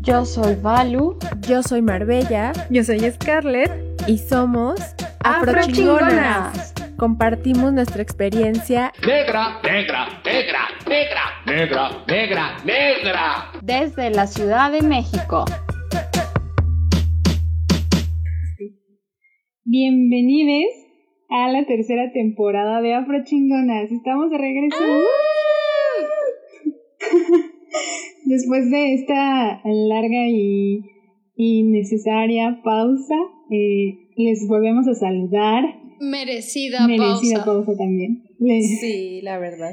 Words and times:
Yo 0.00 0.24
soy 0.24 0.54
Valu. 0.56 1.18
Yo 1.40 1.62
soy 1.62 1.82
Marbella. 1.82 2.52
Yo 2.70 2.82
soy 2.84 3.00
Scarlett. 3.10 3.70
Y 4.06 4.18
somos 4.18 4.80
Afrochingonas. 5.22 6.74
Compartimos 6.96 7.72
nuestra 7.72 8.00
experiencia 8.00 8.92
Negra, 9.06 9.60
negra, 9.62 10.08
negra, 10.24 10.68
negra, 10.86 11.20
negra, 11.46 11.90
negra, 12.06 12.56
negra. 12.64 13.52
Desde 13.60 14.10
la 14.10 14.26
Ciudad 14.26 14.72
de 14.72 14.82
México. 14.82 15.44
Bienvenidos 19.64 20.81
a 21.34 21.50
la 21.50 21.64
tercera 21.66 22.12
temporada 22.12 22.80
de 22.82 22.94
Afrochingonas. 22.94 23.90
Estamos 23.90 24.30
de 24.30 24.38
regreso. 24.38 24.76
Después 28.26 28.70
de 28.70 28.94
esta 28.94 29.60
larga 29.64 30.28
y, 30.28 30.84
y 31.36 31.62
necesaria 31.64 32.60
pausa, 32.62 33.16
eh, 33.50 34.08
les 34.16 34.46
volvemos 34.48 34.86
a 34.88 34.94
saludar. 34.94 35.64
Merecida, 36.00 36.86
Merecida 36.86 37.44
pausa. 37.44 37.64
pausa 37.66 37.76
también. 37.78 38.24
Les, 38.38 38.80
Sí, 38.80 39.20
la 39.22 39.38
verdad. 39.38 39.70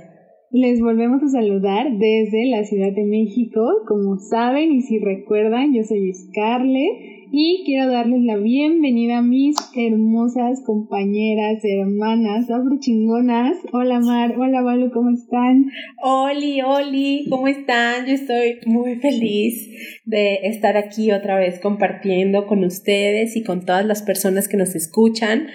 les 0.51 0.79
volvemos 0.79 1.21
a 1.23 1.27
saludar 1.27 1.91
desde 1.97 2.45
la 2.45 2.63
Ciudad 2.63 2.91
de 2.93 3.03
México. 3.05 3.61
Como 3.87 4.17
saben 4.17 4.71
y 4.71 4.81
si 4.81 4.99
recuerdan, 4.99 5.73
yo 5.73 5.83
soy 5.83 6.13
Scarlett 6.13 7.18
y 7.31 7.63
quiero 7.65 7.91
darles 7.91 8.21
la 8.23 8.37
bienvenida 8.37 9.19
a 9.19 9.21
mis 9.21 9.55
hermosas 9.75 10.61
compañeras, 10.65 11.63
hermanas, 11.63 12.49
afrochingonas. 12.49 13.55
Hola 13.71 13.99
Mar, 13.99 14.35
hola 14.37 14.61
Valu, 14.61 14.91
¿cómo 14.91 15.11
están? 15.11 15.65
Oli, 16.01 16.61
Oli, 16.61 17.27
¿cómo 17.29 17.47
están? 17.47 18.07
Yo 18.07 18.13
estoy 18.13 18.59
muy 18.65 18.95
feliz 18.95 19.69
de 20.05 20.39
estar 20.43 20.75
aquí 20.77 21.11
otra 21.11 21.37
vez 21.37 21.59
compartiendo 21.59 22.47
con 22.47 22.63
ustedes 22.63 23.35
y 23.35 23.43
con 23.43 23.65
todas 23.65 23.85
las 23.85 24.01
personas 24.01 24.47
que 24.47 24.57
nos 24.57 24.73
escuchan. 24.75 25.47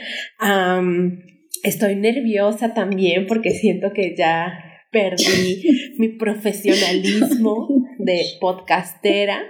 Estoy 1.63 1.97
nerviosa 1.97 2.75
también 2.75 3.27
porque 3.27 3.51
siento 3.51 3.93
que 3.93 4.15
ya 4.17 4.53
perdí 4.93 5.63
mi 5.99 6.11
profesionalismo 6.11 7.69
de 7.99 8.23
podcastera. 8.41 9.41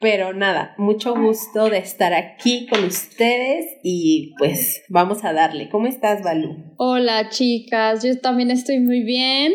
Pero 0.00 0.32
nada, 0.32 0.76
mucho 0.78 1.12
gusto 1.16 1.68
de 1.70 1.78
estar 1.78 2.14
aquí 2.14 2.68
con 2.68 2.84
ustedes 2.84 3.78
y 3.82 4.32
pues 4.38 4.84
vamos 4.88 5.24
a 5.24 5.32
darle. 5.32 5.68
¿Cómo 5.70 5.88
estás, 5.88 6.22
Balú? 6.22 6.56
Hola 6.76 7.30
chicas, 7.30 8.04
yo 8.04 8.16
también 8.20 8.52
estoy 8.52 8.78
muy 8.78 9.02
bien. 9.02 9.52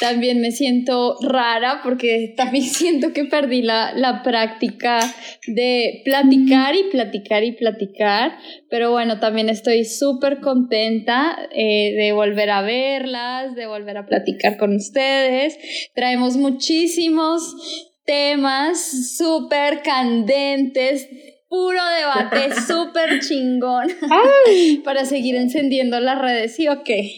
También 0.00 0.40
me 0.40 0.50
siento 0.50 1.16
rara 1.22 1.80
porque 1.84 2.34
también 2.36 2.64
siento 2.64 3.12
que 3.12 3.24
perdí 3.26 3.62
la, 3.62 3.92
la 3.94 4.24
práctica 4.24 4.98
de 5.46 6.02
platicar 6.04 6.74
y 6.74 6.90
platicar 6.90 7.44
y 7.44 7.52
platicar. 7.52 8.36
Pero 8.68 8.90
bueno, 8.90 9.20
también 9.20 9.48
estoy 9.48 9.84
súper 9.84 10.40
contenta 10.40 11.36
eh, 11.54 11.94
de 11.96 12.10
volver 12.10 12.50
a 12.50 12.62
verlas, 12.62 13.54
de 13.54 13.66
volver 13.68 13.98
a 13.98 14.06
platicar 14.06 14.56
con 14.56 14.74
ustedes. 14.74 15.56
Traemos 15.94 16.36
muchísimos 16.36 17.93
temas 18.04 19.16
súper 19.16 19.82
candentes, 19.82 21.08
puro 21.48 21.80
debate, 21.98 22.54
súper 22.66 23.20
chingón, 23.20 23.88
para 24.84 25.04
seguir 25.04 25.36
encendiendo 25.36 26.00
las 26.00 26.20
redes, 26.20 26.54
¿sí 26.56 26.68
o 26.68 26.82
qué? 26.84 27.10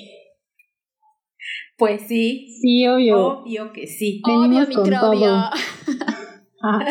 Pues 1.79 2.03
sí, 2.09 2.57
Sí, 2.62 2.87
obvio. 2.87 3.41
obvio 3.42 3.73
que 3.73 3.87
sí. 3.87 4.23
Venimos 4.27 4.67
Obvio, 4.69 4.75
con 4.77 4.91
microbio. 4.91 5.20
todo. 5.20 5.51
Ah. 6.69 6.84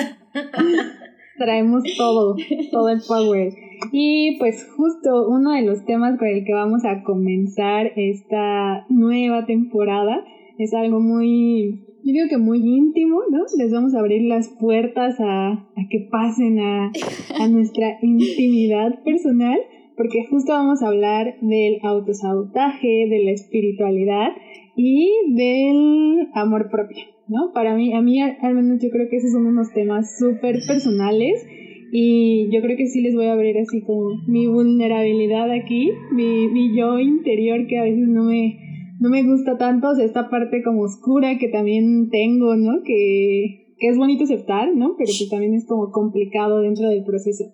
Traemos 1.37 1.83
todo, 1.97 2.35
todo 2.71 2.89
el 2.89 3.01
power. 3.05 3.51
Y 3.91 4.37
pues 4.37 4.65
justo 4.77 5.27
uno 5.27 5.51
de 5.51 5.63
los 5.63 5.83
temas 5.85 6.17
con 6.17 6.27
el 6.29 6.45
que 6.45 6.53
vamos 6.53 6.85
a 6.85 7.03
comenzar 7.03 7.87
esta 7.97 8.85
nueva 8.89 9.45
temporada 9.45 10.23
es 10.59 10.73
algo 10.73 11.01
muy, 11.01 11.83
yo 12.05 12.13
digo 12.13 12.27
que 12.29 12.37
muy 12.37 12.59
íntimo, 12.59 13.21
¿no? 13.31 13.45
Les 13.57 13.71
vamos 13.71 13.95
a 13.95 13.99
abrir 13.99 14.21
las 14.21 14.49
puertas 14.59 15.19
a, 15.19 15.53
a 15.53 15.87
que 15.89 16.07
pasen 16.11 16.59
a, 16.59 16.91
a 17.39 17.47
nuestra 17.49 17.97
intimidad 18.03 19.03
personal, 19.03 19.57
porque 19.97 20.23
justo 20.29 20.51
vamos 20.51 20.83
a 20.83 20.89
hablar 20.89 21.35
del 21.41 21.79
autosabotaje, 21.81 23.07
de 23.09 23.23
la 23.23 23.31
espiritualidad 23.31 24.29
y 24.75 25.09
del 25.29 26.27
amor 26.35 26.69
propio, 26.69 27.05
¿no? 27.27 27.51
Para 27.53 27.75
mí, 27.75 27.91
a 27.93 28.01
mí 28.01 28.21
al 28.21 28.37
al 28.41 28.53
menos 28.53 28.83
yo 28.83 28.89
creo 28.91 29.09
que 29.09 29.15
esos 29.17 29.31
son 29.31 29.47
unos 29.47 29.73
temas 29.73 30.19
súper 30.19 30.57
personales 30.67 31.43
y 31.91 32.49
yo 32.51 32.61
creo 32.61 32.77
que 32.77 32.85
sí 32.85 33.01
les 33.01 33.15
voy 33.15 33.25
a 33.25 33.33
abrir 33.33 33.57
así 33.57 33.81
como 33.81 34.09
mi 34.27 34.45
vulnerabilidad 34.45 35.49
aquí, 35.49 35.89
mi, 36.11 36.49
mi 36.49 36.77
yo 36.77 36.99
interior 36.99 37.65
que 37.65 37.79
a 37.79 37.83
veces 37.83 38.07
no 38.07 38.25
me, 38.25 38.59
no 38.99 39.09
me 39.09 39.23
gusta 39.23 39.57
tanto, 39.57 39.89
o 39.89 39.95
sea, 39.95 40.05
esta 40.05 40.29
parte 40.29 40.63
como 40.63 40.83
oscura 40.83 41.37
que 41.37 41.49
también 41.49 42.09
tengo, 42.09 42.55
¿no? 42.55 42.81
Que, 42.83 43.73
que 43.77 43.87
es 43.87 43.97
bonito 43.97 44.23
aceptar, 44.23 44.73
¿no? 44.75 44.95
Pero 44.97 45.11
que 45.17 45.27
también 45.29 45.53
es 45.53 45.65
como 45.65 45.91
complicado 45.91 46.61
dentro 46.61 46.89
del 46.89 47.03
proceso. 47.03 47.45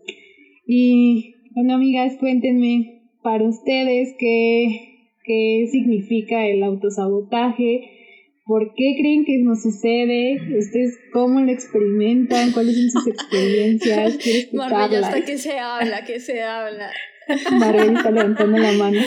Y 0.65 1.35
bueno, 1.53 1.75
amigas, 1.75 2.15
cuéntenme 2.19 3.01
para 3.23 3.47
ustedes 3.47 4.15
qué, 4.19 5.17
qué 5.23 5.67
significa 5.71 6.45
el 6.45 6.63
autosabotaje, 6.63 7.81
por 8.45 8.73
qué 8.75 8.95
creen 8.99 9.25
que 9.25 9.37
nos 9.39 9.61
sucede, 9.61 10.35
ustedes 10.57 10.97
cómo 11.13 11.39
lo 11.39 11.51
experimentan, 11.51 12.51
cuáles 12.51 12.77
son 12.77 12.89
sus 12.89 13.07
experiencias, 13.13 14.17
Marbella, 14.53 14.99
hasta 14.99 15.25
que 15.25 15.37
se 15.37 15.57
habla, 15.57 16.05
que 16.05 16.19
se 16.19 16.41
habla. 16.41 16.91
Está 17.31 18.11
levantando 18.11 18.57
la 18.57 18.71
mano. 18.73 18.99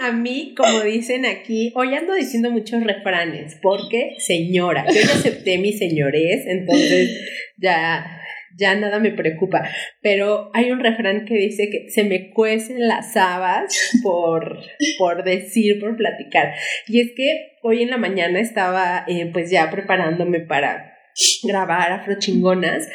A 0.00 0.12
mí, 0.12 0.54
como 0.56 0.80
dicen 0.82 1.26
aquí, 1.26 1.72
hoy 1.74 1.94
ando 1.94 2.14
diciendo 2.14 2.50
muchos 2.50 2.82
refranes, 2.84 3.56
porque 3.62 4.14
señora, 4.18 4.84
yo 4.88 5.00
ya 5.00 5.14
acepté 5.14 5.58
mi 5.58 5.72
señorez, 5.72 6.46
entonces 6.46 7.20
ya, 7.56 8.20
ya 8.56 8.74
nada 8.74 8.98
me 8.98 9.12
preocupa. 9.12 9.68
Pero 10.00 10.50
hay 10.54 10.70
un 10.70 10.80
refrán 10.80 11.24
que 11.24 11.34
dice 11.34 11.68
que 11.70 11.90
se 11.90 12.04
me 12.04 12.30
cuecen 12.30 12.86
las 12.86 13.16
habas 13.16 13.76
por, 14.02 14.58
por 14.98 15.24
decir, 15.24 15.80
por 15.80 15.96
platicar. 15.96 16.54
Y 16.86 17.00
es 17.00 17.12
que 17.16 17.58
hoy 17.62 17.82
en 17.82 17.90
la 17.90 17.98
mañana 17.98 18.40
estaba 18.40 19.04
eh, 19.08 19.30
pues 19.32 19.50
ya 19.50 19.70
preparándome 19.70 20.40
para 20.40 20.97
grabar 21.42 21.92
afrochingonas 21.92 22.88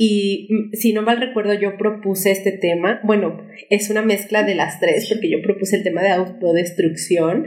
y 0.00 0.46
mm, 0.48 0.74
si 0.74 0.92
no 0.92 1.02
mal 1.02 1.20
recuerdo 1.20 1.54
yo 1.54 1.76
propuse 1.76 2.30
este 2.30 2.52
tema, 2.52 3.00
bueno, 3.04 3.42
es 3.68 3.90
una 3.90 4.00
mezcla 4.00 4.44
de 4.44 4.54
las 4.54 4.78
tres 4.78 5.08
porque 5.08 5.28
yo 5.28 5.42
propuse 5.42 5.76
el 5.76 5.82
tema 5.82 6.02
de 6.02 6.10
autodestrucción. 6.10 7.46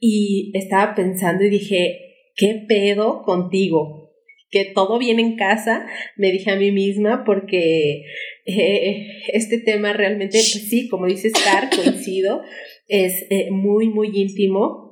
Y 0.00 0.52
estaba 0.54 0.94
pensando 0.94 1.42
y 1.42 1.50
dije, 1.50 1.98
¿qué 2.36 2.64
pedo 2.68 3.22
contigo? 3.24 4.12
Que 4.48 4.64
todo 4.64 4.96
viene 5.00 5.22
en 5.22 5.36
casa, 5.36 5.86
me 6.16 6.30
dije 6.30 6.52
a 6.52 6.56
mí 6.56 6.70
misma 6.70 7.24
porque 7.26 8.04
eh, 8.46 9.06
este 9.32 9.58
tema 9.58 9.92
realmente, 9.92 10.38
pues 10.38 10.68
sí, 10.70 10.88
como 10.88 11.06
dice 11.06 11.30
Scar, 11.30 11.68
coincido, 11.74 12.42
es 12.86 13.26
eh, 13.28 13.50
muy, 13.50 13.88
muy 13.88 14.10
íntimo 14.14 14.87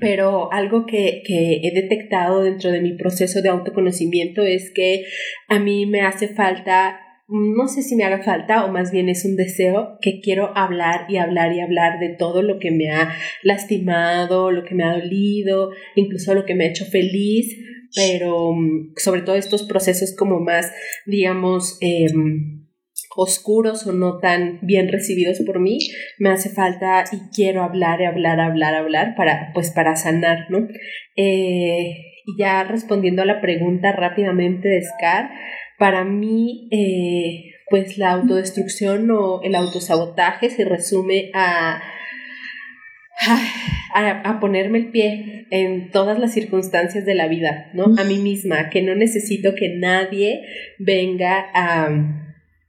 pero 0.00 0.52
algo 0.52 0.86
que, 0.86 1.22
que, 1.24 1.60
he 1.62 1.72
detectado 1.72 2.42
dentro 2.42 2.70
de 2.70 2.80
mi 2.80 2.96
proceso 2.96 3.42
de 3.42 3.48
autoconocimiento 3.48 4.42
es 4.42 4.70
que 4.74 5.04
a 5.48 5.58
mí 5.58 5.86
me 5.86 6.02
hace 6.02 6.28
falta, 6.28 7.00
no 7.28 7.68
sé 7.68 7.82
si 7.82 7.96
me 7.96 8.04
haga 8.04 8.22
falta 8.22 8.64
o 8.64 8.72
más 8.72 8.90
bien 8.90 9.08
es 9.08 9.24
un 9.24 9.36
deseo 9.36 9.98
que 10.00 10.20
quiero 10.20 10.56
hablar 10.56 11.06
y 11.08 11.16
hablar 11.16 11.52
y 11.52 11.60
hablar 11.60 12.00
de 12.00 12.10
todo 12.10 12.42
lo 12.42 12.58
que 12.58 12.70
me 12.70 12.90
ha 12.90 13.14
lastimado, 13.42 14.50
lo 14.50 14.64
que 14.64 14.74
me 14.74 14.84
ha 14.84 14.98
dolido, 14.98 15.70
incluso 15.94 16.34
lo 16.34 16.44
que 16.44 16.54
me 16.54 16.64
ha 16.64 16.70
hecho 16.70 16.84
feliz, 16.84 17.56
pero 17.94 18.54
sobre 18.96 19.22
todo 19.22 19.36
estos 19.36 19.62
procesos 19.62 20.14
como 20.16 20.40
más, 20.40 20.72
digamos, 21.06 21.78
eh, 21.80 22.06
oscuros 23.16 23.86
o 23.86 23.92
no 23.92 24.18
tan 24.18 24.58
bien 24.62 24.88
recibidos 24.88 25.40
por 25.46 25.60
mí, 25.60 25.78
me 26.18 26.30
hace 26.30 26.50
falta 26.50 27.04
y 27.12 27.34
quiero 27.34 27.62
hablar, 27.62 28.02
hablar, 28.02 28.40
hablar, 28.40 28.74
hablar 28.74 29.14
para, 29.16 29.50
pues 29.54 29.70
para 29.70 29.96
sanar, 29.96 30.46
¿no? 30.50 30.68
Eh, 31.16 31.96
y 32.26 32.38
ya 32.38 32.64
respondiendo 32.64 33.22
a 33.22 33.26
la 33.26 33.40
pregunta 33.40 33.92
rápidamente 33.92 34.68
de 34.68 34.82
Scar, 34.82 35.30
para 35.78 36.04
mí, 36.04 36.68
eh, 36.70 37.54
pues 37.70 37.98
la 37.98 38.10
autodestrucción 38.10 39.10
o 39.10 39.42
el 39.42 39.54
autosabotaje 39.54 40.50
se 40.50 40.64
resume 40.64 41.30
a, 41.34 41.80
a, 43.94 44.10
a, 44.24 44.40
ponerme 44.40 44.78
el 44.78 44.90
pie 44.90 45.46
en 45.50 45.90
todas 45.90 46.18
las 46.18 46.32
circunstancias 46.32 47.04
de 47.04 47.14
la 47.14 47.28
vida, 47.28 47.70
¿no? 47.74 47.94
A 47.98 48.04
mí 48.04 48.18
misma, 48.18 48.70
que 48.70 48.82
no 48.82 48.94
necesito 48.94 49.54
que 49.54 49.76
nadie 49.76 50.42
venga 50.78 51.46
a 51.54 52.27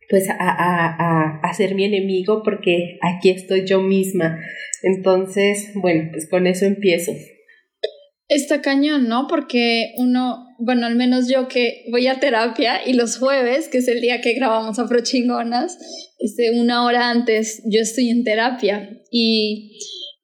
pues 0.10 0.28
a, 0.30 0.34
a, 0.34 0.96
a, 0.98 1.40
a, 1.44 1.54
ser 1.54 1.76
mi 1.76 1.86
enemigo 1.86 2.42
porque 2.44 2.98
aquí 3.02 3.30
estoy 3.30 3.66
yo 3.66 3.82
misma. 3.82 4.40
Entonces, 4.82 5.72
bueno, 5.76 6.10
pues 6.12 6.28
con 6.28 6.48
eso 6.48 6.66
empiezo. 6.66 7.12
Está 8.28 8.62
cañón, 8.62 9.08
¿no? 9.08 9.28
Porque 9.28 9.94
uno, 9.98 10.46
bueno, 10.60 10.88
al 10.88 10.96
menos 10.96 11.28
yo 11.30 11.48
que 11.48 11.86
voy 11.92 12.08
a 12.08 12.20
terapia 12.20 12.88
y 12.88 12.94
los 12.94 13.18
jueves, 13.18 13.70
que 13.70 13.80
es 13.80 13.88
el 13.88 14.02
día 14.02 14.22
que 14.22 14.34
grabamos 14.34 14.80
Afrochingonas, 14.80 15.78
este, 16.20 16.60
una 16.60 16.86
hora 16.86 17.10
antes 17.10 17.62
yo 17.66 17.80
estoy 17.80 18.10
en 18.10 18.24
terapia 18.24 18.90
y, 19.12 19.80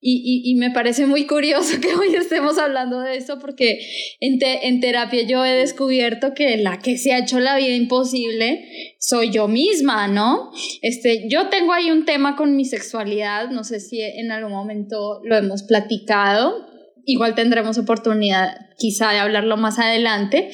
y, 0.08 0.44
y, 0.46 0.54
me 0.54 0.70
parece 0.70 1.08
muy 1.08 1.26
curioso 1.26 1.80
que 1.82 1.96
hoy 1.96 2.14
estemos 2.14 2.60
hablando 2.60 3.00
de 3.00 3.18
esto 3.18 3.40
porque 3.40 3.80
en, 4.20 4.38
en 4.42 4.80
terapia 4.80 5.24
yo 5.24 5.44
he 5.44 5.54
descubierto 5.54 6.36
que 6.36 6.58
la 6.58 6.78
que 6.78 7.00
se 7.00 7.12
ha 7.12 7.18
hecho 7.18 7.40
la 7.40 7.58
vida 7.58 7.74
imposible 7.74 8.96
soy 9.00 9.32
yo 9.32 9.48
misma, 9.48 10.08
¿no? 10.08 10.52
Este, 10.84 11.28
yo 11.28 11.50
tengo 11.50 11.74
ahí 11.74 11.90
un 11.90 12.06
tema 12.06 12.36
con 12.36 12.56
mi 12.56 12.66
sexualidad, 12.66 13.50
no 13.50 13.64
sé 13.64 13.80
si 13.80 14.00
en 14.00 14.32
algún 14.32 14.52
momento 14.52 15.22
lo 15.24 15.38
hemos 15.38 15.64
platicado, 15.64 16.68
igual 17.06 17.34
tendremos 17.34 17.80
oportunidad 17.80 18.58
quizá 18.78 19.12
de 19.12 19.18
hablarlo 19.18 19.58
más 19.58 19.80
adelante. 19.80 20.52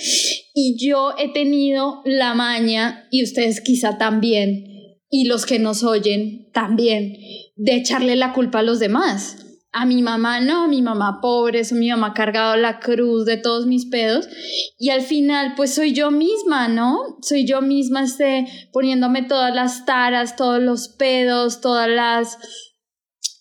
Y 0.54 0.78
yo 0.78 1.14
he 1.18 1.34
tenido 1.34 2.02
la 2.06 2.34
maña, 2.36 3.08
y 3.12 3.24
ustedes 3.24 3.60
quizá 3.60 3.98
también, 3.98 4.98
y 5.10 5.26
los 5.26 5.46
que 5.46 5.60
nos 5.60 5.84
oyen 5.84 6.50
también, 6.54 7.18
de 7.58 7.76
echarle 7.76 8.16
la 8.16 8.32
culpa 8.34 8.60
a 8.60 8.64
los 8.64 8.80
demás. 8.80 9.41
A 9.74 9.86
mi 9.86 10.02
mamá 10.02 10.42
no, 10.42 10.68
mi 10.68 10.82
mamá 10.82 11.20
pobre, 11.22 11.62
eso 11.62 11.76
mi 11.76 11.90
mamá 11.90 12.08
ha 12.08 12.14
cargado 12.14 12.58
la 12.58 12.80
cruz 12.80 13.26
de 13.26 13.38
todos 13.38 13.66
mis 13.68 13.86
pedos 13.86 14.28
y 14.78 14.90
al 14.90 15.02
final 15.02 15.54
pues 15.56 15.74
soy 15.74 15.94
yo 15.94 16.12
misma, 16.12 16.68
¿no? 16.68 17.18
Soy 17.22 17.46
yo 17.46 17.62
misma 17.62 18.04
este, 18.04 18.46
poniéndome 18.74 19.24
todas 19.24 19.56
las 19.56 19.86
taras, 19.86 20.36
todos 20.36 20.62
los 20.62 20.90
pedos, 20.90 21.62
todas 21.62 21.88
las 21.88 22.38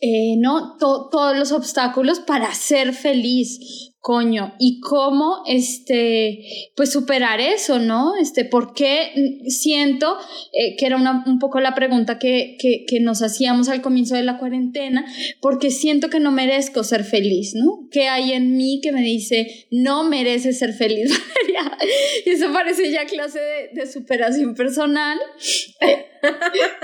eh, 0.02 0.36
¿no? 0.38 0.78
todos 0.78 1.36
los 1.36 1.52
obstáculos 1.52 2.20
para 2.20 2.54
ser 2.54 2.94
feliz, 2.94 3.89
coño, 4.00 4.54
y 4.58 4.80
cómo, 4.80 5.42
este, 5.46 6.72
pues 6.74 6.90
superar 6.90 7.38
eso, 7.38 7.78
¿no? 7.78 8.16
Este, 8.16 8.46
¿por 8.46 8.72
qué 8.72 9.42
siento, 9.48 10.16
eh, 10.54 10.74
que 10.78 10.86
era 10.86 10.96
una, 10.96 11.22
un 11.26 11.38
poco 11.38 11.60
la 11.60 11.74
pregunta 11.74 12.18
que, 12.18 12.56
que, 12.58 12.86
que, 12.86 13.00
nos 13.00 13.22
hacíamos 13.22 13.68
al 13.68 13.82
comienzo 13.82 14.14
de 14.14 14.22
la 14.22 14.38
cuarentena, 14.38 15.04
porque 15.42 15.70
siento 15.70 16.08
que 16.08 16.18
no 16.18 16.32
merezco 16.32 16.82
ser 16.82 17.04
feliz, 17.04 17.54
¿no? 17.54 17.88
¿Qué 17.90 18.08
hay 18.08 18.32
en 18.32 18.56
mí 18.56 18.80
que 18.82 18.90
me 18.90 19.02
dice, 19.02 19.66
no 19.70 20.04
mereces 20.04 20.58
ser 20.58 20.72
feliz? 20.72 21.10
y 22.24 22.30
eso 22.30 22.52
parece 22.54 22.90
ya 22.90 23.04
clase 23.04 23.38
de, 23.38 23.80
de 23.80 23.86
superación 23.86 24.54
personal. 24.54 25.18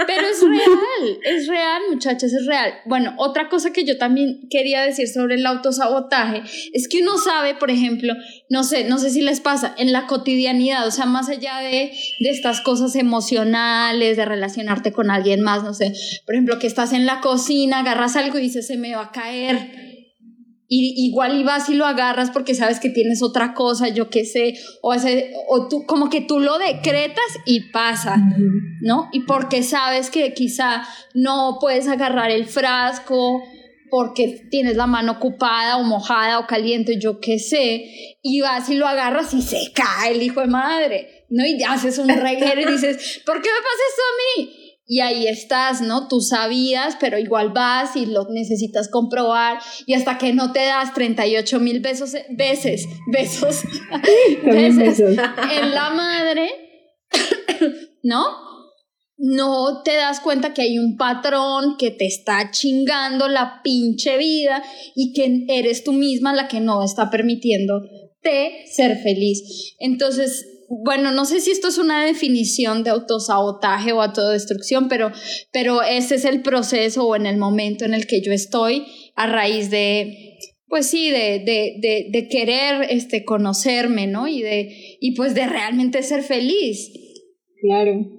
Pero 0.07 0.27
es 0.29 0.41
real, 0.41 1.19
es 1.23 1.47
real, 1.47 1.83
muchachas, 1.91 2.33
es 2.33 2.47
real. 2.47 2.73
Bueno, 2.87 3.15
otra 3.19 3.49
cosa 3.49 3.73
que 3.73 3.85
yo 3.85 3.99
también 3.99 4.49
quería 4.51 4.83
decir 4.83 5.09
sobre 5.09 5.35
el 5.35 5.47
autosabotaje 5.47 6.43
es 6.73 6.89
que 6.89 7.03
uno 7.07 7.19
sabe, 7.19 7.55
por 7.55 7.71
ejemplo, 7.71 8.15
no 8.51 8.65
sé, 8.65 8.85
no 8.85 8.99
sé 8.99 9.11
si 9.11 9.23
les 9.23 9.41
pasa, 9.41 9.75
en 9.79 9.93
la 9.93 10.07
cotidianidad, 10.07 10.87
o 10.87 10.91
sea, 10.91 11.07
más 11.07 11.29
allá 11.29 11.59
de, 11.59 11.93
de 12.21 12.31
estas 12.31 12.61
cosas 12.61 12.97
emocionales, 12.97 14.17
de 14.17 14.25
relacionarte 14.25 14.93
con 14.93 15.11
alguien 15.11 15.43
más, 15.43 15.63
no 15.63 15.75
sé, 15.75 15.93
por 16.25 16.35
ejemplo, 16.35 16.59
que 16.59 16.67
estás 16.67 16.93
en 16.93 17.07
la 17.07 17.21
cocina, 17.21 17.81
agarras 17.81 18.17
algo 18.17 18.39
y 18.39 18.43
dices, 18.43 18.67
se 18.67 18.77
me 18.77 18.95
va 18.95 19.05
a 19.05 19.13
caer 19.13 19.87
y 20.69 21.07
igual 21.07 21.39
y 21.39 21.45
vas 21.45 21.69
y 21.69 21.75
lo 21.75 21.87
agarras 21.87 22.31
porque 22.31 22.55
sabes 22.55 22.81
que 22.81 22.91
tienes 22.91 23.23
otra 23.23 23.55
cosa, 23.55 23.89
yo 23.89 24.11
qué 24.11 24.25
sé, 24.25 24.55
o, 24.83 24.95
ese, 24.95 25.33
o 25.49 25.69
tú 25.69 25.87
como 25.87 26.11
que 26.11 26.21
tú 26.21 26.41
lo 26.41 26.59
decretas 26.59 27.25
y 27.45 27.71
pasa, 27.71 28.17
¿no? 28.81 29.09
Y 29.13 29.21
porque 29.21 29.63
sabes 29.63 30.11
que 30.11 30.35
quizá 30.35 30.83
no 31.15 31.59
puedes 31.61 31.87
agarrar 31.87 32.33
el 32.33 32.47
frasco 32.47 33.43
porque 33.91 34.47
tienes 34.51 34.77
la 34.77 34.87
mano 34.87 35.13
ocupada 35.13 35.77
o 35.77 35.83
mojada 35.83 36.39
o 36.39 36.47
caliente, 36.47 36.99
yo 37.01 37.21
qué 37.21 37.39
sé, 37.39 38.19
y 38.23 38.41
vas 38.41 38.69
y 38.69 38.75
lo 38.75 38.87
agarras 38.87 39.33
y 39.35 39.43
se 39.43 39.73
cae 39.73 40.13
el 40.13 40.23
hijo 40.23 40.41
de 40.41 40.49
madre, 40.49 41.27
¿no? 41.29 41.45
Y 41.47 41.63
haces 41.63 41.99
un 41.99 42.09
reguero 42.09 42.61
y 42.61 42.65
dices, 42.73 43.23
¿por 43.25 43.41
qué 43.43 43.49
me 43.49 43.57
pasa 43.57 43.83
esto 43.89 44.03
a 44.03 44.41
mí? 44.41 44.67
y 44.89 45.01
ahí 45.01 45.27
estás, 45.27 45.81
¿no? 45.81 46.07
Tú 46.07 46.21
sabías, 46.21 46.97
pero 47.01 47.19
igual 47.19 47.51
vas 47.51 47.97
y 47.97 48.07
lo 48.07 48.29
necesitas 48.31 48.89
comprobar 48.89 49.59
y 49.85 49.95
hasta 49.95 50.17
que 50.17 50.33
no 50.33 50.53
te 50.53 50.65
das 50.65 50.95
38 50.95 51.59
mil 51.59 51.81
besos, 51.81 52.13
veces, 52.31 52.87
besos, 53.11 53.63
veces 54.45 55.01
en 55.01 55.75
la 55.75 55.91
madre, 55.91 56.51
¿no? 58.05 58.46
No 59.19 59.83
te 59.83 59.95
das 59.95 60.21
cuenta 60.21 60.53
que 60.53 60.63
hay 60.63 60.79
un 60.79 60.97
patrón 60.97 61.77
que 61.79 61.91
te 61.91 62.07
está 62.07 62.51
chingando 62.51 63.29
la 63.29 63.61
pinche 63.65 64.19
vida 64.19 64.63
y 64.95 65.13
que 65.13 65.47
eres 65.49 65.85
tú 65.85 65.93
misma 65.93 66.35
la 66.35 66.49
que 66.49 66.61
no 66.61 66.83
está 66.83 67.11
permitiendo 67.11 67.81
ser 68.67 68.99
feliz. 68.99 69.75
Entonces, 69.79 70.47
bueno, 70.69 71.13
no 71.13 71.25
sé 71.25 71.41
si 71.41 71.51
esto 71.51 71.69
es 71.69 71.79
una 71.79 72.05
definición 72.05 72.83
de 72.83 72.91
autosabotaje 72.91 73.93
o 73.93 74.03
autodestrucción, 74.03 74.89
pero, 74.89 75.13
pero 75.53 75.83
ese 75.83 76.17
es 76.17 76.25
el 76.25 76.43
proceso 76.43 77.07
o 77.07 77.17
en 77.17 77.27
el 77.27 77.37
momento 77.37 77.85
en 77.85 77.95
el 77.95 78.07
que 78.07 78.21
yo 78.21 78.33
estoy 78.33 78.85
a 79.15 79.27
raíz 79.27 79.71
de, 79.71 80.39
pues 80.67 80.87
sí, 80.87 81.11
de, 81.11 81.39
de, 81.39 81.77
de, 81.81 82.07
de 82.11 82.29
querer 82.29 82.87
este, 82.91 83.25
conocerme, 83.25 84.07
¿no? 84.07 84.27
Y, 84.27 84.43
de, 84.43 84.99
y 85.01 85.15
pues 85.15 85.35
de 85.35 85.47
realmente 85.47 86.03
ser 86.03 86.23
feliz. 86.23 86.91
Claro. 87.61 88.16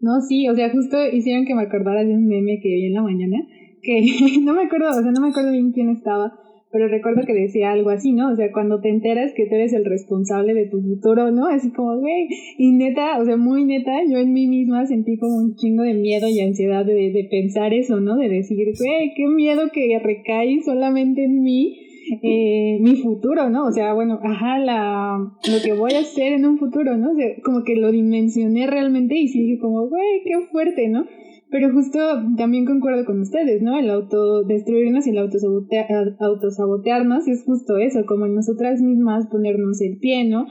No, 0.00 0.20
sí, 0.22 0.48
o 0.48 0.54
sea, 0.54 0.70
justo 0.70 0.96
hicieron 1.12 1.44
que 1.44 1.54
me 1.54 1.62
acordara 1.62 2.04
de 2.04 2.14
un 2.14 2.26
meme 2.26 2.60
que 2.62 2.68
vi 2.68 2.86
en 2.86 2.94
la 2.94 3.02
mañana, 3.02 3.36
que 3.82 4.02
no 4.42 4.54
me 4.54 4.62
acuerdo, 4.62 4.88
o 4.88 5.02
sea, 5.02 5.12
no 5.12 5.20
me 5.20 5.28
acuerdo 5.28 5.52
bien 5.52 5.72
quién 5.72 5.90
estaba, 5.90 6.32
pero 6.72 6.88
recuerdo 6.88 7.26
que 7.26 7.34
decía 7.34 7.72
algo 7.72 7.90
así, 7.90 8.12
¿no? 8.12 8.32
O 8.32 8.36
sea, 8.36 8.50
cuando 8.52 8.80
te 8.80 8.88
enteras 8.88 9.32
que 9.34 9.46
tú 9.46 9.56
eres 9.56 9.72
el 9.72 9.84
responsable 9.84 10.54
de 10.54 10.66
tu 10.66 10.80
futuro, 10.80 11.30
¿no? 11.30 11.48
Así 11.48 11.70
como, 11.72 11.98
güey, 11.98 12.28
y 12.58 12.72
neta, 12.72 13.18
o 13.18 13.24
sea, 13.24 13.36
muy 13.36 13.64
neta, 13.64 13.92
yo 14.08 14.18
en 14.18 14.32
mí 14.32 14.46
misma 14.46 14.86
sentí 14.86 15.18
como 15.18 15.36
un 15.36 15.56
chingo 15.56 15.82
de 15.82 15.94
miedo 15.94 16.28
y 16.28 16.40
ansiedad 16.40 16.86
de, 16.86 16.94
de 16.94 17.28
pensar 17.30 17.74
eso, 17.74 18.00
¿no? 18.00 18.16
De 18.16 18.28
decir, 18.28 18.58
güey, 18.78 19.12
qué 19.14 19.26
miedo 19.26 19.70
que 19.72 19.98
recae 19.98 20.60
solamente 20.62 21.24
en 21.24 21.42
mí 21.42 21.89
eh, 22.22 22.78
mi 22.80 22.96
futuro, 22.96 23.50
¿no? 23.50 23.66
O 23.66 23.72
sea, 23.72 23.92
bueno, 23.94 24.20
ajá, 24.22 24.58
la, 24.58 25.18
lo 25.18 25.62
que 25.62 25.72
voy 25.72 25.94
a 25.94 26.00
hacer 26.00 26.32
en 26.32 26.46
un 26.46 26.58
futuro, 26.58 26.96
¿no? 26.96 27.10
Como 27.44 27.64
que 27.64 27.76
lo 27.76 27.90
dimensioné 27.90 28.66
realmente 28.66 29.16
y 29.16 29.28
sí 29.28 29.40
dije 29.40 29.58
como, 29.58 29.88
güey, 29.88 30.22
qué 30.24 30.46
fuerte, 30.50 30.88
¿no? 30.88 31.06
Pero 31.50 31.72
justo 31.72 31.98
también 32.36 32.64
concuerdo 32.64 33.04
con 33.04 33.20
ustedes, 33.20 33.60
¿no? 33.60 33.76
El 33.76 33.90
autodestruirnos 33.90 35.06
y 35.06 35.10
el 35.10 35.18
autosabotearnos 35.18 37.26
es 37.26 37.42
justo 37.44 37.76
eso, 37.76 38.06
como 38.06 38.26
en 38.26 38.36
nosotras 38.36 38.80
mismas 38.80 39.26
ponernos 39.26 39.80
el 39.80 39.98
pie, 39.98 40.24
¿no? 40.24 40.46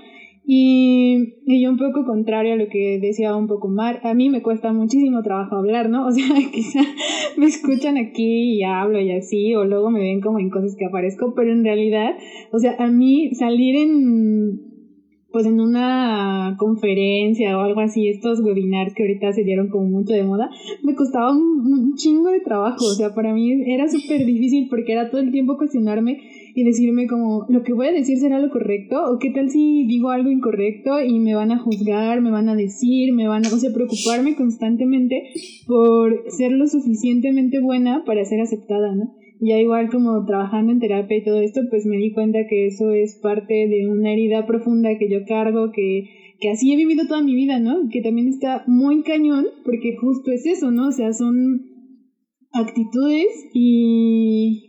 Y, 0.51 1.61
yo 1.61 1.69
un 1.69 1.77
poco 1.77 2.05
contrario 2.05 2.53
a 2.53 2.55
lo 2.55 2.69
que 2.69 2.97
decía 2.99 3.35
un 3.35 3.45
poco 3.45 3.67
Mar, 3.67 3.99
a 4.03 4.15
mí 4.15 4.31
me 4.31 4.41
cuesta 4.41 4.73
muchísimo 4.73 5.21
trabajo 5.21 5.57
hablar, 5.57 5.91
¿no? 5.91 6.07
O 6.07 6.11
sea, 6.11 6.25
quizá 6.51 6.79
me 7.37 7.45
escuchan 7.45 7.97
aquí 7.97 8.57
y 8.57 8.63
hablo 8.63 8.99
y 8.99 9.11
así, 9.11 9.53
o 9.53 9.63
luego 9.63 9.91
me 9.91 9.99
ven 9.99 10.21
como 10.21 10.39
en 10.39 10.49
cosas 10.49 10.75
que 10.75 10.85
aparezco, 10.85 11.35
pero 11.35 11.51
en 11.51 11.63
realidad, 11.63 12.15
o 12.51 12.57
sea, 12.57 12.73
a 12.79 12.87
mí 12.89 13.29
salir 13.35 13.75
en, 13.75 14.59
pues 15.31 15.45
en 15.45 15.59
una 15.59 16.55
conferencia 16.57 17.55
o 17.55 17.61
algo 17.61 17.81
así, 17.81 18.07
estos 18.07 18.39
webinars 18.41 18.95
que 18.95 19.03
ahorita 19.03 19.31
se 19.33 19.43
dieron 19.43 19.69
como 19.69 19.85
mucho 19.85 20.15
de 20.15 20.23
moda, 20.23 20.49
me 20.83 20.95
costaba 20.95 21.31
un, 21.31 21.93
chingo 21.93 22.29
de 22.29 22.39
trabajo, 22.39 22.85
o 22.85 22.95
sea, 22.95 23.13
para 23.13 23.33
mí 23.33 23.51
era 23.71 23.87
súper 23.87 24.25
difícil 24.25 24.67
porque 24.67 24.93
era 24.93 25.11
todo 25.11 25.21
el 25.21 25.31
tiempo 25.31 25.57
cuestionarme 25.57 26.17
y 26.59 26.63
decirme 26.63 27.07
como, 27.07 27.45
¿lo 27.49 27.63
que 27.63 27.73
voy 27.73 27.87
a 27.87 27.91
decir 27.91 28.17
será 28.17 28.39
lo 28.39 28.49
correcto? 28.49 28.97
¿O 29.11 29.19
qué 29.19 29.31
tal 29.31 29.49
si 29.49 29.85
digo 29.87 30.09
algo 30.09 30.29
incorrecto 30.29 30.99
y 31.01 31.19
me 31.19 31.35
van 31.35 31.51
a 31.51 31.59
juzgar, 31.59 32.21
me 32.21 32.31
van 32.31 32.49
a 32.49 32.55
decir, 32.55 33.13
me 33.13 33.27
van 33.27 33.45
a, 33.45 33.49
o 33.49 33.57
sea, 33.57 33.73
preocuparme 33.73 34.35
constantemente 34.35 35.23
por 35.67 36.29
ser 36.29 36.51
lo 36.51 36.67
suficientemente 36.67 37.59
buena 37.59 38.03
para 38.05 38.25
ser 38.25 38.41
aceptada, 38.41 38.95
¿no? 38.95 39.15
ya 39.39 39.57
igual 39.57 39.89
como 39.89 40.25
trabajando 40.25 40.71
en 40.71 40.79
terapia 40.79 41.17
y 41.17 41.23
todo 41.23 41.39
esto, 41.39 41.61
pues 41.69 41.85
me 41.85 41.97
di 41.97 42.11
cuenta 42.11 42.39
que 42.47 42.67
eso 42.67 42.91
es 42.91 43.17
parte 43.21 43.67
de 43.67 43.87
una 43.87 44.11
herida 44.11 44.45
profunda 44.45 44.97
que 44.97 45.09
yo 45.09 45.19
cargo, 45.25 45.71
que, 45.71 46.09
que 46.39 46.49
así 46.49 46.73
he 46.73 46.75
vivido 46.75 47.07
toda 47.07 47.21
mi 47.21 47.35
vida, 47.35 47.59
¿no? 47.59 47.87
Que 47.89 48.01
también 48.01 48.27
está 48.27 48.63
muy 48.67 49.01
cañón, 49.03 49.45
porque 49.63 49.95
justo 49.95 50.31
es 50.31 50.45
eso, 50.45 50.71
¿no? 50.71 50.89
O 50.89 50.91
sea, 50.91 51.13
son 51.13 51.61
actitudes 52.51 53.27
y, 53.53 54.68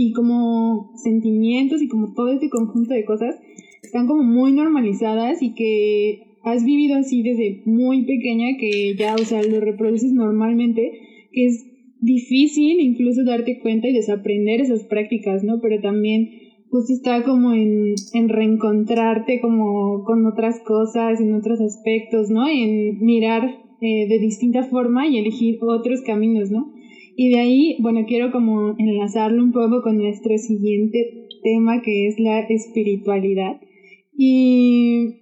y 0.00 0.12
como 0.12 0.92
sentimientos 0.94 1.82
y 1.82 1.88
como 1.88 2.14
todo 2.14 2.28
este 2.30 2.48
conjunto 2.48 2.94
de 2.94 3.04
cosas 3.04 3.34
están 3.82 4.06
como 4.06 4.22
muy 4.22 4.52
normalizadas 4.52 5.42
y 5.42 5.54
que 5.54 6.36
has 6.44 6.64
vivido 6.64 6.96
así 6.96 7.24
desde 7.24 7.62
muy 7.66 8.04
pequeña 8.04 8.56
que 8.60 8.94
ya, 8.94 9.16
o 9.16 9.24
sea, 9.24 9.42
lo 9.42 9.60
reproduces 9.60 10.12
normalmente, 10.12 10.92
que 11.32 11.46
es 11.46 11.66
difícil 12.00 12.80
incluso 12.80 13.24
darte 13.24 13.58
cuenta 13.58 13.88
y 13.88 13.92
desaprender 13.92 14.60
esas 14.60 14.84
prácticas, 14.84 15.42
¿no? 15.42 15.60
Pero 15.60 15.80
también 15.80 16.30
justo 16.70 16.92
está 16.92 17.24
como 17.24 17.52
en, 17.52 17.94
en 18.12 18.28
reencontrarte 18.28 19.40
como 19.40 20.04
con 20.04 20.24
otras 20.26 20.60
cosas, 20.64 21.20
en 21.20 21.34
otros 21.34 21.60
aspectos, 21.60 22.30
¿no? 22.30 22.46
En 22.46 23.00
mirar 23.00 23.50
eh, 23.80 24.06
de 24.06 24.18
distinta 24.20 24.62
forma 24.62 25.08
y 25.08 25.18
elegir 25.18 25.58
otros 25.60 26.02
caminos, 26.02 26.52
¿no? 26.52 26.77
Y 27.20 27.30
de 27.30 27.40
ahí, 27.40 27.76
bueno, 27.80 28.04
quiero 28.06 28.30
como 28.30 28.76
enlazarlo 28.78 29.42
un 29.42 29.50
poco 29.50 29.82
con 29.82 29.98
nuestro 29.98 30.38
siguiente 30.38 31.26
tema 31.42 31.82
que 31.82 32.06
es 32.06 32.14
la 32.20 32.42
espiritualidad. 32.42 33.56
Y 34.16 35.16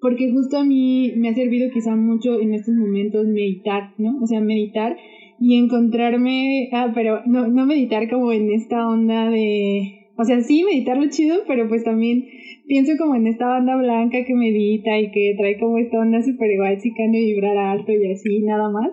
porque 0.00 0.32
justo 0.32 0.58
a 0.58 0.64
mí 0.64 1.12
me 1.16 1.28
ha 1.28 1.34
servido 1.34 1.70
quizá 1.72 1.94
mucho 1.94 2.40
en 2.40 2.54
estos 2.54 2.74
momentos 2.74 3.24
meditar, 3.28 3.90
¿no? 3.98 4.18
O 4.20 4.26
sea, 4.26 4.40
meditar 4.40 4.96
y 5.38 5.54
encontrarme, 5.58 6.68
ah, 6.72 6.90
pero 6.92 7.20
no, 7.24 7.46
no 7.46 7.66
meditar 7.66 8.10
como 8.10 8.32
en 8.32 8.50
esta 8.50 8.88
onda 8.88 9.30
de, 9.30 10.08
o 10.18 10.24
sea, 10.24 10.40
sí 10.40 10.64
meditarlo 10.64 11.08
chido, 11.08 11.42
pero 11.46 11.68
pues 11.68 11.84
también 11.84 12.24
pienso 12.66 12.94
como 12.98 13.14
en 13.14 13.28
esta 13.28 13.46
banda 13.46 13.76
blanca 13.76 14.24
que 14.24 14.34
medita 14.34 14.98
y 14.98 15.12
que 15.12 15.36
trae 15.38 15.56
como 15.56 15.78
esta 15.78 16.00
onda 16.00 16.20
super 16.20 16.50
igual, 16.50 16.78
y 16.82 17.32
vibrar 17.32 17.56
alto 17.58 17.92
y 17.92 18.10
así, 18.10 18.40
nada 18.42 18.72
más. 18.72 18.90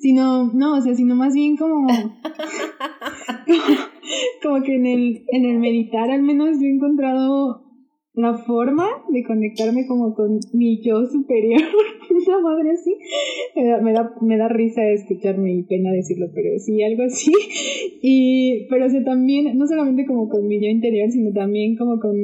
Sino, 0.00 0.50
no, 0.54 0.78
o 0.78 0.80
sea, 0.80 0.94
sino 0.94 1.14
más 1.14 1.34
bien 1.34 1.58
como, 1.58 1.86
como, 4.42 4.62
que 4.62 4.74
en 4.74 4.86
el, 4.86 5.24
en 5.28 5.44
el 5.44 5.58
meditar 5.58 6.10
al 6.10 6.22
menos 6.22 6.58
yo 6.58 6.66
he 6.66 6.74
encontrado 6.74 7.69
la 8.14 8.38
forma 8.38 8.86
de 9.08 9.22
conectarme 9.22 9.86
como 9.86 10.14
con 10.14 10.40
mi 10.52 10.82
yo 10.82 11.06
superior, 11.06 11.60
una 12.26 12.40
madre 12.40 12.72
así, 12.72 12.96
me 13.54 13.64
da, 13.64 13.80
me 13.80 13.92
da, 13.92 14.14
me 14.20 14.36
da 14.36 14.48
risa 14.48 14.82
escucharme 14.90 15.54
y 15.54 15.62
pena 15.62 15.92
decirlo, 15.92 16.26
pero 16.34 16.58
sí, 16.58 16.82
algo 16.82 17.04
así. 17.04 17.32
Y, 18.02 18.66
pero 18.70 18.86
o 18.86 19.04
también, 19.04 19.58
no 19.58 19.66
solamente 19.66 20.06
como 20.06 20.30
con 20.30 20.46
mi 20.46 20.58
yo 20.58 20.68
interior, 20.68 21.10
sino 21.10 21.32
también 21.34 21.76
como 21.76 22.00
con 22.00 22.16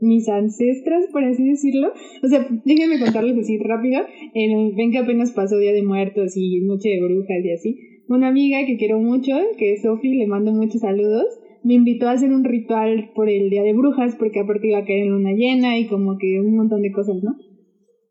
mis 0.00 0.28
ancestras, 0.28 1.06
por 1.12 1.22
así 1.22 1.46
decirlo. 1.48 1.92
O 2.24 2.26
sea, 2.26 2.44
déjenme 2.64 2.98
contarles 2.98 3.38
así 3.38 3.56
rápido. 3.58 4.02
En, 4.34 4.74
ven 4.74 4.90
que 4.90 4.98
apenas 4.98 5.30
pasó 5.30 5.58
Día 5.58 5.72
de 5.72 5.84
Muertos 5.84 6.36
y 6.36 6.60
Noche 6.62 6.88
de 6.88 7.04
Brujas 7.04 7.44
y 7.44 7.52
así. 7.52 7.78
Una 8.08 8.28
amiga 8.28 8.66
que 8.66 8.76
quiero 8.76 8.98
mucho, 8.98 9.32
que 9.58 9.74
es 9.74 9.82
Sofi, 9.82 10.08
le 10.08 10.26
mando 10.26 10.50
muchos 10.50 10.80
saludos 10.80 11.26
me 11.64 11.74
invitó 11.74 12.08
a 12.08 12.12
hacer 12.12 12.32
un 12.32 12.44
ritual 12.44 13.10
por 13.14 13.28
el 13.28 13.50
Día 13.50 13.62
de 13.62 13.72
Brujas, 13.72 14.16
porque 14.16 14.40
aparte 14.40 14.68
iba 14.68 14.78
a 14.78 14.84
caer 14.84 15.04
en 15.04 15.10
luna 15.10 15.32
llena 15.32 15.78
y 15.78 15.86
como 15.86 16.18
que 16.18 16.40
un 16.40 16.56
montón 16.56 16.82
de 16.82 16.92
cosas, 16.92 17.22
¿no? 17.22 17.36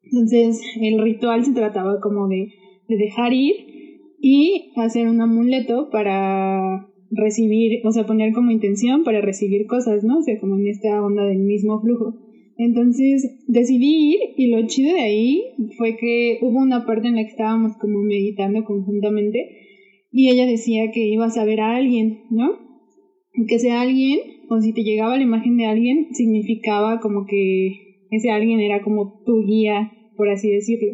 Entonces, 0.03 0.61
el 0.81 1.01
ritual 1.01 1.43
se 1.43 1.53
trataba 1.53 1.99
como 2.01 2.27
de, 2.27 2.47
de 2.87 2.97
dejar 2.97 3.33
ir 3.33 3.55
y 4.19 4.71
hacer 4.75 5.07
un 5.07 5.21
amuleto 5.21 5.89
para 5.89 6.87
recibir, 7.11 7.81
o 7.85 7.91
sea, 7.91 8.05
poner 8.05 8.33
como 8.33 8.51
intención 8.51 9.03
para 9.03 9.21
recibir 9.21 9.65
cosas, 9.67 10.03
¿no? 10.03 10.19
O 10.19 10.21
sea, 10.21 10.39
como 10.39 10.57
en 10.57 10.67
esta 10.67 11.01
onda 11.01 11.25
del 11.25 11.39
mismo 11.39 11.79
flujo. 11.81 12.15
Entonces 12.57 13.43
decidí 13.47 14.13
ir 14.13 14.19
y 14.37 14.47
lo 14.47 14.65
chido 14.67 14.93
de 14.93 15.01
ahí 15.01 15.43
fue 15.77 15.97
que 15.97 16.37
hubo 16.41 16.59
una 16.59 16.85
parte 16.85 17.07
en 17.07 17.15
la 17.15 17.23
que 17.23 17.29
estábamos 17.29 17.75
como 17.77 17.99
meditando 17.99 18.63
conjuntamente 18.63 19.49
y 20.11 20.29
ella 20.29 20.45
decía 20.45 20.91
que 20.93 21.07
ibas 21.07 21.37
a 21.37 21.45
ver 21.45 21.61
a 21.61 21.75
alguien, 21.75 22.25
¿no? 22.29 22.70
Que 23.47 23.59
sea 23.59 23.81
alguien, 23.81 24.19
o 24.49 24.59
si 24.59 24.73
te 24.73 24.83
llegaba 24.83 25.17
la 25.17 25.23
imagen 25.23 25.57
de 25.57 25.65
alguien, 25.65 26.07
significaba 26.11 26.99
como 26.99 27.25
que 27.25 27.73
ese 28.09 28.29
alguien 28.31 28.59
era 28.59 28.81
como 28.81 29.13
tu 29.25 29.41
guía, 29.41 29.91
por 30.15 30.29
así 30.29 30.49
decirlo. 30.51 30.93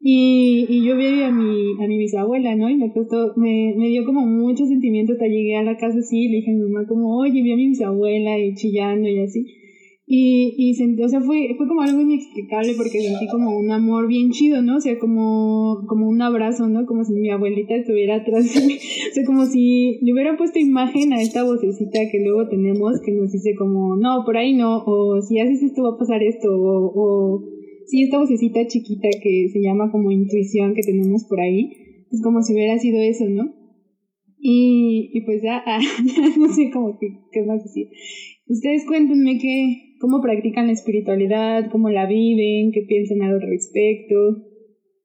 Y, 0.00 0.66
y 0.68 0.84
yo 0.86 0.96
vi 0.96 1.22
a 1.22 1.30
mi, 1.30 1.72
a 1.82 1.86
mi 1.88 1.96
bisabuela, 1.98 2.54
¿no? 2.56 2.68
Y 2.68 2.76
me 2.76 2.92
costó, 2.92 3.32
me, 3.36 3.72
me 3.76 3.88
dio 3.88 4.04
como 4.04 4.20
mucho 4.26 4.66
sentimiento 4.66 5.14
hasta 5.14 5.26
llegué 5.26 5.56
a 5.56 5.62
la 5.62 5.76
casa 5.76 5.98
así, 6.00 6.28
le 6.28 6.36
dije 6.36 6.50
a 6.50 6.54
mi 6.54 6.60
mamá 6.60 6.86
como, 6.86 7.16
oye, 7.18 7.42
vi 7.42 7.52
a 7.52 7.56
mi 7.56 7.68
bisabuela 7.68 8.38
y 8.38 8.54
chillando 8.54 9.08
y 9.08 9.20
así. 9.20 9.46
Y, 10.06 10.54
y 10.58 10.74
sentí, 10.74 11.02
o 11.02 11.08
sea, 11.08 11.22
fue, 11.22 11.54
fue 11.56 11.66
como 11.66 11.80
algo 11.80 11.98
inexplicable 11.98 12.74
porque 12.76 13.00
sentí 13.00 13.26
como 13.28 13.56
un 13.56 13.72
amor 13.72 14.06
bien 14.06 14.32
chido, 14.32 14.60
¿no? 14.60 14.76
O 14.76 14.80
sea, 14.80 14.98
como, 14.98 15.86
como 15.88 16.08
un 16.08 16.20
abrazo, 16.20 16.68
¿no? 16.68 16.84
Como 16.84 17.04
si 17.04 17.14
mi 17.14 17.30
abuelita 17.30 17.74
estuviera 17.74 18.16
atrás 18.16 18.52
de 18.52 18.66
mí. 18.66 18.74
O 18.74 19.14
sea, 19.14 19.24
como 19.24 19.46
si 19.46 20.00
le 20.02 20.12
hubiera 20.12 20.36
puesto 20.36 20.58
imagen 20.58 21.14
a 21.14 21.22
esta 21.22 21.42
vocecita 21.42 22.00
que 22.12 22.20
luego 22.20 22.48
tenemos 22.48 23.00
que 23.00 23.12
nos 23.12 23.32
dice 23.32 23.54
como, 23.56 23.96
no, 23.96 24.24
por 24.26 24.36
ahí 24.36 24.52
no, 24.52 24.84
o 24.84 25.22
si 25.22 25.40
haces 25.40 25.62
esto 25.62 25.82
va 25.84 25.94
a 25.94 25.98
pasar 25.98 26.22
esto, 26.22 26.48
o, 26.52 26.92
o 26.94 27.44
sí, 27.86 28.02
esta 28.02 28.18
vocecita 28.18 28.66
chiquita 28.66 29.08
que 29.22 29.48
se 29.48 29.62
llama 29.62 29.90
como 29.90 30.10
intuición 30.10 30.74
que 30.74 30.82
tenemos 30.82 31.24
por 31.24 31.40
ahí, 31.40 31.72
es 32.12 32.20
como 32.22 32.42
si 32.42 32.52
hubiera 32.52 32.78
sido 32.78 33.00
eso, 33.00 33.24
¿no? 33.30 33.54
Y, 34.38 35.10
y 35.14 35.22
pues 35.22 35.42
ya, 35.42 35.62
ah, 35.66 35.80
no 36.38 36.48
sé 36.52 36.70
cómo 36.70 36.98
qué 36.98 37.42
más 37.46 37.64
decir. 37.64 37.88
Ustedes 38.46 38.84
cuéntenme 38.84 39.38
qué, 39.38 39.93
cómo 40.04 40.20
practican 40.20 40.66
la 40.66 40.74
espiritualidad, 40.74 41.70
cómo 41.72 41.88
la 41.88 42.04
viven, 42.04 42.72
qué 42.72 42.82
piensan 42.86 43.22
al 43.22 43.40
respecto. 43.40 44.36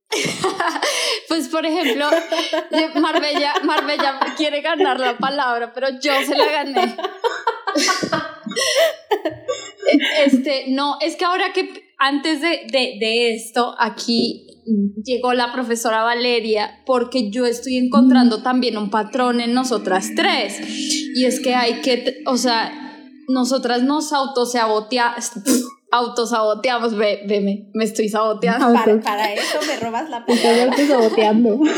pues 1.29 1.47
por 1.47 1.65
ejemplo, 1.65 2.05
Marbella, 2.99 3.53
quiere 4.35 4.59
ganar 4.59 4.99
la 4.99 5.17
palabra, 5.17 5.71
pero 5.73 5.87
yo 6.01 6.11
se 6.27 6.35
la 6.35 6.51
gané. 6.51 6.95
Este, 10.23 10.65
no, 10.67 10.97
es 11.01 11.15
que 11.15 11.25
ahora 11.25 11.51
que 11.51 11.67
antes 11.97 12.41
de, 12.41 12.67
de 12.69 13.33
esto, 13.33 13.75
aquí 13.79 14.45
llegó 15.03 15.33
la 15.33 15.51
profesora 15.51 16.03
Valeria 16.03 16.83
porque 16.85 17.31
yo 17.31 17.47
estoy 17.47 17.77
encontrando 17.77 18.43
también 18.43 18.77
un 18.77 18.91
patrón 18.91 19.41
en 19.41 19.53
nosotras 19.53 20.11
tres. 20.15 20.59
Y 21.15 21.25
es 21.25 21.39
que 21.39 21.55
hay 21.55 21.81
que, 21.81 22.21
o 22.27 22.37
sea, 22.37 22.88
nosotras 23.29 23.83
nos 23.83 24.11
autosaboteamos, 24.11 25.31
autosaboteamos, 25.91 26.97
ve, 26.97 27.21
veme, 27.27 27.69
me 27.73 27.85
estoy 27.85 28.09
saboteando. 28.09 28.73
Para, 28.73 28.99
para, 28.99 29.33
eso 29.33 29.59
me 29.65 29.77
robas 29.77 30.09
la 30.09 30.25
palabra. 30.25 30.65
Estoy 30.65 30.87
saboteando. 30.87 31.59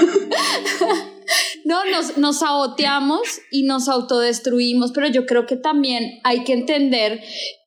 No, 1.64 1.86
nos, 1.86 2.18
nos 2.18 2.40
saboteamos 2.40 3.22
y 3.52 3.64
nos 3.64 3.88
autodestruimos, 3.88 4.92
pero 4.92 5.08
yo 5.08 5.26
creo 5.26 5.46
que 5.46 5.56
también 5.56 6.20
hay 6.24 6.44
que 6.44 6.54
entender 6.54 7.22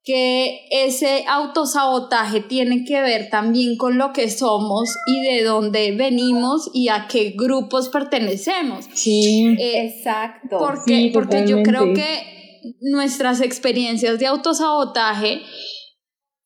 que 0.05 0.67
ese 0.71 1.25
autosabotaje 1.27 2.41
tiene 2.41 2.85
que 2.85 3.01
ver 3.01 3.31
también 3.31 3.77
con 3.79 3.97
lo 3.97 4.13
que 4.13 4.29
somos 4.29 4.91
y 5.07 5.23
de 5.23 5.45
dónde 5.45 5.93
venimos 5.93 6.71
y 6.75 6.89
a 6.89 7.07
qué 7.09 7.33
grupos 7.35 7.89
pertenecemos. 7.89 8.85
Sí, 8.93 9.57
eh, 9.59 9.87
exacto. 9.87 10.59
Porque, 10.59 11.11
porque 11.15 11.47
yo 11.47 11.63
creo 11.63 11.95
que 11.95 12.35
nuestras 12.81 13.41
experiencias 13.41 14.19
de 14.19 14.27
autosabotaje 14.27 15.43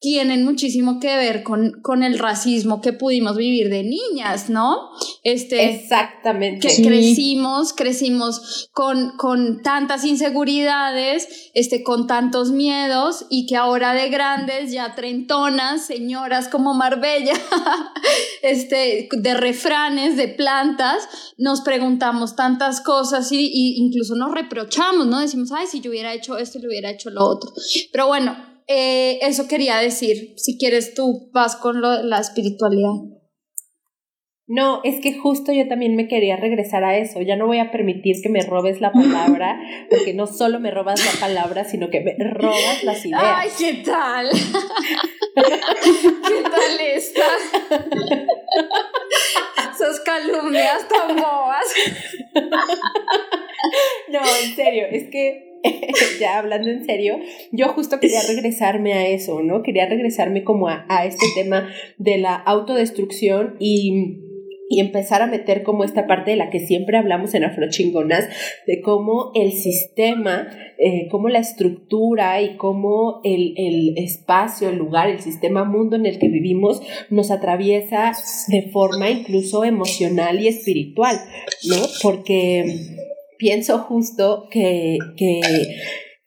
tienen 0.00 0.44
muchísimo 0.44 1.00
que 1.00 1.16
ver 1.16 1.42
con, 1.42 1.80
con, 1.82 2.04
el 2.04 2.20
racismo 2.20 2.80
que 2.80 2.92
pudimos 2.92 3.36
vivir 3.36 3.68
de 3.68 3.82
niñas, 3.82 4.48
¿no? 4.48 4.90
Este, 5.24 5.74
Exactamente. 5.74 6.68
Que 6.68 6.82
crecimos, 6.84 7.72
crecimos 7.72 8.68
con, 8.72 9.16
con 9.16 9.60
tantas 9.62 10.04
inseguridades, 10.04 11.50
este, 11.52 11.82
con 11.82 12.06
tantos 12.06 12.52
miedos 12.52 13.26
y 13.28 13.46
que 13.46 13.56
ahora 13.56 13.92
de 13.92 14.08
grandes, 14.08 14.70
ya 14.70 14.94
trentonas, 14.94 15.86
señoras 15.86 16.46
como 16.46 16.74
Marbella, 16.74 17.34
este, 18.42 19.08
de 19.10 19.34
refranes, 19.34 20.16
de 20.16 20.28
plantas, 20.28 21.08
nos 21.38 21.62
preguntamos 21.62 22.36
tantas 22.36 22.80
cosas 22.82 23.32
y, 23.32 23.50
y 23.52 23.78
incluso 23.78 24.14
nos 24.14 24.30
reprochamos, 24.30 25.08
¿no? 25.08 25.18
Decimos, 25.18 25.50
ay, 25.50 25.66
si 25.66 25.80
yo 25.80 25.90
hubiera 25.90 26.14
hecho 26.14 26.38
esto, 26.38 26.60
le 26.60 26.68
hubiera 26.68 26.90
hecho 26.90 27.10
lo 27.10 27.24
otro. 27.24 27.52
Pero 27.90 28.06
bueno, 28.06 28.57
eh, 28.68 29.18
eso 29.22 29.48
quería 29.48 29.78
decir. 29.78 30.34
Si 30.36 30.58
quieres, 30.58 30.94
tú 30.94 31.30
vas 31.32 31.56
con 31.56 31.80
la 31.80 32.18
espiritualidad. 32.20 33.18
No, 34.50 34.80
es 34.82 34.98
que 35.02 35.12
justo 35.12 35.52
yo 35.52 35.68
también 35.68 35.94
me 35.94 36.08
quería 36.08 36.36
regresar 36.36 36.82
a 36.82 36.96
eso. 36.96 37.20
Ya 37.20 37.36
no 37.36 37.46
voy 37.46 37.58
a 37.58 37.70
permitir 37.70 38.16
que 38.22 38.30
me 38.30 38.40
robes 38.40 38.80
la 38.80 38.92
palabra, 38.92 39.60
porque 39.90 40.14
no 40.14 40.26
solo 40.26 40.58
me 40.58 40.70
robas 40.70 41.04
la 41.04 41.20
palabra, 41.20 41.64
sino 41.64 41.90
que 41.90 42.00
me 42.00 42.16
robas 42.18 42.82
las 42.82 43.04
ideas. 43.04 43.22
Ay, 43.22 43.50
¿qué 43.58 43.74
tal? 43.84 44.30
¿Qué 45.34 46.42
tal 46.42 46.80
esta? 46.94 47.26
Esas 49.70 50.00
calumnias 50.00 50.88
tan 50.88 51.14
bobas. 51.14 51.66
No, 54.08 54.20
en 54.20 54.54
serio, 54.54 54.86
es 54.90 55.10
que 55.10 55.47
ya 56.20 56.38
hablando 56.38 56.70
en 56.70 56.84
serio, 56.84 57.18
yo 57.52 57.68
justo 57.68 58.00
quería 58.00 58.20
regresarme 58.28 58.92
a 58.94 59.08
eso, 59.08 59.42
¿no? 59.42 59.62
Quería 59.62 59.86
regresarme 59.86 60.44
como 60.44 60.68
a, 60.68 61.04
este 61.04 61.26
tema 61.34 61.68
de 61.98 62.18
la 62.18 62.34
autodestrucción 62.34 63.56
y 63.58 64.24
y 64.70 64.80
empezar 64.80 65.22
a 65.22 65.26
meter 65.26 65.62
como 65.62 65.82
esta 65.82 66.06
parte 66.06 66.32
de 66.32 66.36
la 66.36 66.50
que 66.50 66.60
siempre 66.60 66.98
hablamos 66.98 67.32
en 67.32 67.44
Afrochingonas, 67.44 68.28
de 68.66 68.82
cómo 68.82 69.32
el 69.34 69.52
sistema, 69.52 70.48
eh, 70.78 71.08
cómo 71.10 71.30
la 71.30 71.38
estructura 71.38 72.42
y 72.42 72.56
cómo 72.56 73.22
el, 73.24 73.54
el, 73.56 73.96
espacio, 73.96 74.68
el 74.68 74.76
lugar, 74.76 75.08
el 75.08 75.20
sistema 75.20 75.64
mundo 75.64 75.96
en 75.96 76.04
el 76.04 76.18
que 76.18 76.28
vivimos 76.28 76.82
nos 77.08 77.30
atraviesa 77.30 78.12
de 78.48 78.68
forma 78.70 79.08
incluso 79.08 79.64
emocional 79.64 80.38
y 80.38 80.48
espiritual, 80.48 81.16
¿no? 81.66 81.76
Porque 82.02 83.07
pienso 83.38 83.78
justo 83.78 84.48
que, 84.50 84.98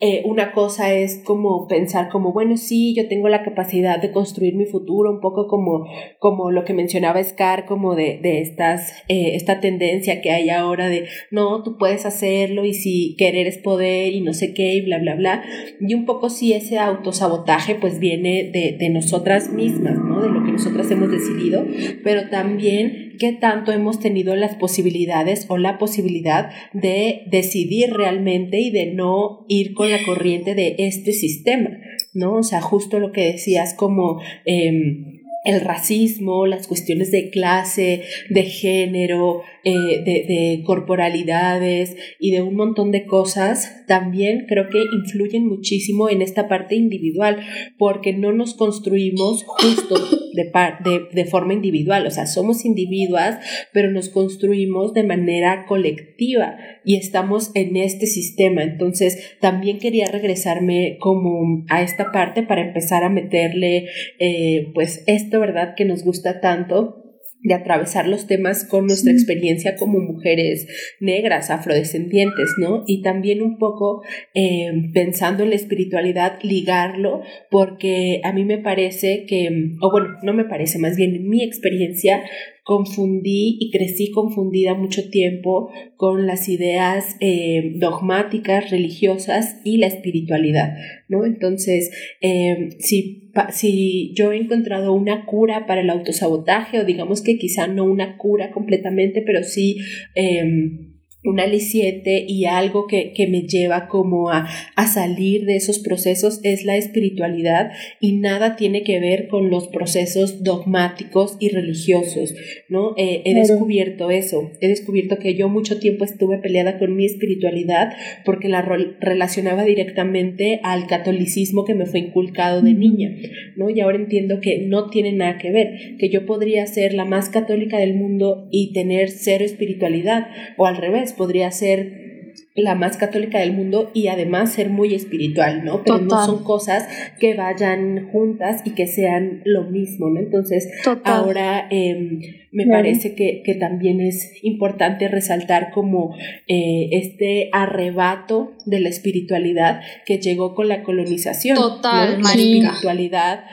eh, 0.04 0.24
una 0.26 0.52
cosa 0.52 0.96
es 0.96 1.22
como 1.24 1.68
pensar 1.68 2.10
como, 2.10 2.34
bueno, 2.34 2.58
sí, 2.58 2.96
yo 2.96 3.08
tengo 3.08 3.30
la 3.30 3.44
capacidad 3.44 4.02
de 4.02 4.12
construir 4.12 4.56
mi 4.56 4.66
futuro, 4.66 5.12
un 5.12 5.20
poco 5.20 5.48
como, 5.48 5.86
como 6.18 6.50
lo 6.50 6.64
que 6.64 6.74
mencionaba 6.74 7.24
Scar, 7.24 7.68
como 7.68 7.94
de, 7.94 8.20
de 8.20 8.42
estas, 8.42 8.94
eh, 9.10 9.36
esta 9.36 9.60
tendencia 9.60 10.20
que 10.22 10.32
hay 10.32 10.50
ahora 10.50 10.90
de, 10.90 11.06
no, 11.30 11.62
tú 11.62 11.78
puedes 11.78 12.08
hacerlo 12.08 12.66
y 12.66 12.74
si 12.74 13.16
querer 13.16 13.46
es 13.46 13.60
poder 13.60 14.14
y 14.14 14.22
no 14.22 14.34
sé 14.34 14.56
qué 14.56 14.74
y 14.74 14.82
bla, 14.82 14.98
bla, 14.98 15.14
bla. 15.14 15.44
Y 15.80 15.94
un 15.94 16.06
poco 16.06 16.32
si 16.32 16.54
ese 16.54 16.80
autosabotaje 16.80 17.76
pues 17.76 18.00
viene 18.00 18.50
de, 18.52 18.76
de 18.80 18.90
nosotras 18.90 19.54
mismas, 19.54 20.00
De 20.22 20.30
lo 20.30 20.44
que 20.44 20.52
nosotras 20.52 20.90
hemos 20.92 21.12
decidido, 21.12 21.66
pero 22.04 22.30
también 22.30 23.14
qué 23.20 23.34
tanto 23.34 23.72
hemos 23.72 24.00
tenido 24.00 24.36
las 24.36 24.56
posibilidades 24.56 25.46
o 25.50 25.58
la 25.58 25.78
posibilidad 25.78 26.50
de 26.74 27.24
decidir 27.30 27.94
realmente 27.94 28.60
y 28.60 28.72
de 28.72 28.94
no 28.94 29.46
ir 29.48 29.74
con 29.74 29.90
la 29.90 30.04
corriente 30.06 30.56
de 30.56 30.76
este 30.80 31.14
sistema, 31.14 31.70
¿no? 32.14 32.36
O 32.36 32.44
sea, 32.44 32.62
justo 32.62 33.00
lo 33.00 33.12
que 33.12 33.34
decías 33.34 33.74
como... 33.74 34.22
Eh, 34.46 35.21
el 35.44 35.62
racismo, 35.62 36.46
las 36.46 36.68
cuestiones 36.68 37.12
de 37.12 37.30
clase, 37.30 38.04
de 38.30 38.44
género, 38.44 39.42
eh, 39.64 39.74
de, 39.74 40.26
de, 40.28 40.64
corporalidades 40.66 41.96
y 42.20 42.32
de 42.32 42.42
un 42.42 42.56
montón 42.56 42.92
de 42.92 43.06
cosas, 43.06 43.86
también 43.88 44.46
creo 44.48 44.70
que 44.70 44.84
influyen 45.04 45.48
muchísimo 45.48 46.10
en 46.10 46.22
esta 46.22 46.48
parte 46.48 46.76
individual, 46.76 47.40
porque 47.78 48.14
no 48.14 48.32
nos 48.32 48.54
construimos 48.54 49.44
justo 49.44 49.96
de, 50.34 50.46
par, 50.46 50.84
de, 50.84 51.08
de 51.12 51.26
forma 51.26 51.54
individual, 51.54 52.06
o 52.08 52.12
sea, 52.12 52.26
somos 52.28 52.66
individuas, 52.66 53.40
pero 53.74 53.92
nos 53.92 54.10
construimos 54.10 54.94
de 54.94 55.04
manera 55.04 55.66
colectiva 55.68 56.58
y 56.84 56.96
estamos 56.96 57.52
en 57.56 57.76
este 57.78 58.06
sistema. 58.06 58.64
Entonces, 58.64 59.38
también 59.40 59.80
quería 59.80 60.06
regresarme 60.06 60.98
como 61.00 61.64
a 61.70 61.82
esta 61.82 62.12
parte 62.12 62.44
para 62.44 62.62
empezar 62.62 63.04
a 63.04 63.10
meterle, 63.10 63.88
eh, 64.20 64.72
pues, 64.74 65.04
esto, 65.08 65.40
¿verdad?, 65.40 65.76
que 65.76 65.86
nos 65.86 66.04
gusta 66.04 66.42
tanto 66.42 67.01
de 67.44 67.54
atravesar 67.54 68.08
los 68.08 68.28
temas 68.28 68.66
con 68.66 68.86
nuestra 68.86 69.12
experiencia 69.12 69.76
como 69.76 70.00
mujeres 70.00 70.68
negras, 71.00 71.50
afrodescendientes, 71.50 72.56
¿no? 72.58 72.84
Y 72.86 73.02
también 73.02 73.42
un 73.42 73.58
poco 73.58 74.04
eh, 74.34 74.72
pensando 74.94 75.44
en 75.44 75.50
la 75.50 75.56
espiritualidad, 75.56 76.40
ligarlo, 76.44 77.22
porque 77.50 78.22
a 78.24 78.32
mí 78.32 78.46
me 78.46 78.60
parece 78.60 79.26
que, 79.28 79.50
o 79.82 79.92
bueno, 79.92 80.18
no 80.24 80.34
me 80.34 80.46
parece, 80.46 80.78
más 80.78 80.96
bien 80.96 81.16
en 81.16 81.30
mi 81.30 81.44
experiencia, 81.44 82.22
confundí 82.64 83.58
y 83.60 83.72
crecí 83.72 84.12
confundida 84.12 84.76
mucho 84.76 85.10
tiempo 85.10 85.72
con 85.96 86.28
las 86.28 86.48
ideas 86.48 87.16
eh, 87.20 87.74
dogmáticas, 87.76 88.70
religiosas 88.70 89.60
y 89.64 89.78
la 89.78 89.88
espiritualidad, 89.88 90.76
¿no? 91.08 91.26
Entonces, 91.26 91.92
eh, 92.22 92.70
si, 92.80 93.32
si 93.52 94.14
yo 94.16 94.32
he 94.32 94.38
encontrado 94.38 94.94
una 94.94 95.26
cura 95.26 95.66
para 95.66 95.82
el 95.82 95.90
autosabotaje, 95.90 96.80
o 96.80 96.86
digamos 96.86 97.22
que 97.22 97.38
quizá 97.38 97.68
no 97.68 97.84
una 97.86 98.18
cura 98.18 98.52
completamente, 98.52 99.22
pero 99.22 99.44
sí... 99.44 99.78
Eh, 100.16 100.91
un 101.24 101.40
aliciente 101.40 102.26
y 102.28 102.46
algo 102.46 102.88
que, 102.88 103.14
que 103.14 103.28
me 103.28 103.44
lleva 103.44 103.88
como 103.88 104.32
a, 104.32 104.48
a, 104.76 104.88
salir 104.88 105.46
de 105.46 105.56
esos 105.56 105.78
procesos 105.78 106.40
es 106.44 106.66
la 106.66 106.78
espiritualidad 106.78 107.72
y 108.00 108.14
nada 108.14 108.56
tiene 108.56 108.84
que 108.84 109.00
ver 109.00 109.28
con 109.28 109.52
los 109.52 109.68
procesos 109.68 110.44
dogmáticos 110.44 111.38
y 111.40 111.50
religiosos, 111.50 112.34
¿no? 112.70 112.96
Eh, 112.98 113.22
he 113.26 113.36
descubierto 113.36 114.10
eso, 114.10 114.52
he 114.62 114.68
descubierto 114.68 115.20
que 115.20 115.36
yo 115.36 115.48
mucho 115.48 115.80
tiempo 115.80 116.06
estuve 116.06 116.40
peleada 116.40 116.80
con 116.80 116.96
mi 116.96 117.06
espiritualidad 117.06 117.94
porque 118.26 118.50
la 118.50 118.62
relacionaba 118.62 119.64
directamente 119.64 120.60
al 120.64 120.88
catolicismo 120.88 121.66
que 121.66 121.76
me 121.76 121.86
fue 121.86 122.00
inculcado 122.00 122.64
de 122.64 122.74
niña, 122.74 123.16
¿no? 123.56 123.70
Y 123.70 123.80
ahora 123.80 123.98
entiendo 123.98 124.40
que 124.42 124.60
no 124.60 124.90
tiene 124.90 125.12
nada 125.12 125.38
que 125.38 125.52
ver, 125.52 125.98
que 126.00 126.10
yo 126.10 126.26
podría 126.26 126.66
ser 126.66 126.94
la 126.94 127.06
más 127.06 127.30
católica 127.30 127.78
del 127.78 127.94
mundo 127.94 128.48
y 128.50 128.74
tener 128.74 129.12
cero 129.12 129.46
espiritualidad 129.46 130.28
o 130.58 130.66
al 130.66 130.78
revés 130.78 131.11
podría 131.12 131.52
ser 131.52 132.12
la 132.56 132.76
más 132.76 132.98
católica 132.98 133.40
del 133.40 133.54
mundo 133.54 133.92
y 133.94 134.08
además 134.08 134.54
ser 134.54 134.70
muy 134.70 134.94
espiritual, 134.94 135.64
¿no? 135.64 135.84
Pero 135.84 136.00
Total. 136.00 136.08
no 136.08 136.26
son 136.26 136.44
cosas 136.44 136.88
que 137.20 137.34
vayan 137.34 138.10
juntas 138.12 138.62
y 138.66 138.72
que 138.72 138.88
sean 138.88 139.42
lo 139.46 139.64
mismo, 139.64 140.10
¿no? 140.10 140.20
Entonces, 140.20 140.70
Total. 140.84 141.14
ahora 141.14 141.68
eh, 141.72 142.48
me 142.52 142.68
parece 142.68 143.16
que, 143.16 143.42
que, 143.46 143.56
también 143.56 144.02
es 144.02 144.32
importante 144.44 145.08
resaltar 145.08 145.72
como 145.72 146.16
eh, 146.48 146.90
este 146.92 147.50
arrebato 147.54 148.54
de 148.66 148.82
la 148.82 148.90
espiritualidad 148.90 149.82
que 150.06 150.18
llegó 150.18 150.54
con 150.54 150.68
la 150.68 150.84
colonización. 150.84 151.56
Total, 151.56 152.18
¿no? 152.18 152.24
La 152.24 152.30
espiritualidad 152.30 153.46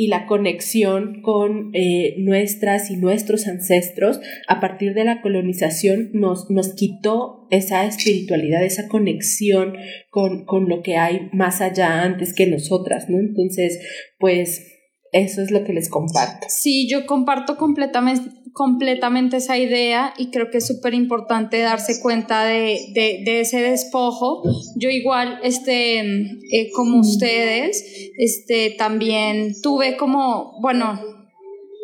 y 0.00 0.06
la 0.06 0.24
conexión 0.24 1.20
con 1.20 1.72
eh, 1.74 2.14
nuestras 2.16 2.90
y 2.90 2.96
nuestros 2.96 3.46
ancestros 3.46 4.18
a 4.48 4.58
partir 4.58 4.94
de 4.94 5.04
la 5.04 5.20
colonización 5.20 6.08
nos, 6.14 6.48
nos 6.48 6.72
quitó 6.72 7.46
esa 7.50 7.84
espiritualidad, 7.84 8.64
esa 8.64 8.88
conexión 8.88 9.74
con, 10.08 10.46
con 10.46 10.70
lo 10.70 10.80
que 10.82 10.96
hay 10.96 11.28
más 11.34 11.60
allá 11.60 12.00
antes 12.00 12.32
que 12.32 12.46
nosotras, 12.46 13.10
¿no? 13.10 13.18
Entonces, 13.18 13.78
pues 14.18 14.70
eso 15.12 15.42
es 15.42 15.50
lo 15.50 15.64
que 15.64 15.74
les 15.74 15.90
comparto. 15.90 16.46
Sí, 16.48 16.88
yo 16.88 17.04
comparto 17.04 17.58
completamente, 17.58 18.30
completamente 18.52 19.38
esa 19.38 19.58
idea 19.58 20.14
y 20.18 20.30
creo 20.30 20.50
que 20.50 20.58
es 20.58 20.66
súper 20.66 20.94
importante 20.94 21.58
darse 21.60 22.00
cuenta 22.00 22.44
de, 22.44 22.78
de, 22.94 23.22
de, 23.24 23.40
ese 23.40 23.60
despojo. 23.60 24.42
Yo 24.76 24.90
igual, 24.90 25.38
este, 25.42 26.00
eh, 26.00 26.70
como 26.74 27.00
ustedes, 27.00 28.10
este, 28.18 28.74
también 28.78 29.54
tuve 29.62 29.96
como, 29.96 30.58
bueno, 30.60 31.19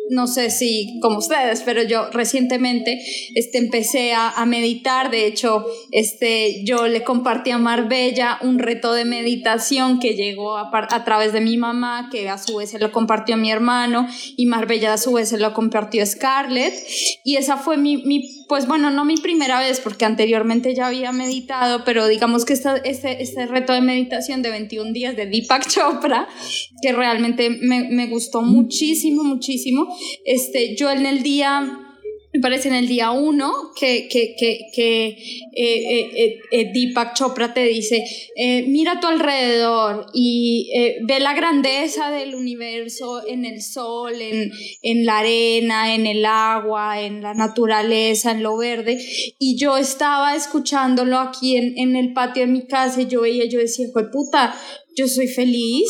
no 0.09 0.27
sé 0.27 0.49
si 0.49 0.99
como 1.01 1.17
ustedes, 1.19 1.61
pero 1.63 1.83
yo 1.83 2.09
recientemente 2.11 2.99
este, 3.35 3.57
empecé 3.57 4.13
a, 4.13 4.45
meditar. 4.47 5.11
De 5.11 5.25
hecho, 5.25 5.65
este, 5.91 6.63
yo 6.63 6.87
le 6.87 7.03
compartí 7.03 7.51
a 7.51 7.57
Marbella 7.57 8.37
un 8.41 8.59
reto 8.59 8.93
de 8.93 9.03
meditación 9.03 9.99
que 9.99 10.13
llegó 10.13 10.57
a, 10.57 10.69
a, 10.71 11.03
través 11.03 11.33
de 11.33 11.41
mi 11.41 11.57
mamá, 11.57 12.09
que 12.11 12.29
a 12.29 12.37
su 12.37 12.55
vez 12.55 12.69
se 12.69 12.79
lo 12.79 12.91
compartió 12.91 13.35
a 13.35 13.37
mi 13.37 13.51
hermano, 13.51 14.07
y 14.37 14.45
Marbella 14.45 14.93
a 14.93 14.97
su 14.97 15.13
vez 15.13 15.29
se 15.29 15.37
lo 15.37 15.53
compartió 15.53 16.03
a 16.03 16.05
Scarlett. 16.05 16.73
Y 17.25 17.35
esa 17.35 17.57
fue 17.57 17.77
mi, 17.77 17.97
mi 17.97 18.45
pues 18.47 18.67
bueno, 18.67 18.89
no 18.89 19.03
mi 19.03 19.17
primera 19.17 19.59
vez, 19.59 19.81
porque 19.81 20.05
anteriormente 20.05 20.73
ya 20.73 20.87
había 20.87 21.11
meditado, 21.11 21.83
pero 21.83 22.07
digamos 22.07 22.45
que 22.45 22.53
esta, 22.53 22.77
este, 22.77 23.21
este 23.21 23.45
reto 23.45 23.73
de 23.73 23.81
meditación 23.81 24.41
de 24.41 24.49
21 24.49 24.93
días 24.93 25.15
de 25.17 25.25
Deepak 25.25 25.67
Chopra, 25.67 26.27
que 26.81 26.93
realmente 26.93 27.49
me, 27.49 27.89
me 27.89 28.07
gustó 28.07 28.41
muchísimo, 28.41 29.23
muchísimo. 29.23 29.96
Este, 30.25 30.75
yo 30.75 30.89
en 30.89 31.05
el 31.05 31.23
día 31.23 31.83
me 32.37 32.41
parece 32.41 32.67
en 32.67 32.75
el 32.75 32.87
día 32.87 33.11
uno 33.11 33.71
que, 33.75 34.07
que, 34.07 34.35
que, 34.37 34.67
que 34.73 35.07
eh, 35.07 35.49
eh, 35.55 36.39
eh, 36.51 36.71
Deepak 36.73 37.15
Chopra 37.15 37.53
te 37.53 37.63
dice, 37.63 38.03
mira 38.67 38.93
a 38.93 38.99
tu 38.99 39.07
alrededor 39.07 40.07
y 40.13 40.69
ve 41.03 41.19
la 41.19 41.33
grandeza 41.33 42.11
del 42.11 42.35
universo 42.35 43.25
en 43.25 43.45
el 43.45 43.61
sol, 43.61 44.21
en, 44.21 44.51
en, 44.81 45.05
la 45.05 45.19
arena, 45.19 45.95
en 45.95 46.05
el 46.05 46.25
agua, 46.25 47.01
en 47.01 47.21
la 47.21 47.33
naturaleza, 47.33 48.31
en 48.31 48.43
lo 48.43 48.57
verde. 48.57 48.99
Y 49.39 49.57
yo 49.57 49.77
estaba 49.77 50.35
escuchándolo 50.35 51.17
aquí 51.19 51.55
en, 51.55 51.77
en 51.77 51.95
el 51.95 52.13
patio 52.13 52.45
de 52.45 52.51
mi 52.51 52.67
casa 52.67 53.01
y 53.01 53.07
yo 53.07 53.21
veía, 53.21 53.45
yo 53.45 53.59
decía, 53.59 53.87
pues 53.93 54.07
puta, 54.11 54.53
yo 54.95 55.07
soy 55.07 55.27
feliz 55.27 55.89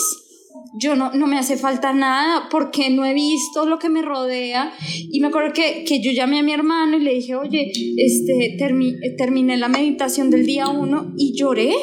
yo 0.80 0.96
no, 0.96 1.12
no 1.14 1.28
me 1.28 1.38
hace 1.38 1.58
falta 1.58 1.94
nada 1.94 2.48
porque 2.50 2.90
no 2.90 3.06
he 3.06 3.14
visto 3.14 3.66
lo 3.66 3.80
que 3.80 3.90
me 3.90 4.02
rodea. 4.02 4.74
Y 5.12 5.20
me 5.20 5.28
acuerdo 5.28 5.54
que, 5.54 5.84
que 5.86 6.02
yo 6.02 6.12
llamé 6.12 6.40
a 6.40 6.44
mi 6.44 6.54
hermano 6.54 6.98
y 6.98 7.02
le 7.02 7.14
dije, 7.14 7.36
oye, 7.36 7.72
este, 7.98 8.56
termi 8.58 8.94
terminé 9.18 9.58
la 9.58 9.68
meditación 9.68 10.30
del 10.30 10.46
día 10.46 10.68
uno 10.68 11.14
y 11.18 11.38
lloré 11.38 11.74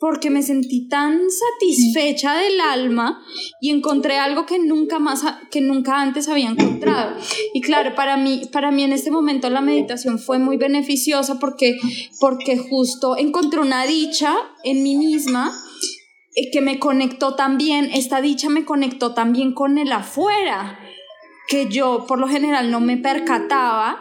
porque 0.00 0.30
me 0.30 0.42
sentí 0.42 0.88
tan 0.88 1.20
satisfecha 1.30 2.34
del 2.38 2.58
alma 2.58 3.22
y 3.60 3.68
encontré 3.68 4.16
algo 4.16 4.46
que 4.46 4.58
nunca 4.58 4.98
más 4.98 5.22
que 5.50 5.60
nunca 5.60 6.00
antes 6.00 6.26
había 6.28 6.48
encontrado. 6.48 7.16
Y 7.52 7.60
claro, 7.60 7.94
para 7.94 8.16
mí 8.16 8.42
para 8.50 8.70
mí 8.70 8.82
en 8.82 8.94
este 8.94 9.10
momento 9.10 9.50
la 9.50 9.60
meditación 9.60 10.18
fue 10.18 10.38
muy 10.38 10.56
beneficiosa 10.56 11.38
porque 11.38 11.76
porque 12.18 12.56
justo 12.56 13.16
encontré 13.18 13.60
una 13.60 13.86
dicha 13.86 14.34
en 14.64 14.82
mí 14.82 14.96
misma 14.96 15.52
que 16.52 16.60
me 16.60 16.78
conectó 16.78 17.34
también, 17.34 17.90
esta 17.92 18.20
dicha 18.20 18.48
me 18.48 18.64
conectó 18.64 19.14
también 19.14 19.52
con 19.52 19.78
el 19.78 19.92
afuera, 19.92 20.78
que 21.48 21.68
yo 21.68 22.06
por 22.06 22.18
lo 22.18 22.28
general 22.28 22.70
no 22.70 22.80
me 22.80 22.96
percataba 22.96 24.00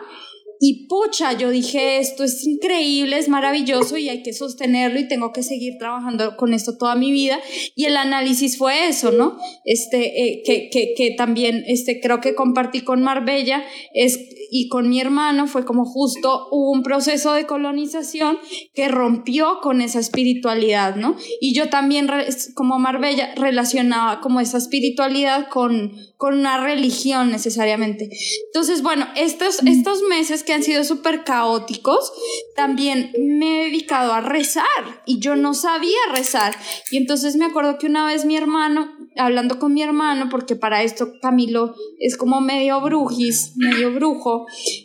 y 0.62 0.88
pucha, 0.88 1.32
yo 1.34 1.52
dije, 1.52 2.00
esto 2.00 2.26
es 2.26 2.46
increíble, 2.46 3.18
es 3.18 3.30
maravilloso 3.30 3.98
y 3.98 4.10
hay 4.10 4.24
que 4.24 4.34
sostenerlo 4.34 5.00
y 5.00 5.08
tengo 5.08 5.32
que 5.32 5.42
seguir 5.42 5.78
trabajando 5.78 6.36
con 6.36 6.54
esto 6.54 6.78
toda 6.78 6.96
mi 6.96 7.14
vida. 7.14 7.40
Y 7.76 7.86
el 7.86 7.96
análisis 7.96 8.58
fue 8.58 8.90
eso, 8.90 9.12
¿no? 9.12 9.38
Este, 9.64 10.22
eh, 10.22 10.44
que, 10.46 10.70
que, 10.70 10.94
que, 10.98 11.12
también 11.12 11.64
este, 11.66 12.02
creo 12.02 12.20
que 12.20 12.36
compartí 12.36 12.82
con 12.82 13.02
Marbella 13.02 13.64
es, 13.94 14.20
y 14.52 14.68
con 14.70 14.90
mi 14.90 15.00
hermano, 15.00 15.48
fue 15.48 15.66
como 15.66 15.86
justo 15.86 16.48
hubo 16.52 16.72
un 16.72 16.84
proceso 16.84 17.34
de 17.34 17.46
colonización 17.46 18.38
que 18.74 18.88
rompió 18.88 19.60
con 19.62 19.82
esa 19.82 20.00
espiritualidad, 20.00 20.96
¿no? 20.96 21.16
Y 21.40 21.54
yo 21.54 21.70
también, 21.70 22.10
como 22.56 22.80
Marbella, 22.80 23.34
relacionaba 23.36 24.22
como 24.22 24.40
esa 24.40 24.58
espiritualidad 24.58 25.50
con, 25.50 25.94
con 26.18 26.38
una 26.38 26.64
religión 26.64 27.32
necesariamente. 27.32 28.10
Entonces, 28.48 28.82
bueno, 28.82 29.08
estos, 29.16 29.62
estos 29.66 30.02
meses 30.10 30.44
que 30.44 30.54
han 30.54 30.64
sido 30.64 30.84
súper 30.84 31.24
caóticos, 31.24 32.12
también 32.56 33.12
me 33.20 33.62
he 33.62 33.66
dedicado 33.66 34.14
a 34.14 34.22
rezar 34.22 34.66
y 35.06 35.20
yo 35.20 35.36
no 35.36 35.54
sabía 35.54 35.98
rezar. 36.14 36.56
Y 36.92 36.98
entonces 36.98 37.36
me 37.36 37.46
acuerdo 37.46 37.78
que 37.78 37.88
una 37.88 38.06
vez 38.06 38.26
mi 38.26 38.36
hermano, 38.36 38.90
hablando 39.18 39.60
con 39.60 39.74
mi 39.74 39.82
hermano, 39.82 40.28
porque 40.30 40.56
para 40.56 40.84
esto 40.84 41.12
Camilo 41.22 41.76
es 42.00 42.18
como 42.18 42.42
medio 42.42 42.80
brujis, 42.82 43.54
medio 43.56 43.94
brujo, 43.94 44.39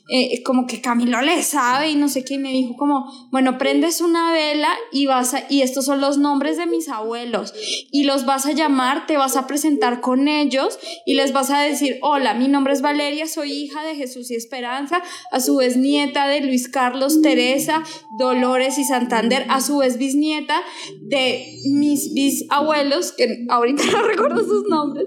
eh, 0.09 0.43
como 0.43 0.67
que 0.67 0.81
Camilo 0.81 1.21
le 1.23 1.43
sabe 1.43 1.91
y 1.91 1.97
no 1.97 2.09
sé 2.09 2.25
qué, 2.25 2.35
y 2.35 2.39
me 2.39 2.53
dijo 2.53 2.77
como, 2.77 3.29
bueno, 3.31 3.59
prendes 3.59 4.01
una 4.01 4.33
vela 4.33 4.71
y 4.93 5.07
vas 5.07 5.35
a, 5.35 5.45
y 5.49 5.63
estos 5.63 5.85
son 5.85 6.01
los 6.01 6.19
nombres 6.19 6.57
de 6.57 6.67
mis 6.67 6.89
abuelos, 6.89 7.55
y 7.91 8.05
los 8.05 8.27
vas 8.27 8.47
a 8.47 8.53
llamar, 8.53 9.07
te 9.07 9.17
vas 9.17 9.37
a 9.37 9.47
presentar 9.47 10.01
con 10.01 10.29
ellos 10.29 10.79
y 11.07 11.15
les 11.15 11.33
vas 11.33 11.51
a 11.51 11.61
decir, 11.61 11.99
hola, 12.03 12.35
mi 12.35 12.49
nombre 12.49 12.73
es 12.73 12.83
Valeria, 12.83 13.27
soy 13.27 13.53
hija 13.53 13.83
de 13.83 13.97
Jesús 13.97 14.31
y 14.31 14.35
Esperanza, 14.35 15.03
a 15.31 15.41
su 15.41 15.57
vez 15.57 15.77
nieta 15.77 16.27
de 16.27 16.41
Luis 16.41 16.69
Carlos, 16.69 17.23
Teresa, 17.23 17.83
Dolores 18.19 18.79
y 18.79 18.85
Santander, 18.85 19.47
a 19.49 19.61
su 19.61 19.79
vez 19.79 19.99
bisnieta 19.99 20.63
de 21.01 21.61
mis 21.65 22.13
bisabuelos, 22.15 23.13
que 23.13 23.47
ahorita 23.49 23.85
no 23.93 24.03
recuerdo 24.03 24.45
sus 24.45 24.65
nombres, 24.69 25.07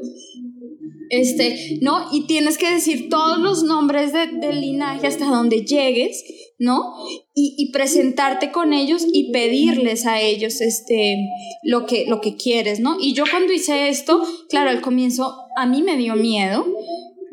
este, 1.09 1.79
¿no? 1.81 2.07
Y 2.11 2.27
tienes 2.27 2.57
que 2.57 2.69
decir 2.69 3.09
todos 3.09 3.39
los 3.39 3.63
nombres 3.63 4.13
de, 4.13 4.27
del 4.27 4.61
linaje 4.61 5.07
hasta 5.07 5.25
donde 5.25 5.65
llegues, 5.65 6.23
¿no? 6.59 6.93
Y, 7.33 7.55
y, 7.57 7.71
presentarte 7.71 8.51
con 8.51 8.73
ellos 8.73 9.05
y 9.11 9.31
pedirles 9.31 10.05
a 10.05 10.21
ellos, 10.21 10.59
este, 10.61 11.17
lo 11.63 11.85
que, 11.85 12.05
lo 12.07 12.19
que 12.19 12.35
quieres, 12.35 12.79
¿no? 12.79 12.97
Y 12.99 13.13
yo 13.13 13.25
cuando 13.29 13.53
hice 13.53 13.89
esto, 13.89 14.21
claro, 14.49 14.69
al 14.69 14.81
comienzo 14.81 15.35
a 15.57 15.65
mí 15.65 15.81
me 15.81 15.97
dio 15.97 16.15
miedo, 16.15 16.65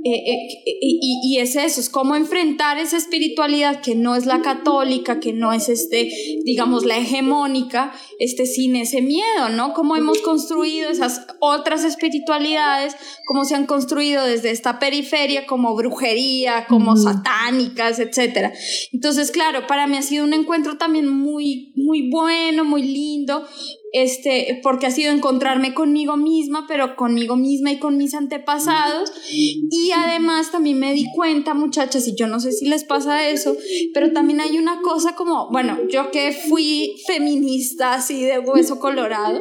eh, 0.06 0.22
eh, 0.32 0.64
y, 0.82 1.20
y, 1.24 1.38
es 1.38 1.56
eso, 1.56 1.80
es 1.80 1.88
cómo 1.88 2.14
enfrentar 2.14 2.76
esa 2.76 2.98
espiritualidad 2.98 3.80
que 3.80 3.94
no 3.94 4.16
es 4.16 4.26
la 4.26 4.42
católica, 4.42 5.18
que 5.18 5.32
no 5.32 5.54
es 5.54 5.70
este, 5.70 6.10
digamos, 6.44 6.84
la 6.84 6.98
hegemónica, 6.98 7.90
este, 8.18 8.44
sin 8.44 8.76
ese 8.76 9.00
miedo, 9.00 9.48
¿no? 9.48 9.72
Cómo 9.72 9.96
hemos 9.96 10.20
construido 10.20 10.90
esas 10.90 11.26
otras 11.40 11.84
espiritualidades, 11.84 12.94
cómo 13.24 13.46
se 13.46 13.54
han 13.54 13.64
construido 13.64 14.26
desde 14.26 14.50
esta 14.50 14.78
periferia 14.78 15.46
como 15.46 15.74
brujería, 15.74 16.66
como 16.68 16.98
satánicas, 16.98 17.98
etc. 17.98 18.52
Entonces, 18.92 19.30
claro, 19.30 19.66
para 19.66 19.86
mí 19.86 19.96
ha 19.96 20.02
sido 20.02 20.24
un 20.24 20.34
encuentro 20.34 20.76
también 20.76 21.08
muy, 21.08 21.72
muy 21.74 22.08
bueno, 22.10 22.64
muy 22.64 22.82
lindo, 22.82 23.44
este, 23.92 24.60
porque 24.62 24.86
ha 24.86 24.90
sido 24.90 25.12
encontrarme 25.12 25.74
conmigo 25.74 26.16
misma, 26.16 26.66
pero 26.66 26.96
conmigo 26.96 27.36
misma 27.36 27.72
y 27.72 27.78
con 27.78 27.96
mis 27.96 28.14
antepasados. 28.14 29.12
Y 29.30 29.90
además 29.92 30.50
también 30.50 30.78
me 30.78 30.92
di 30.92 31.06
cuenta, 31.14 31.54
muchachas, 31.54 32.08
y 32.08 32.14
yo 32.16 32.26
no 32.26 32.40
sé 32.40 32.52
si 32.52 32.66
les 32.66 32.84
pasa 32.84 33.28
eso, 33.28 33.56
pero 33.92 34.12
también 34.12 34.40
hay 34.40 34.58
una 34.58 34.80
cosa 34.82 35.14
como, 35.14 35.48
bueno, 35.50 35.78
yo 35.88 36.10
que 36.10 36.32
fui 36.32 36.96
feminista 37.06 37.94
así 37.94 38.22
de 38.22 38.38
hueso 38.38 38.78
colorado, 38.78 39.40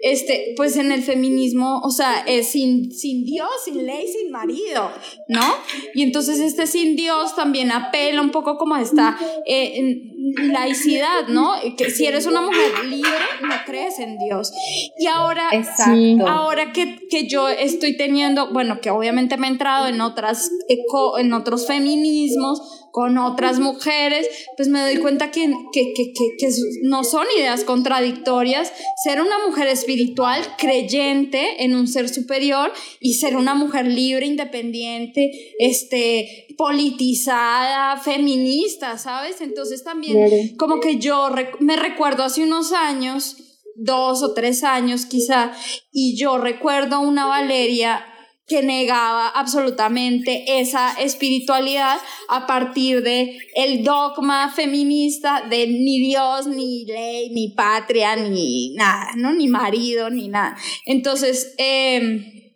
este, 0.00 0.54
pues 0.56 0.76
en 0.76 0.92
el 0.92 1.02
feminismo, 1.02 1.80
o 1.84 1.90
sea, 1.90 2.24
es 2.26 2.48
sin, 2.48 2.92
sin 2.92 3.24
Dios, 3.24 3.48
sin 3.64 3.86
ley, 3.86 4.06
sin 4.08 4.30
marido, 4.30 4.90
¿no? 5.28 5.54
Y 5.94 6.02
entonces 6.02 6.40
este 6.40 6.66
sin 6.66 6.96
Dios 6.96 7.36
también 7.36 7.70
apela 7.70 8.20
un 8.20 8.30
poco 8.30 8.58
como 8.58 8.74
a 8.74 8.82
esta 8.82 9.16
eh, 9.46 10.13
laicidad, 10.36 11.28
¿no? 11.28 11.52
Que 11.76 11.90
si 11.90 12.06
eres 12.06 12.26
una 12.26 12.40
mujer 12.40 12.84
libre, 12.86 13.10
no 13.42 13.54
crees 13.66 13.98
en 13.98 14.18
Dios. 14.18 14.52
Y 14.98 15.06
ahora, 15.06 15.48
Exacto. 15.52 16.26
ahora 16.26 16.72
que, 16.72 16.98
que 17.10 17.26
yo 17.26 17.48
estoy 17.48 17.96
teniendo, 17.96 18.52
bueno, 18.52 18.80
que 18.80 18.90
obviamente 18.90 19.36
me 19.36 19.46
he 19.46 19.50
entrado 19.50 19.86
en 19.86 20.00
otras, 20.00 20.50
eco, 20.68 21.18
en 21.18 21.32
otros 21.32 21.66
feminismos, 21.66 22.84
con 22.94 23.18
otras 23.18 23.58
mujeres, 23.58 24.28
pues 24.56 24.68
me 24.68 24.80
doy 24.80 24.98
cuenta 24.98 25.32
que, 25.32 25.52
que, 25.72 25.92
que, 25.94 26.12
que, 26.12 26.48
no 26.84 27.02
son 27.02 27.26
ideas 27.36 27.64
contradictorias. 27.64 28.72
Ser 29.02 29.20
una 29.20 29.44
mujer 29.44 29.66
espiritual, 29.66 30.40
creyente 30.58 31.64
en 31.64 31.74
un 31.74 31.88
ser 31.88 32.08
superior 32.08 32.72
y 33.00 33.14
ser 33.14 33.36
una 33.36 33.56
mujer 33.56 33.88
libre, 33.88 34.26
independiente, 34.26 35.56
este, 35.58 36.46
politizada, 36.56 37.96
feminista, 37.96 38.96
¿sabes? 38.96 39.40
Entonces 39.40 39.82
también 39.82 40.13
como 40.58 40.80
que 40.80 40.98
yo 40.98 41.30
me 41.60 41.76
recuerdo 41.76 42.24
hace 42.24 42.42
unos 42.42 42.72
años, 42.72 43.36
dos 43.76 44.22
o 44.22 44.34
tres 44.34 44.64
años 44.64 45.06
quizá, 45.06 45.52
y 45.92 46.16
yo 46.16 46.38
recuerdo 46.38 47.00
una 47.00 47.26
Valeria 47.26 48.04
que 48.46 48.62
negaba 48.62 49.28
absolutamente 49.28 50.60
esa 50.60 50.92
espiritualidad 51.00 51.98
a 52.28 52.46
partir 52.46 53.02
de 53.02 53.38
el 53.54 53.82
dogma 53.82 54.52
feminista 54.52 55.46
de 55.48 55.66
ni 55.66 55.98
Dios, 56.00 56.46
ni 56.46 56.84
ley, 56.84 57.30
ni 57.30 57.54
patria, 57.54 58.16
ni 58.16 58.74
nada, 58.74 59.12
¿no? 59.16 59.32
Ni 59.32 59.48
marido, 59.48 60.10
ni 60.10 60.28
nada. 60.28 60.56
Entonces, 60.84 61.54
eh, 61.56 62.52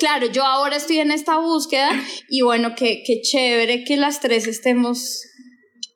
claro, 0.00 0.26
yo 0.26 0.44
ahora 0.44 0.76
estoy 0.76 0.98
en 0.98 1.12
esta 1.12 1.38
búsqueda 1.38 1.90
y 2.28 2.42
bueno, 2.42 2.74
qué, 2.76 3.02
qué 3.06 3.20
chévere 3.20 3.84
que 3.84 3.96
las 3.96 4.20
tres 4.20 4.48
estemos 4.48 5.22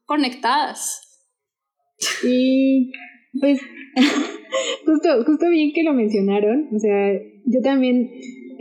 conectadas. 0.04 1.01
Y 2.24 2.92
pues, 3.40 3.60
justo, 4.86 5.24
justo 5.24 5.50
bien 5.50 5.72
que 5.72 5.82
lo 5.82 5.94
mencionaron, 5.94 6.68
o 6.74 6.78
sea, 6.78 7.12
yo 7.46 7.60
también 7.62 8.10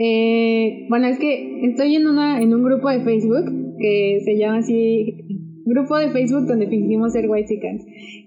eh, 0.03 0.87
bueno, 0.89 1.05
es 1.07 1.19
que 1.19 1.65
estoy 1.65 1.95
en, 1.95 2.07
una, 2.07 2.41
en 2.41 2.53
un 2.53 2.63
grupo 2.63 2.89
de 2.89 3.01
Facebook 3.01 3.77
que 3.77 4.19
se 4.23 4.35
llama 4.35 4.57
así, 4.57 5.25
grupo 5.65 5.95
de 5.97 6.09
Facebook 6.09 6.47
donde 6.47 6.67
fingimos 6.67 7.13
ser 7.13 7.29
white 7.29 7.59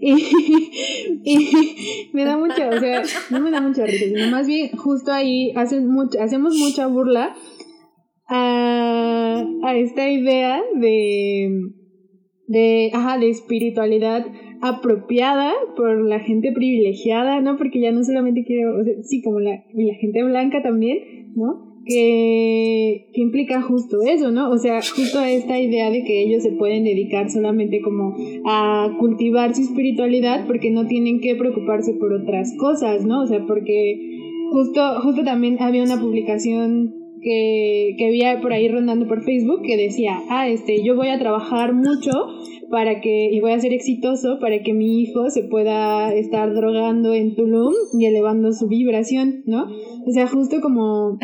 y, 0.01 0.13
y 1.25 2.11
me 2.13 2.25
da 2.25 2.37
mucho, 2.37 2.69
o 2.69 2.79
sea, 2.79 3.03
no 3.31 3.41
me 3.41 3.51
da 3.51 3.61
mucha 3.61 3.87
risa, 3.87 4.05
sino 4.05 4.31
más 4.31 4.47
bien 4.47 4.71
justo 4.77 5.13
ahí 5.13 5.53
hacen 5.57 5.89
mucho, 5.89 6.21
hacemos 6.21 6.55
mucha 6.57 6.87
burla 6.87 7.35
a, 8.29 9.45
a 9.65 9.77
esta 9.77 10.09
idea 10.09 10.63
de, 10.77 11.73
de, 12.47 12.91
ajá, 12.93 13.19
de 13.19 13.31
espiritualidad 13.31 14.27
apropiada 14.65 15.53
por 15.77 16.03
la 16.09 16.21
gente 16.21 16.51
privilegiada, 16.51 17.39
¿no? 17.43 17.59
Porque 17.59 17.81
ya 17.81 17.93
no 17.93 18.03
solamente 18.03 18.45
quiero, 18.45 18.81
o 18.81 18.83
sea, 18.83 18.95
sí, 19.03 19.21
como 19.21 19.39
la, 19.39 19.63
la 19.75 19.95
gente 19.97 20.23
blanca 20.25 20.63
también, 20.63 21.35
¿no? 21.37 21.75
Que, 21.85 23.11
que, 23.13 23.21
implica 23.21 23.61
justo 23.61 24.01
eso, 24.01 24.31
¿no? 24.31 24.51
O 24.51 24.57
sea, 24.57 24.81
justo 24.81 25.21
esta 25.21 25.61
idea 25.61 25.91
de 25.91 26.03
que 26.05 26.23
ellos 26.23 26.43
se 26.43 26.53
pueden 26.53 26.85
dedicar 26.85 27.29
solamente 27.29 27.83
como 27.83 28.17
a 28.47 28.97
cultivar 28.99 29.55
su 29.55 29.61
espiritualidad 29.61 30.47
porque 30.47 30.71
no 30.71 30.87
tienen 30.87 31.21
que 31.21 31.35
preocuparse 31.35 31.93
por 31.93 32.15
otras 32.15 32.57
cosas, 32.57 33.05
¿no? 33.05 33.21
O 33.21 33.27
sea, 33.27 33.45
porque 33.47 34.49
justo, 34.51 34.81
justo 35.03 35.25
también 35.25 35.59
había 35.61 35.83
una 35.83 36.01
publicación 36.01 37.04
que, 37.25 37.95
que 37.99 38.07
había 38.07 38.41
por 38.41 38.53
ahí 38.53 38.69
rondando 38.69 39.09
por 39.09 39.25
Facebook 39.25 39.63
que 39.63 39.77
decía, 39.77 40.21
ah, 40.29 40.49
este, 40.49 40.85
yo 40.85 40.95
voy 40.95 41.09
a 41.09 41.19
trabajar 41.19 41.73
mucho 41.73 42.11
para 42.71 43.01
que, 43.01 43.31
y 43.33 43.41
voy 43.41 43.53
a 43.53 43.59
ser 43.59 43.73
exitoso 43.73 44.39
para 44.41 44.63
que 44.63 44.75
mi 44.75 45.01
hijo 45.01 45.31
se 45.31 45.43
pueda 45.43 46.15
estar 46.15 46.55
drogando 46.55 47.15
en 47.15 47.35
Tulum 47.35 47.73
y 47.99 48.07
elevando 48.07 48.53
su 48.53 48.69
vibración, 48.69 49.43
¿no? 49.47 49.65
O 50.07 50.11
sea, 50.13 50.27
justo 50.27 50.61
como, 50.61 51.19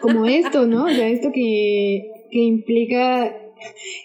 como 0.00 0.24
esto, 0.26 0.66
¿no? 0.66 0.84
O 0.84 0.88
sea, 0.88 1.08
esto 1.08 1.30
que, 1.32 2.10
que 2.30 2.40
implica, 2.40 3.30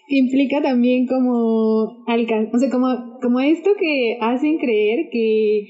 que 0.08 0.18
implica 0.18 0.62
también 0.62 1.08
como 1.08 2.04
alcanzar, 2.06 2.54
o 2.54 2.60
sea, 2.60 2.70
como, 2.70 3.20
como 3.22 3.40
esto 3.40 3.72
que 3.80 4.18
hacen 4.20 4.58
creer 4.58 5.10
que 5.10 5.68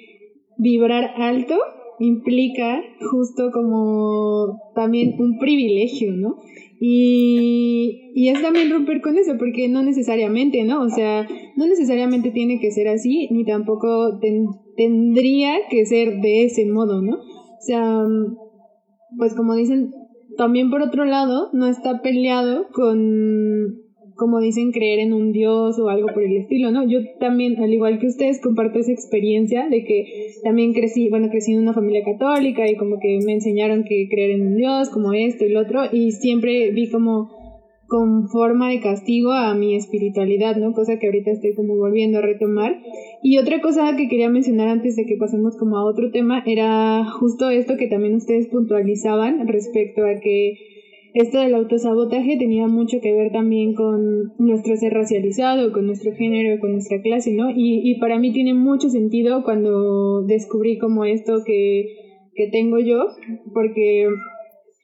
vibrar 0.57 1.13
alto 1.17 1.59
implica 1.99 2.81
justo 3.11 3.51
como 3.51 4.59
también 4.75 5.15
un 5.19 5.37
privilegio, 5.39 6.13
¿no? 6.13 6.37
Y, 6.79 8.11
y 8.13 8.27
es 8.27 8.41
también 8.41 8.69
romper 8.69 9.01
con 9.01 9.17
eso, 9.17 9.37
porque 9.37 9.69
no 9.69 9.83
necesariamente, 9.83 10.63
¿no? 10.63 10.81
O 10.81 10.89
sea, 10.89 11.25
no 11.55 11.65
necesariamente 11.65 12.31
tiene 12.31 12.59
que 12.59 12.71
ser 12.71 12.87
así, 12.89 13.29
ni 13.31 13.45
tampoco 13.45 14.19
ten, 14.19 14.47
tendría 14.75 15.67
que 15.69 15.85
ser 15.85 16.19
de 16.19 16.45
ese 16.45 16.65
modo, 16.65 17.01
¿no? 17.01 17.15
O 17.15 17.61
sea, 17.65 18.03
pues 19.17 19.33
como 19.33 19.55
dicen, 19.55 19.93
también 20.37 20.69
por 20.69 20.81
otro 20.81 21.05
lado, 21.05 21.49
no 21.53 21.67
está 21.67 22.01
peleado 22.01 22.67
con, 22.73 23.82
como 24.23 24.39
dicen, 24.39 24.71
creer 24.71 24.99
en 24.99 25.11
un 25.11 25.33
Dios 25.33 25.77
o 25.79 25.89
algo 25.89 26.07
por 26.13 26.23
el 26.23 26.37
estilo, 26.37 26.71
¿no? 26.71 26.87
Yo 26.87 26.99
también, 27.19 27.61
al 27.61 27.73
igual 27.73 27.99
que 27.99 28.07
ustedes, 28.07 28.39
comparto 28.39 28.79
esa 28.79 28.93
experiencia 28.93 29.67
de 29.67 29.83
que 29.83 30.31
también 30.45 30.71
crecí, 30.71 31.09
bueno, 31.09 31.27
crecí 31.29 31.51
en 31.51 31.59
una 31.59 31.73
familia 31.73 32.05
católica 32.05 32.65
y 32.69 32.77
como 32.77 32.99
que 33.01 33.19
me 33.25 33.33
enseñaron 33.33 33.83
que 33.83 34.07
creer 34.09 34.31
en 34.31 34.47
un 34.47 34.55
Dios, 34.55 34.89
como 34.89 35.11
esto 35.11 35.43
y 35.43 35.49
lo 35.49 35.59
otro, 35.59 35.81
y 35.91 36.11
siempre 36.11 36.71
vi 36.71 36.89
como 36.89 37.43
con 37.85 38.29
forma 38.29 38.69
de 38.69 38.79
castigo 38.79 39.33
a 39.33 39.53
mi 39.55 39.75
espiritualidad, 39.75 40.55
¿no? 40.55 40.71
Cosa 40.71 40.97
que 40.99 41.07
ahorita 41.07 41.31
estoy 41.31 41.53
como 41.53 41.75
volviendo 41.75 42.19
a 42.19 42.21
retomar. 42.21 42.79
Y 43.21 43.37
otra 43.39 43.59
cosa 43.59 43.95
que 43.97 44.07
quería 44.07 44.29
mencionar 44.29 44.69
antes 44.69 44.95
de 44.95 45.05
que 45.05 45.17
pasemos 45.17 45.57
como 45.57 45.77
a 45.77 45.85
otro 45.85 46.11
tema 46.11 46.41
era 46.47 47.05
justo 47.19 47.49
esto 47.49 47.75
que 47.77 47.87
también 47.87 48.15
ustedes 48.15 48.47
puntualizaban 48.47 49.47
respecto 49.47 50.05
a 50.05 50.15
que 50.19 50.72
esto 51.13 51.39
del 51.39 51.53
autosabotaje 51.53 52.37
tenía 52.37 52.67
mucho 52.67 52.99
que 53.01 53.13
ver 53.13 53.31
también 53.31 53.75
con 53.75 54.33
nuestro 54.39 54.75
ser 54.75 54.93
racializado, 54.93 55.71
con 55.71 55.85
nuestro 55.85 56.11
género, 56.13 56.59
con 56.59 56.71
nuestra 56.71 57.01
clase, 57.01 57.33
¿no? 57.33 57.51
Y, 57.51 57.81
y 57.83 57.99
para 57.99 58.17
mí 58.17 58.31
tiene 58.31 58.53
mucho 58.53 58.89
sentido 58.89 59.43
cuando 59.43 60.23
descubrí 60.23 60.79
como 60.79 61.05
esto 61.05 61.43
que, 61.45 61.85
que 62.33 62.47
tengo 62.47 62.79
yo, 62.79 63.05
porque 63.53 64.07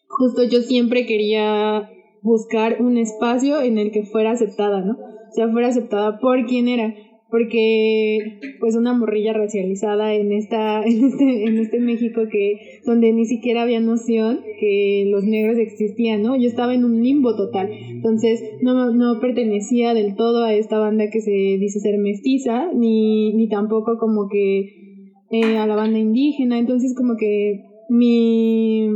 justo 0.08 0.44
yo 0.44 0.60
siempre 0.62 1.06
quería 1.06 1.90
buscar 2.22 2.82
un 2.82 2.98
espacio 2.98 3.62
en 3.62 3.78
el 3.78 3.92
que 3.92 4.04
fuera 4.04 4.32
aceptada, 4.32 4.82
¿no? 4.82 4.94
O 4.94 5.32
sea, 5.32 5.50
fuera 5.50 5.68
aceptada 5.68 6.20
por 6.20 6.46
quien 6.46 6.68
era 6.68 6.94
porque 7.32 8.40
pues 8.60 8.76
una 8.76 8.94
morrilla 8.94 9.34
racializada 9.34 10.14
en 10.16 10.32
esta 10.32 10.84
en 10.86 11.06
este 11.06 11.44
en 11.46 11.58
este 11.58 11.80
México 11.80 12.22
que 12.32 12.82
donde 12.86 13.12
ni 13.14 13.26
siquiera 13.26 13.64
había 13.64 13.80
noción 13.80 14.40
que 14.60 15.06
los 15.08 15.24
negros 15.24 15.58
existían, 15.58 16.24
¿no? 16.24 16.36
Yo 16.36 16.48
estaba 16.48 16.74
en 16.74 16.84
un 16.84 17.02
limbo 17.02 17.36
total. 17.36 17.70
Entonces, 17.72 18.44
no 18.62 18.92
no 18.92 19.20
pertenecía 19.20 19.94
del 19.94 20.16
todo 20.16 20.44
a 20.44 20.54
esta 20.54 20.80
banda 20.80 21.10
que 21.10 21.22
se 21.22 21.32
dice 21.32 21.80
ser 21.80 21.98
mestiza 22.00 22.72
ni 22.74 23.34
ni 23.34 23.48
tampoco 23.48 23.98
como 24.00 24.28
que 24.30 25.04
eh, 25.32 25.58
a 25.58 25.68
la 25.68 25.76
banda 25.76 26.00
indígena, 26.00 26.58
entonces 26.58 26.96
como 26.96 27.16
que 27.16 27.66
mi 27.90 28.90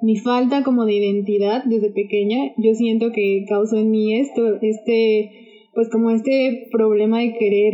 mi 0.00 0.16
falta 0.16 0.62
como 0.62 0.84
de 0.84 0.94
identidad 0.94 1.64
desde 1.64 1.90
pequeña, 1.90 2.52
yo 2.56 2.74
siento 2.74 3.10
que 3.10 3.44
causó 3.48 3.78
en 3.78 3.90
mí 3.90 4.14
esto, 4.14 4.58
este 4.62 5.47
pues 5.78 5.90
como 5.90 6.10
este 6.10 6.66
problema 6.72 7.20
de 7.20 7.34
querer 7.38 7.72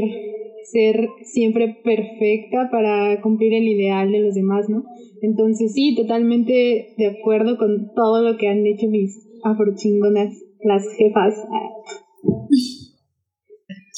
ser 0.70 1.08
siempre 1.22 1.80
perfecta 1.82 2.68
para 2.70 3.22
cumplir 3.22 3.54
el 3.54 3.66
ideal 3.66 4.12
de 4.12 4.18
los 4.18 4.34
demás, 4.34 4.68
¿no? 4.68 4.84
Entonces 5.22 5.72
sí, 5.72 5.94
totalmente 5.96 6.92
de 6.98 7.06
acuerdo 7.06 7.56
con 7.56 7.94
todo 7.94 8.20
lo 8.20 8.36
que 8.36 8.48
han 8.48 8.66
hecho 8.66 8.88
mis 8.88 9.26
afrochingonas, 9.42 10.34
las 10.62 10.84
jefas. 10.98 11.34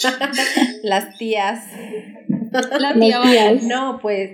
las 0.85 1.19
tías. 1.19 1.65
La 2.79 2.95
tía 2.95 3.23
tías. 3.23 3.65
No, 3.65 3.99
pues 4.01 4.31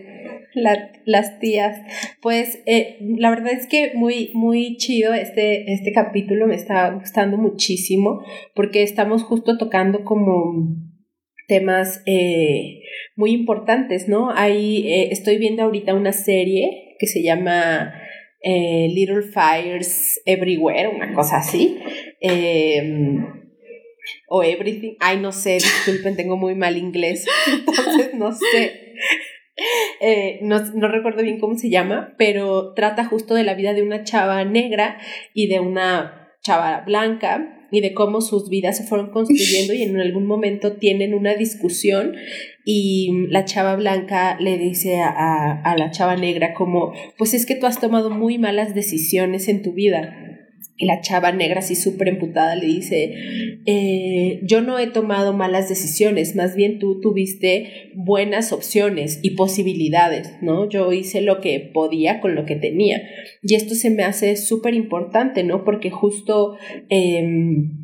la- 0.55 0.93
las 1.05 1.39
tías. 1.39 1.79
Pues 2.21 2.63
eh, 2.67 2.99
la 3.19 3.31
verdad 3.31 3.53
es 3.53 3.67
que 3.67 3.93
muy, 3.95 4.31
muy 4.35 4.77
chido 4.77 5.15
este, 5.15 5.73
este 5.73 5.93
capítulo, 5.93 6.47
me 6.47 6.55
está 6.55 6.91
gustando 6.91 7.37
muchísimo 7.37 8.23
porque 8.55 8.83
estamos 8.83 9.23
justo 9.23 9.59
tocando 9.59 10.05
como 10.05 10.77
temas 11.49 12.03
eh, 12.07 12.81
muy 13.17 13.33
importantes, 13.33 14.09
¿no? 14.09 14.31
Ahí 14.35 14.87
eh, 14.87 15.09
estoy 15.11 15.39
viendo 15.39 15.63
ahorita 15.63 15.95
una 15.95 16.13
serie 16.13 16.95
que 16.99 17.07
se 17.07 17.23
llama 17.23 17.95
Little 18.45 19.23
Fires 19.23 20.21
Everywhere, 20.27 20.89
una 20.89 21.13
cosa 21.15 21.37
así. 21.39 21.79
Eh, 22.21 23.19
o 24.29 24.43
Everything. 24.43 24.95
Ay, 25.01 25.19
no 25.19 25.33
sé, 25.33 25.55
disculpen, 25.55 26.17
tengo 26.17 26.37
muy 26.37 26.55
mal 26.55 26.77
inglés, 26.77 27.27
entonces 27.53 28.15
no 28.15 28.33
sé. 28.33 28.95
Eh, 30.01 30.39
no, 30.43 30.59
no 30.75 30.89
recuerdo 30.89 31.23
bien 31.23 31.39
cómo 31.39 31.57
se 31.57 31.71
llama, 31.71 32.15
pero 32.19 32.73
trata 32.75 33.05
justo 33.05 33.35
de 33.35 33.45
la 33.45 33.55
vida 33.55 33.75
de 33.75 33.83
una 33.83 34.03
chava 34.03 34.45
negra 34.45 34.99
y 35.35 35.47
de 35.47 35.61
una 35.61 36.33
chava 36.43 36.83
blanca 36.85 37.67
y 37.71 37.81
de 37.81 37.95
cómo 37.95 38.21
sus 38.21 38.49
vidas 38.51 38.77
se 38.77 38.85
fueron 38.85 39.11
construyendo 39.11 39.73
y 39.73 39.83
en 39.83 39.99
algún 39.99 40.27
momento 40.27 40.77
tienen 40.77 41.15
una 41.15 41.35
discusión 41.35 42.15
y 42.65 43.27
la 43.29 43.45
chava 43.45 43.77
blanca 43.77 44.37
le 44.39 44.59
dice 44.59 45.01
a, 45.01 45.09
a, 45.09 45.63
a 45.63 45.77
la 45.77 45.91
chava 45.91 46.17
negra 46.17 46.53
como, 46.53 46.93
pues 47.17 47.33
es 47.33 47.47
que 47.47 47.55
tú 47.55 47.67
has 47.67 47.81
tomado 47.81 48.11
muy 48.11 48.39
malas 48.39 48.75
decisiones 48.75 49.49
en 49.49 49.63
tu 49.63 49.73
vida. 49.73 50.32
Y 50.83 50.87
la 50.87 51.01
chava 51.01 51.31
negra 51.31 51.61
así 51.61 51.77
súper 51.77 52.09
emputada 52.09 52.57
le 52.57 52.67
dice, 52.67 53.15
eh, 53.67 54.41
yo 54.43 54.63
no 54.63 54.81
he 54.81 54.89
tomado 54.89 55.33
malas 55.33 55.69
decisiones, 55.69 56.35
más 56.35 56.57
bien 56.57 56.81
tú 56.81 57.01
tuviste 57.01 57.93
buenas 57.95 58.53
opciones 58.53 59.21
y 59.23 59.37
posibilidades, 59.37 60.33
¿no? 60.43 60.69
Yo 60.69 60.93
hice 60.93 61.21
lo 61.21 61.41
que 61.41 61.71
podía 61.73 62.21
con 62.21 62.35
lo 62.35 62.47
que 62.47 62.57
tenía. 62.57 63.01
Y 63.43 63.55
esto 63.55 63.77
se 63.77 63.91
me 63.91 64.03
hace 64.03 64.35
súper 64.35 64.75
importante, 64.75 65.45
¿no? 65.45 65.63
Porque 65.63 65.91
justo... 65.91 66.57
em, 66.89 67.79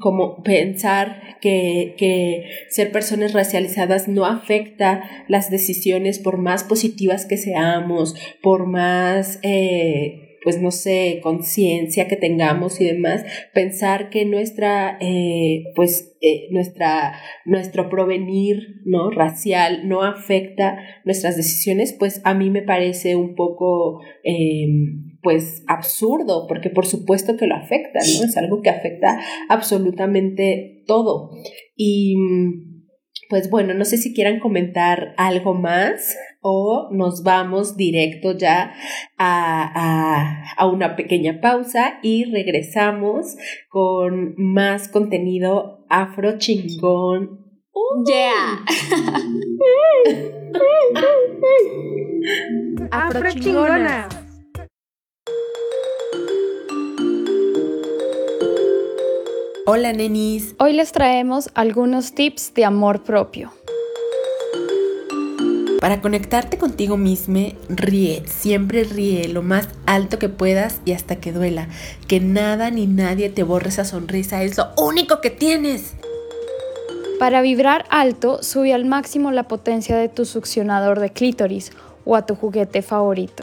como 0.00 0.42
pensar 0.42 1.38
que, 1.42 1.94
que 1.98 2.46
ser 2.70 2.92
personas 2.92 3.34
racializadas 3.34 4.08
no 4.08 4.24
afecta 4.24 5.02
las 5.28 5.50
decisiones 5.50 6.18
por 6.18 6.38
más 6.38 6.64
positivas 6.64 7.26
que 7.26 7.36
seamos, 7.36 8.14
por 8.42 8.66
más, 8.66 9.38
eh, 9.42 10.31
pues 10.42 10.60
no 10.60 10.70
sé, 10.70 11.20
conciencia 11.22 12.08
que 12.08 12.16
tengamos 12.16 12.80
y 12.80 12.84
demás, 12.84 13.24
pensar 13.54 14.10
que 14.10 14.24
nuestra, 14.24 14.98
eh, 15.00 15.64
pues, 15.74 16.16
eh, 16.20 16.48
nuestra, 16.50 17.14
nuestro 17.44 17.88
provenir, 17.88 18.80
¿no? 18.84 19.10
Racial 19.10 19.88
no 19.88 20.02
afecta 20.02 20.78
nuestras 21.04 21.36
decisiones, 21.36 21.94
pues 21.98 22.20
a 22.24 22.34
mí 22.34 22.50
me 22.50 22.62
parece 22.62 23.16
un 23.16 23.34
poco, 23.34 24.00
eh, 24.24 24.66
pues, 25.22 25.62
absurdo, 25.68 26.46
porque 26.48 26.70
por 26.70 26.86
supuesto 26.86 27.36
que 27.36 27.46
lo 27.46 27.54
afecta, 27.54 28.00
¿no? 28.00 28.24
Es 28.24 28.36
algo 28.36 28.62
que 28.62 28.70
afecta 28.70 29.20
absolutamente 29.48 30.82
todo. 30.86 31.30
Y 31.76 32.16
pues 33.28 33.48
bueno, 33.48 33.72
no 33.72 33.86
sé 33.86 33.96
si 33.96 34.12
quieran 34.12 34.40
comentar 34.40 35.14
algo 35.16 35.54
más 35.54 36.14
o 36.42 36.88
nos 36.90 37.22
vamos 37.22 37.76
directo 37.76 38.36
ya 38.36 38.74
a, 39.16 39.72
a, 39.74 40.54
a, 40.56 40.66
una 40.66 40.96
pequeña 40.96 41.40
pausa 41.40 42.00
y 42.02 42.24
regresamos 42.24 43.36
con 43.68 44.34
más 44.36 44.88
contenido 44.88 45.86
afro 45.88 46.38
chingón. 46.38 47.40
Uh, 47.72 48.04
yeah. 48.04 48.64
afro 52.90 53.30
chingona. 53.30 54.08
Hola 59.64 59.92
nenis. 59.92 60.56
Hoy 60.58 60.72
les 60.72 60.90
traemos 60.90 61.48
algunos 61.54 62.14
tips 62.14 62.52
de 62.52 62.64
amor 62.64 63.04
propio. 63.04 63.52
Para 65.82 66.00
conectarte 66.00 66.58
contigo 66.58 66.96
mismo, 66.96 67.40
ríe, 67.68 68.22
siempre 68.28 68.84
ríe 68.84 69.26
lo 69.26 69.42
más 69.42 69.68
alto 69.84 70.20
que 70.20 70.28
puedas 70.28 70.80
y 70.84 70.92
hasta 70.92 71.16
que 71.16 71.32
duela. 71.32 71.66
Que 72.06 72.20
nada 72.20 72.70
ni 72.70 72.86
nadie 72.86 73.30
te 73.30 73.42
borre 73.42 73.70
esa 73.70 73.84
sonrisa, 73.84 74.44
es 74.44 74.56
lo 74.56 74.68
único 74.78 75.20
que 75.20 75.30
tienes. 75.30 75.94
Para 77.18 77.42
vibrar 77.42 77.84
alto, 77.90 78.44
sube 78.44 78.72
al 78.72 78.84
máximo 78.84 79.32
la 79.32 79.48
potencia 79.48 79.96
de 79.96 80.08
tu 80.08 80.24
succionador 80.24 81.00
de 81.00 81.10
clítoris 81.10 81.72
o 82.04 82.14
a 82.14 82.26
tu 82.26 82.36
juguete 82.36 82.80
favorito. 82.82 83.42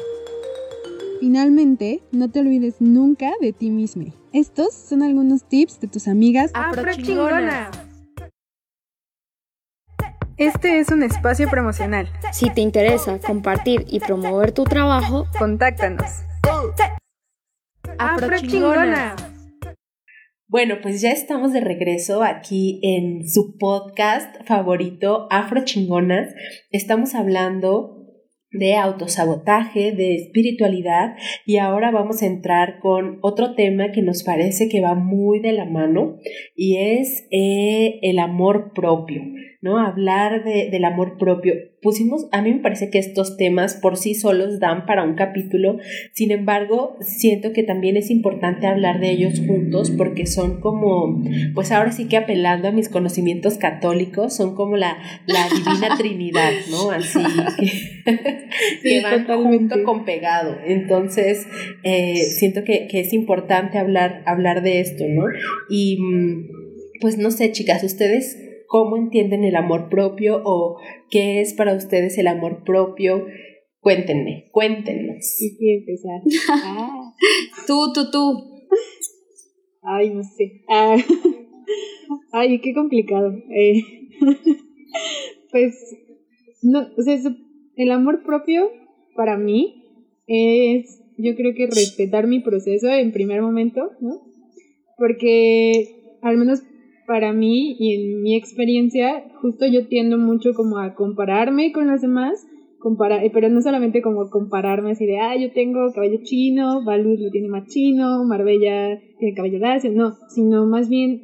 Finalmente, 1.19 2.01
no 2.13 2.31
te 2.31 2.39
olvides 2.39 2.75
nunca 2.79 3.33
de 3.41 3.51
ti 3.51 3.69
mismo. 3.69 4.13
Estos 4.31 4.73
son 4.73 5.03
algunos 5.03 5.43
tips 5.43 5.81
de 5.81 5.89
tus 5.89 6.07
amigas 6.07 6.51
afrochingonas. 6.53 7.88
Este 10.39 10.79
es 10.79 10.87
un 10.87 11.03
espacio 11.03 11.49
promocional. 11.49 12.07
Si 12.31 12.49
te 12.49 12.61
interesa 12.61 13.19
compartir 13.19 13.83
y 13.89 13.99
promover 13.99 14.53
tu 14.53 14.63
trabajo, 14.63 15.27
contáctanos. 15.37 16.23
Afrochingonas. 17.97 19.21
Bueno, 20.47 20.75
pues 20.81 21.01
ya 21.01 21.11
estamos 21.11 21.51
de 21.51 21.59
regreso 21.59 22.23
aquí 22.23 22.79
en 22.83 23.27
su 23.27 23.57
podcast 23.57 24.33
favorito, 24.45 25.27
Afrochingonas. 25.29 26.33
Estamos 26.71 27.15
hablando 27.15 27.99
de 28.51 28.75
autosabotaje, 28.75 29.91
de 29.91 30.15
espiritualidad 30.15 31.15
y 31.45 31.57
ahora 31.57 31.91
vamos 31.91 32.23
a 32.23 32.27
entrar 32.27 32.79
con 32.79 33.19
otro 33.21 33.55
tema 33.55 33.91
que 33.91 34.01
nos 34.01 34.23
parece 34.23 34.69
que 34.69 34.79
va 34.79 34.95
muy 34.95 35.41
de 35.41 35.51
la 35.51 35.65
mano 35.65 36.17
y 36.55 36.77
es 36.77 37.27
eh, 37.29 37.99
el 38.03 38.19
amor 38.19 38.71
propio. 38.73 39.21
¿No? 39.61 39.77
Hablar 39.77 40.45
de, 40.45 40.69
del 40.71 40.85
amor 40.85 41.17
propio. 41.17 41.53
Pusimos, 41.81 42.27
a 42.31 42.41
mí 42.41 42.53
me 42.53 42.61
parece 42.61 42.89
que 42.89 42.97
estos 42.97 43.35
temas 43.35 43.75
por 43.75 43.97
sí 43.97 44.15
solos 44.15 44.59
dan 44.59 44.85
para 44.85 45.03
un 45.03 45.15
capítulo, 45.15 45.77
sin 46.13 46.31
embargo, 46.31 46.97
siento 47.01 47.51
que 47.51 47.63
también 47.63 47.97
es 47.97 48.09
importante 48.09 48.67
hablar 48.67 48.99
de 48.99 49.11
ellos 49.11 49.41
juntos 49.45 49.91
porque 49.91 50.25
son 50.25 50.61
como, 50.61 51.21
pues 51.53 51.71
ahora 51.71 51.91
sí 51.91 52.07
que 52.07 52.17
apelando 52.17 52.69
a 52.69 52.71
mis 52.71 52.87
conocimientos 52.87 53.57
católicos, 53.57 54.35
son 54.35 54.55
como 54.55 54.77
la, 54.77 54.97
la 55.25 55.47
divina 55.49 55.95
trinidad, 55.97 56.51
¿no? 56.71 56.91
Así 56.91 57.19
que, 58.83 59.01
van 59.03 59.25
junto 59.25 59.83
con 59.83 60.05
pegado. 60.05 60.57
Entonces, 60.65 61.47
eh, 61.83 62.23
siento 62.37 62.63
que, 62.63 62.87
que 62.87 63.01
es 63.01 63.11
importante 63.13 63.77
hablar, 63.77 64.23
hablar 64.25 64.63
de 64.63 64.79
esto, 64.79 65.03
¿no? 65.07 65.25
Y 65.69 65.97
mm, 66.01 66.99
pues 67.01 67.17
no 67.17 67.31
sé, 67.31 67.51
chicas, 67.51 67.83
ustedes 67.83 68.48
cómo 68.69 68.97
entienden 68.97 69.43
el 69.43 69.55
amor 69.55 69.89
propio 69.89 70.41
o 70.45 70.77
qué 71.09 71.41
es 71.41 71.55
para 71.55 71.73
ustedes 71.73 72.17
el 72.19 72.27
amor 72.27 72.63
propio. 72.63 73.25
Cuéntenme, 73.79 74.45
cuéntenos. 74.51 75.41
¿Y 75.41 75.57
quién 75.57 75.79
empezar? 75.79 76.21
Ah. 76.63 77.13
Tú, 77.65 77.91
tú, 77.93 78.11
tú. 78.11 78.67
Ay, 79.81 80.11
no 80.11 80.21
sé. 80.23 80.61
Ah. 80.69 80.95
Ay, 82.31 82.61
qué 82.61 82.73
complicado. 82.73 83.33
Eh. 83.49 83.81
Pues, 85.51 85.73
no, 86.61 86.87
o 86.95 87.01
sea, 87.01 87.17
el 87.75 87.91
amor 87.91 88.21
propio 88.23 88.69
para 89.15 89.35
mí 89.35 89.83
es, 90.27 91.01
yo 91.17 91.35
creo 91.35 91.55
que 91.55 91.65
respetar 91.65 92.27
mi 92.27 92.39
proceso 92.39 92.87
en 92.87 93.11
primer 93.11 93.41
momento, 93.41 93.89
¿no? 93.99 94.21
Porque 94.95 96.17
al 96.21 96.37
menos 96.37 96.61
para 97.09 97.33
mí 97.33 97.75
y 97.79 97.95
en 97.95 98.21
mi 98.21 98.35
experiencia, 98.35 99.23
justo 99.41 99.65
yo 99.65 99.87
tiendo 99.87 100.19
mucho 100.19 100.53
como 100.53 100.77
a 100.77 100.93
compararme 100.93 101.71
con 101.71 101.87
los 101.87 102.01
demás, 102.01 102.45
comparar, 102.77 103.23
eh, 103.23 103.31
pero 103.33 103.49
no 103.49 103.63
solamente 103.63 104.03
como 104.03 104.29
compararme 104.29 104.91
así 104.91 105.07
de, 105.07 105.19
ah, 105.19 105.35
yo 105.35 105.51
tengo 105.51 105.91
cabello 105.91 106.19
chino, 106.21 106.83
Baluz 106.85 107.19
lo 107.19 107.31
tiene 107.31 107.47
más 107.49 107.65
chino, 107.65 108.23
Marbella 108.25 108.99
tiene 109.17 109.33
cabello 109.35 109.57
lacio, 109.57 109.91
no, 109.91 110.13
sino 110.35 110.67
más 110.67 110.87
bien 110.87 111.23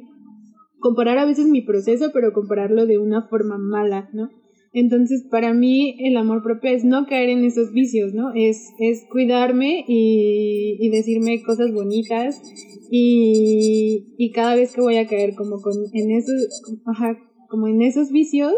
comparar 0.80 1.18
a 1.18 1.24
veces 1.24 1.46
mi 1.46 1.62
proceso, 1.62 2.10
pero 2.12 2.32
compararlo 2.32 2.84
de 2.84 2.98
una 2.98 3.22
forma 3.28 3.56
mala, 3.56 4.10
¿no? 4.12 4.30
Entonces, 4.78 5.24
para 5.30 5.54
mí, 5.54 5.96
el 6.00 6.18
amor 6.18 6.42
propio 6.42 6.70
es 6.70 6.84
no 6.84 7.06
caer 7.06 7.30
en 7.30 7.46
esos 7.46 7.72
vicios, 7.72 8.12
¿no? 8.12 8.34
Es, 8.34 8.74
es 8.78 9.06
cuidarme 9.10 9.86
y, 9.88 10.76
y 10.78 10.90
decirme 10.90 11.42
cosas 11.42 11.72
bonitas 11.72 12.42
y, 12.90 14.04
y 14.18 14.32
cada 14.32 14.54
vez 14.54 14.74
que 14.74 14.82
voy 14.82 14.98
a 14.98 15.06
caer 15.06 15.34
como 15.34 15.62
con, 15.62 15.72
en 15.94 16.10
esos, 16.10 16.62
ajá, 16.84 17.18
como 17.48 17.68
en 17.68 17.80
esos 17.80 18.10
vicios, 18.10 18.52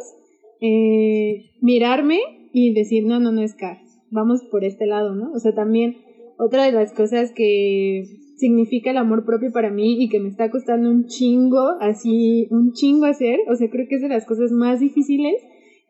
eh, 0.61 1.53
mirarme 1.61 2.19
y 2.53 2.75
decir, 2.75 3.05
no, 3.07 3.21
no, 3.21 3.31
no 3.31 3.41
es 3.41 3.55
car, 3.55 3.79
vamos 4.11 4.43
por 4.51 4.65
este 4.65 4.87
lado, 4.87 5.15
¿no? 5.15 5.31
O 5.31 5.39
sea, 5.39 5.55
también 5.55 5.99
otra 6.37 6.65
de 6.65 6.73
las 6.73 6.93
cosas 6.93 7.31
que 7.31 8.07
significa 8.39 8.91
el 8.91 8.97
amor 8.97 9.25
propio 9.25 9.53
para 9.53 9.71
mí 9.71 10.03
y 10.03 10.09
que 10.09 10.19
me 10.19 10.31
está 10.31 10.51
costando 10.51 10.91
un 10.91 11.07
chingo, 11.07 11.77
así, 11.81 12.49
un 12.51 12.73
chingo 12.73 13.07
hacer, 13.07 13.39
o 13.49 13.55
sea, 13.55 13.71
creo 13.71 13.87
que 13.89 13.95
es 13.95 14.03
de 14.03 14.09
las 14.09 14.27
cosas 14.27 14.51
más 14.51 14.81
difíciles 14.81 15.37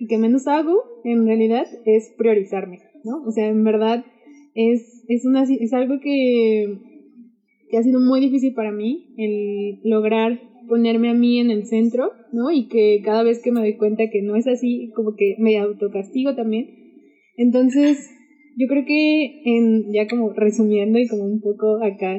que 0.07 0.19
menos 0.19 0.47
hago, 0.47 0.77
en 1.05 1.27
realidad, 1.27 1.67
es 1.85 2.13
priorizarme, 2.17 2.79
¿no? 3.05 3.23
O 3.27 3.33
sea, 3.33 3.49
en 3.49 3.65
verdad, 3.65 4.05
es, 4.55 5.05
es 5.09 5.73
algo 5.73 5.99
que 6.01 6.79
que 7.69 7.77
ha 7.77 7.83
sido 7.83 8.01
muy 8.01 8.21
difícil 8.21 8.55
para 8.55 8.73
mí 8.73 9.15
el 9.17 9.79
lograr 9.85 10.39
ponerme 10.69 11.11
a 11.11 11.15
mí 11.15 11.39
en 11.39 11.51
el 11.51 11.67
centro, 11.67 12.13
¿no? 12.33 12.51
Y 12.51 12.69
que 12.69 13.01
cada 13.03 13.23
vez 13.23 13.41
que 13.43 13.53
me 13.53 13.61
doy 13.61 13.77
cuenta 13.77 14.09
que 14.11 14.23
no 14.23 14.37
es 14.37 14.47
así, 14.47 14.91
como 14.95 15.15
que 15.17 15.35
me 15.39 15.59
autocastigo 15.59 16.35
también. 16.35 16.67
Entonces, 17.37 18.11
yo 18.57 18.67
creo 18.67 18.85
que 18.85 19.41
en, 19.45 19.93
ya 19.93 20.07
como 20.07 20.33
resumiendo 20.33 20.99
y 20.99 21.09
como 21.09 21.25
un 21.25 21.41
poco 21.41 21.83
acá, 21.83 22.19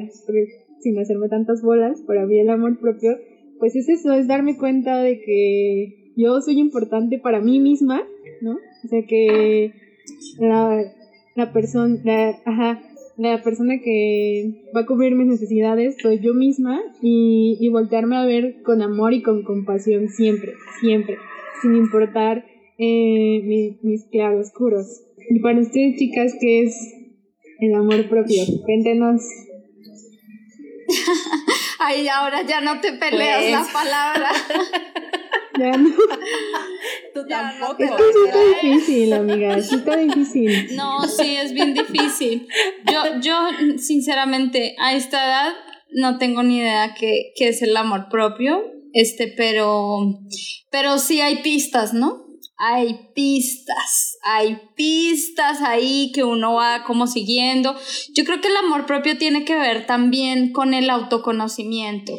sin 0.80 0.98
hacerme 0.98 1.28
tantas 1.28 1.62
bolas, 1.62 2.02
para 2.06 2.26
mí 2.26 2.38
el 2.38 2.50
amor 2.50 2.78
propio, 2.80 3.12
pues 3.58 3.76
es 3.76 3.88
eso, 3.88 4.12
es 4.14 4.26
darme 4.26 4.56
cuenta 4.56 5.00
de 5.02 5.20
que 5.20 5.99
yo 6.20 6.40
soy 6.40 6.58
importante 6.58 7.18
para 7.18 7.40
mí 7.40 7.58
misma, 7.60 8.02
¿no? 8.40 8.52
O 8.84 8.88
sea 8.88 9.02
que 9.06 9.72
la, 10.38 10.82
la 11.34 11.52
persona, 11.52 12.00
ajá, 12.44 12.82
la 13.16 13.42
persona 13.42 13.78
que 13.82 14.70
va 14.74 14.80
a 14.82 14.86
cubrir 14.86 15.14
mis 15.14 15.26
necesidades 15.26 15.96
soy 16.00 16.20
yo 16.20 16.32
misma 16.34 16.80
y, 17.02 17.56
y 17.60 17.68
voltearme 17.68 18.16
a 18.16 18.24
ver 18.24 18.62
con 18.62 18.82
amor 18.82 19.12
y 19.12 19.22
con 19.22 19.42
compasión 19.42 20.08
siempre, 20.08 20.54
siempre, 20.80 21.18
sin 21.60 21.76
importar 21.76 22.44
eh, 22.78 23.76
mis 23.82 24.04
claroscuros. 24.06 25.02
Y 25.28 25.38
para 25.40 25.60
ustedes, 25.60 25.96
chicas, 25.98 26.34
¿qué 26.40 26.62
es 26.62 26.74
el 27.60 27.74
amor 27.74 28.08
propio? 28.08 28.42
Cuéntenos. 28.64 29.20
Ay, 31.78 32.08
ahora 32.08 32.42
ya 32.46 32.60
no 32.60 32.80
te 32.80 32.92
peleas 32.94 33.40
Pues. 33.42 33.52
la 33.52 33.66
palabra. 33.72 34.30
Ya 35.60 35.76
no. 35.76 35.90
Tú 37.14 37.20
Ya, 37.28 37.52
no 37.58 37.76
tampoco. 37.76 37.76
te 37.76 37.84
Es 37.84 37.90
que 37.92 38.12
sí 38.12 38.18
está 38.26 38.40
difícil, 38.62 39.12
amiga, 39.12 39.62
sí 39.62 39.74
está 39.74 39.96
difícil. 39.96 40.76
No, 40.76 41.06
sí, 41.06 41.36
es 41.36 41.52
bien 41.52 41.74
difícil. 41.74 42.48
Yo, 42.90 43.20
yo, 43.20 43.34
sinceramente, 43.78 44.74
a 44.78 44.94
esta 44.94 45.24
edad 45.24 45.52
no 45.90 46.18
tengo 46.18 46.42
ni 46.42 46.58
idea 46.58 46.94
qué, 46.98 47.32
qué 47.36 47.48
es 47.48 47.62
el 47.62 47.76
amor 47.76 48.08
propio, 48.10 48.62
este, 48.92 49.28
pero, 49.28 49.98
pero 50.70 50.98
sí 50.98 51.20
hay 51.20 51.42
pistas, 51.42 51.92
¿no? 51.92 52.24
Hay 52.56 53.10
pistas, 53.14 54.18
hay 54.22 54.58
pistas 54.76 55.62
ahí 55.62 56.12
que 56.14 56.24
uno 56.24 56.54
va 56.54 56.84
como 56.84 57.06
siguiendo. 57.06 57.74
Yo 58.14 58.24
creo 58.24 58.40
que 58.40 58.48
el 58.48 58.56
amor 58.56 58.86
propio 58.86 59.16
tiene 59.18 59.44
que 59.44 59.56
ver 59.56 59.86
también 59.86 60.52
con 60.52 60.74
el 60.74 60.90
autoconocimiento. 60.90 62.12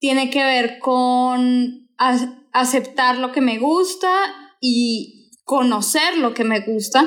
Tiene 0.00 0.30
que 0.30 0.42
ver 0.42 0.78
con 0.80 1.85
a- 1.98 2.38
aceptar 2.52 3.18
lo 3.18 3.32
que 3.32 3.40
me 3.40 3.58
gusta 3.58 4.10
y 4.60 5.30
conocer 5.44 6.18
lo 6.18 6.34
que 6.34 6.44
me 6.44 6.60
gusta 6.60 7.06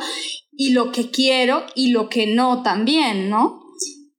y 0.51 0.71
lo 0.71 0.91
que 0.91 1.09
quiero 1.11 1.65
y 1.75 1.91
lo 1.91 2.09
que 2.09 2.27
no 2.27 2.63
también, 2.63 3.29
¿no? 3.29 3.61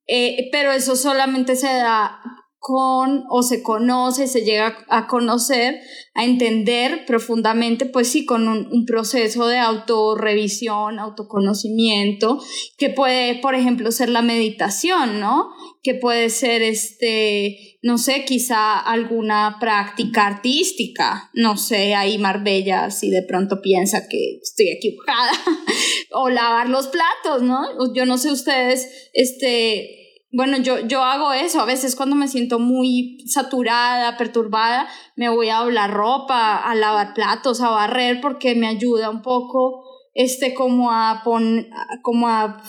Eh, 0.07 0.49
pero 0.51 0.73
eso 0.73 0.97
solamente 0.97 1.55
se 1.57 1.69
da 1.69 2.21
con 2.61 3.25
o 3.31 3.43
se 3.43 3.63
conoce, 3.63 4.29
se 4.29 4.43
llega 4.43 4.85
a 4.91 5.07
conocer, 5.07 5.81
a 6.13 6.27
entender 6.27 7.07
profundamente, 7.07 7.87
pues 7.87 8.09
sí, 8.09 8.27
con 8.27 8.49
un, 8.49 8.85
proceso 8.85 9.47
de 9.47 9.57
autorrevisión, 9.57 10.99
autoconocimiento, 10.99 12.39
que 12.77 12.91
puede, 12.91 13.37
por 13.37 13.55
ejemplo, 13.55 13.91
ser 13.91 14.11
la 14.11 14.21
meditación, 14.21 15.21
¿no? 15.21 15.49
Que 15.83 15.95
puede 15.95 16.29
ser, 16.29 16.61
este, 16.61 17.79
no 17.83 17.97
sé, 17.97 18.27
quizá 18.27 18.79
alguna 18.79 19.57
práctica 19.59 20.27
artística, 20.27 21.31
no 21.33 21.57
sé, 21.57 21.95
ahí 21.95 22.19
Marbella 22.19 22.91
si 22.91 23.09
de 23.09 23.23
pronto 23.23 23.63
piensa 23.63 24.07
que 24.07 24.39
estoy 24.43 24.69
equivocada, 24.69 25.33
o 26.13 26.29
lavar 26.29 26.69
los 26.69 26.89
platos, 26.89 27.41
¿no? 27.41 27.95
Yo 27.95 28.05
no 28.05 28.19
sé 28.19 28.31
ustedes, 28.31 29.11
este, 29.15 30.00
bueno, 30.33 30.59
yo, 30.59 30.79
yo 30.87 31.03
hago 31.03 31.33
eso, 31.33 31.61
a 31.61 31.65
veces 31.65 31.97
cuando 31.97 32.15
me 32.15 32.29
siento 32.29 32.59
muy 32.61 33.19
saturada, 33.27 34.17
perturbada, 34.17 34.89
me 35.17 35.29
voy 35.29 35.49
a 35.49 35.59
doblar 35.59 35.93
ropa, 35.93 36.57
a 36.57 36.75
lavar 36.75 37.15
platos, 37.15 37.61
a 37.61 37.71
barrer, 37.71 38.21
porque 38.21 38.55
me 38.55 38.69
ayuda 38.69 39.11
un 39.11 39.23
poco, 39.23 39.85
este, 40.15 40.55
como 40.55 40.93
a 40.93 41.23
pon, 41.25 41.67
como 42.03 42.29
a, 42.29 42.63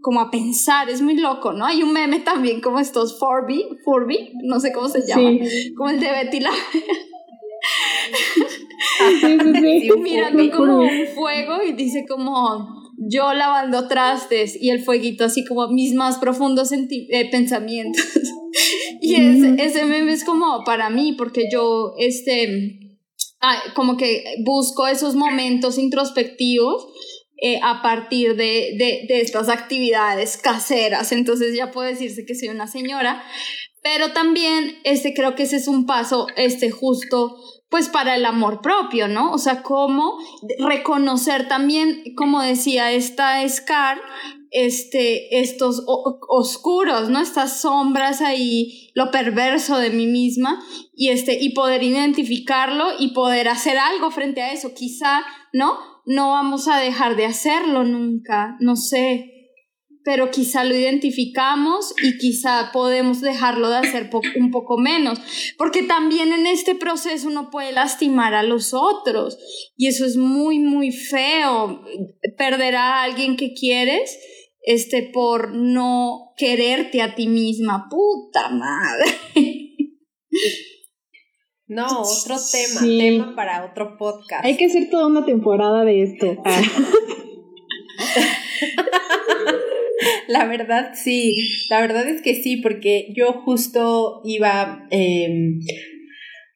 como 0.00 0.20
a 0.20 0.30
pensar, 0.30 0.88
es 0.88 1.02
muy 1.02 1.16
loco, 1.16 1.52
¿no? 1.52 1.66
Hay 1.66 1.82
un 1.82 1.92
meme 1.92 2.20
también 2.20 2.60
como 2.60 2.78
estos 2.78 3.18
Furby, 3.18 3.66
Furby, 3.84 4.32
no 4.44 4.60
sé 4.60 4.72
cómo 4.72 4.88
se 4.88 5.04
llama, 5.04 5.22
Sí, 5.22 5.74
como 5.74 5.90
el 5.90 5.98
de 5.98 6.10
Betty 6.12 6.40
la 6.40 6.52
sí, 9.20 9.38
sí, 9.40 9.52
sí. 9.80 9.90
Mirando 9.98 10.56
como 10.56 10.78
un 10.78 11.06
fuego 11.14 11.62
y 11.62 11.72
dice 11.72 12.04
como 12.08 12.75
yo 12.98 13.32
lavando 13.34 13.88
trastes 13.88 14.56
y 14.60 14.70
el 14.70 14.82
fueguito 14.82 15.24
así 15.24 15.44
como 15.44 15.68
mis 15.68 15.94
más 15.94 16.18
profundos 16.18 16.72
eh, 16.72 17.30
pensamientos. 17.30 18.04
y 19.00 19.14
ese, 19.14 19.54
ese 19.58 19.84
meme 19.84 20.12
es 20.12 20.24
como 20.24 20.64
para 20.64 20.90
mí 20.90 21.12
porque 21.12 21.44
yo 21.52 21.94
este 21.98 22.98
ah, 23.40 23.60
como 23.74 23.96
que 23.96 24.24
busco 24.44 24.86
esos 24.86 25.14
momentos 25.14 25.78
introspectivos 25.78 26.86
eh, 27.42 27.60
a 27.62 27.82
partir 27.82 28.34
de, 28.34 28.74
de, 28.78 29.04
de 29.08 29.20
estas 29.20 29.48
actividades 29.48 30.38
caseras. 30.38 31.12
Entonces 31.12 31.54
ya 31.54 31.70
puedo 31.70 31.88
decirse 31.88 32.24
que 32.24 32.34
soy 32.34 32.48
una 32.48 32.66
señora, 32.66 33.22
pero 33.82 34.12
también 34.12 34.78
este, 34.84 35.14
creo 35.14 35.34
que 35.34 35.44
ese 35.44 35.56
es 35.56 35.68
un 35.68 35.86
paso 35.86 36.26
este, 36.36 36.70
justo 36.70 37.36
pues 37.68 37.88
para 37.88 38.14
el 38.14 38.24
amor 38.24 38.60
propio, 38.60 39.08
¿no? 39.08 39.32
O 39.32 39.38
sea, 39.38 39.62
cómo 39.62 40.18
reconocer 40.58 41.48
también, 41.48 42.02
como 42.16 42.40
decía 42.40 42.92
esta 42.92 43.46
Scar, 43.48 43.98
este, 44.50 45.40
estos 45.40 45.82
oscuros, 45.86 47.10
¿no? 47.10 47.20
Estas 47.20 47.60
sombras 47.60 48.20
ahí, 48.20 48.90
lo 48.94 49.10
perverso 49.10 49.78
de 49.78 49.90
mí 49.90 50.06
misma, 50.06 50.64
y, 50.94 51.08
este, 51.08 51.42
y 51.42 51.50
poder 51.54 51.82
identificarlo 51.82 52.86
y 52.98 53.08
poder 53.08 53.48
hacer 53.48 53.78
algo 53.78 54.10
frente 54.10 54.42
a 54.42 54.52
eso. 54.52 54.72
Quizá, 54.74 55.24
¿no? 55.52 55.78
No 56.06 56.30
vamos 56.30 56.68
a 56.68 56.78
dejar 56.78 57.16
de 57.16 57.26
hacerlo 57.26 57.84
nunca, 57.84 58.56
no 58.60 58.76
sé, 58.76 59.35
pero 60.06 60.30
quizá 60.30 60.62
lo 60.62 60.76
identificamos 60.76 61.92
y 62.00 62.16
quizá 62.16 62.70
podemos 62.72 63.20
dejarlo 63.20 63.68
de 63.70 63.78
hacer 63.78 64.08
un 64.38 64.52
poco 64.52 64.78
menos, 64.78 65.18
porque 65.58 65.82
también 65.82 66.32
en 66.32 66.46
este 66.46 66.76
proceso 66.76 67.26
uno 67.26 67.50
puede 67.50 67.72
lastimar 67.72 68.32
a 68.32 68.44
los 68.44 68.72
otros 68.72 69.36
y 69.76 69.88
eso 69.88 70.06
es 70.06 70.16
muy, 70.16 70.60
muy 70.60 70.92
feo, 70.92 71.82
perder 72.38 72.76
a 72.76 73.02
alguien 73.02 73.36
que 73.36 73.52
quieres 73.52 74.16
este, 74.62 75.10
por 75.12 75.52
no 75.52 76.34
quererte 76.36 77.02
a 77.02 77.16
ti 77.16 77.26
misma, 77.26 77.88
puta 77.90 78.48
madre. 78.50 79.06
No, 81.66 81.84
otro 82.02 82.36
tema, 82.52 82.80
tema 82.80 83.34
para 83.34 83.64
otro 83.64 83.96
podcast. 83.98 84.44
Hay 84.44 84.56
que 84.56 84.66
hacer 84.66 84.88
toda 84.88 85.08
una 85.08 85.24
temporada 85.24 85.84
de 85.84 86.04
esto. 86.04 86.36
La 90.28 90.46
verdad 90.46 90.92
sí, 90.94 91.48
la 91.70 91.80
verdad 91.80 92.08
es 92.08 92.22
que 92.22 92.34
sí, 92.34 92.58
porque 92.58 93.12
yo 93.14 93.32
justo 93.44 94.20
iba 94.24 94.86
em, 94.90 95.60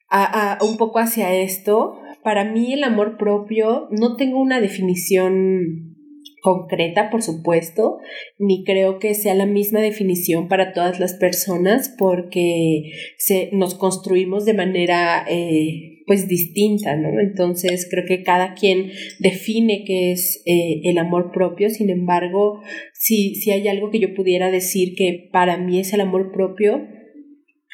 a, 0.09 0.57
un 0.61 0.77
poco 0.77 0.99
hacia 0.99 1.33
esto. 1.35 1.97
Para 2.23 2.45
mí 2.45 2.73
el 2.73 2.83
amor 2.83 3.17
propio 3.17 3.87
no 3.91 4.15
tengo 4.15 4.39
una 4.39 4.61
definición 4.61 5.95
concreta, 6.41 7.09
por 7.09 7.21
supuesto, 7.21 7.99
ni 8.39 8.63
creo 8.63 8.99
que 8.99 9.13
sea 9.13 9.35
la 9.35 9.45
misma 9.45 9.79
definición 9.79 10.47
para 10.47 10.73
todas 10.73 10.99
las 10.99 11.13
personas 11.13 11.93
porque 11.97 12.91
se, 13.17 13.49
nos 13.53 13.75
construimos 13.75 14.45
de 14.45 14.55
manera 14.55 15.23
eh, 15.29 16.00
pues 16.11 16.27
distinta, 16.27 16.97
¿no? 16.97 17.21
Entonces 17.21 17.87
creo 17.89 18.03
que 18.05 18.21
cada 18.21 18.53
quien 18.53 18.91
define 19.19 19.85
qué 19.87 20.11
es 20.11 20.43
eh, 20.45 20.81
el 20.83 20.97
amor 20.97 21.31
propio, 21.31 21.69
sin 21.69 21.89
embargo, 21.89 22.59
si, 22.93 23.35
si 23.35 23.51
hay 23.51 23.69
algo 23.69 23.91
que 23.91 23.99
yo 24.01 24.13
pudiera 24.13 24.51
decir 24.51 24.93
que 24.97 25.29
para 25.31 25.55
mí 25.55 25.79
es 25.79 25.93
el 25.93 26.01
amor 26.01 26.33
propio, 26.33 26.85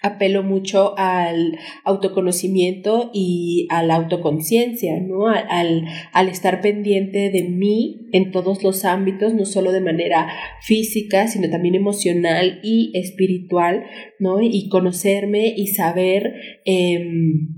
apelo 0.04 0.44
mucho 0.44 0.94
al 1.00 1.58
autoconocimiento 1.84 3.10
y 3.12 3.68
a 3.72 3.82
la 3.82 3.96
autoconciencia, 3.96 5.00
¿no? 5.00 5.30
Al, 5.30 5.86
al, 6.14 6.30
estar 6.30 6.62
pendiente 6.62 7.32
de 7.32 7.42
mí 7.42 8.08
en 8.12 8.30
todos 8.30 8.62
los 8.62 8.86
ámbitos, 8.86 9.34
no 9.34 9.46
solo 9.46 9.72
de 9.72 9.82
manera 9.82 10.28
física, 10.62 11.28
sino 11.28 11.50
también 11.50 11.74
emocional 11.74 12.60
y 12.62 12.92
espiritual, 12.94 13.86
¿no? 14.20 14.42
Y 14.42 14.70
conocerme 14.70 15.56
y 15.58 15.70
saber 15.70 16.36
em, 16.66 17.57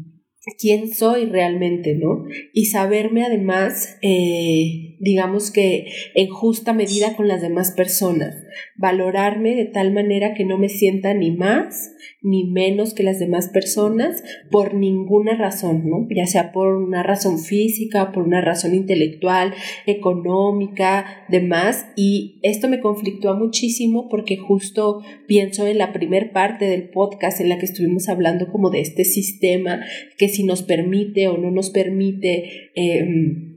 quién 0.58 0.94
soy 0.94 1.26
realmente, 1.26 1.96
¿no? 1.96 2.26
Y 2.54 2.66
saberme 2.66 3.26
además, 3.26 3.98
eh, 4.02 4.89
digamos 5.00 5.52
que 5.52 5.88
en 6.16 6.28
justa 6.28 6.74
medida 6.74 7.16
con 7.16 7.28
las 7.28 7.42
demás 7.42 7.72
personas, 7.72 8.36
valorarme 8.76 9.56
de 9.56 9.66
tal 9.66 9.92
manera 9.92 10.34
que 10.34 10.46
no 10.46 10.58
me 10.58 10.70
sienta 10.70 11.14
ni 11.14 11.32
más 11.32 11.92
ni 12.22 12.44
menos 12.46 12.94
que 12.94 13.04
las 13.04 13.20
demás 13.20 13.48
personas 13.50 14.24
por 14.52 14.74
ninguna 14.74 15.38
razón, 15.38 15.90
¿no? 15.90 16.08
Ya 16.10 16.26
sea 16.26 16.52
por 16.52 16.76
una 16.76 17.02
razón 17.02 17.40
física, 17.40 18.12
por 18.12 18.24
una 18.24 18.42
razón 18.42 18.76
intelectual, 18.76 19.54
económica, 19.86 21.26
demás. 21.30 21.88
Y 21.96 22.40
esto 22.44 22.68
me 22.68 22.82
conflictúa 22.82 23.36
muchísimo 23.36 24.10
porque 24.10 24.36
justo 24.36 25.02
pienso 25.28 25.66
en 25.68 25.78
la 25.78 25.94
primer 25.94 26.32
parte 26.32 26.66
del 26.66 26.90
podcast 26.90 27.40
en 27.40 27.50
la 27.50 27.58
que 27.58 27.66
estuvimos 27.66 28.10
hablando 28.10 28.52
como 28.52 28.70
de 28.70 28.82
este 28.82 29.06
sistema 29.06 29.82
que 30.18 30.28
si 30.28 30.44
nos 30.44 30.64
permite 30.64 31.28
o 31.30 31.38
no 31.38 31.52
nos 31.52 31.70
permite 31.70 32.72
eh, 32.76 33.49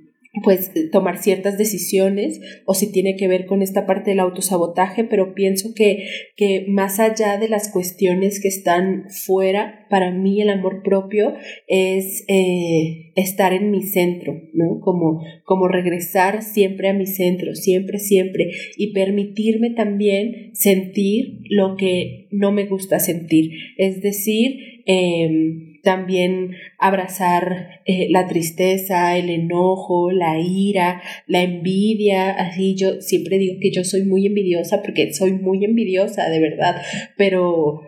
pues 0.42 0.70
tomar 0.90 1.18
ciertas 1.18 1.58
decisiones 1.58 2.40
o 2.64 2.72
si 2.72 2.90
tiene 2.90 3.16
que 3.16 3.28
ver 3.28 3.44
con 3.44 3.60
esta 3.60 3.84
parte 3.84 4.10
del 4.10 4.20
autosabotaje, 4.20 5.04
pero 5.04 5.34
pienso 5.34 5.74
que, 5.74 6.06
que 6.36 6.64
más 6.68 7.00
allá 7.00 7.36
de 7.36 7.50
las 7.50 7.70
cuestiones 7.70 8.40
que 8.40 8.48
están 8.48 9.04
fuera, 9.10 9.86
para 9.90 10.10
mí 10.10 10.40
el 10.40 10.48
amor 10.48 10.82
propio 10.82 11.34
es 11.66 12.24
eh, 12.28 13.12
estar 13.14 13.52
en 13.52 13.70
mi 13.70 13.82
centro, 13.82 14.40
¿no? 14.54 14.80
Como, 14.80 15.22
como 15.44 15.68
regresar 15.68 16.42
siempre 16.42 16.88
a 16.88 16.94
mi 16.94 17.06
centro, 17.06 17.54
siempre, 17.54 17.98
siempre, 17.98 18.50
y 18.78 18.94
permitirme 18.94 19.70
también 19.70 20.50
sentir 20.54 21.40
lo 21.50 21.76
que 21.76 22.28
no 22.30 22.52
me 22.52 22.64
gusta 22.64 22.98
sentir, 23.00 23.50
es 23.76 24.00
decir, 24.00 24.71
eh, 24.86 25.78
también 25.82 26.52
abrazar 26.78 27.80
eh, 27.84 28.06
la 28.10 28.26
tristeza, 28.26 29.16
el 29.16 29.30
enojo, 29.30 30.10
la 30.10 30.38
ira, 30.38 31.02
la 31.26 31.42
envidia, 31.42 32.30
así 32.30 32.76
yo 32.76 33.00
siempre 33.00 33.38
digo 33.38 33.56
que 33.60 33.72
yo 33.72 33.84
soy 33.84 34.04
muy 34.04 34.26
envidiosa 34.26 34.82
porque 34.82 35.12
soy 35.12 35.32
muy 35.32 35.64
envidiosa, 35.64 36.28
de 36.28 36.40
verdad, 36.40 36.80
pero 37.16 37.80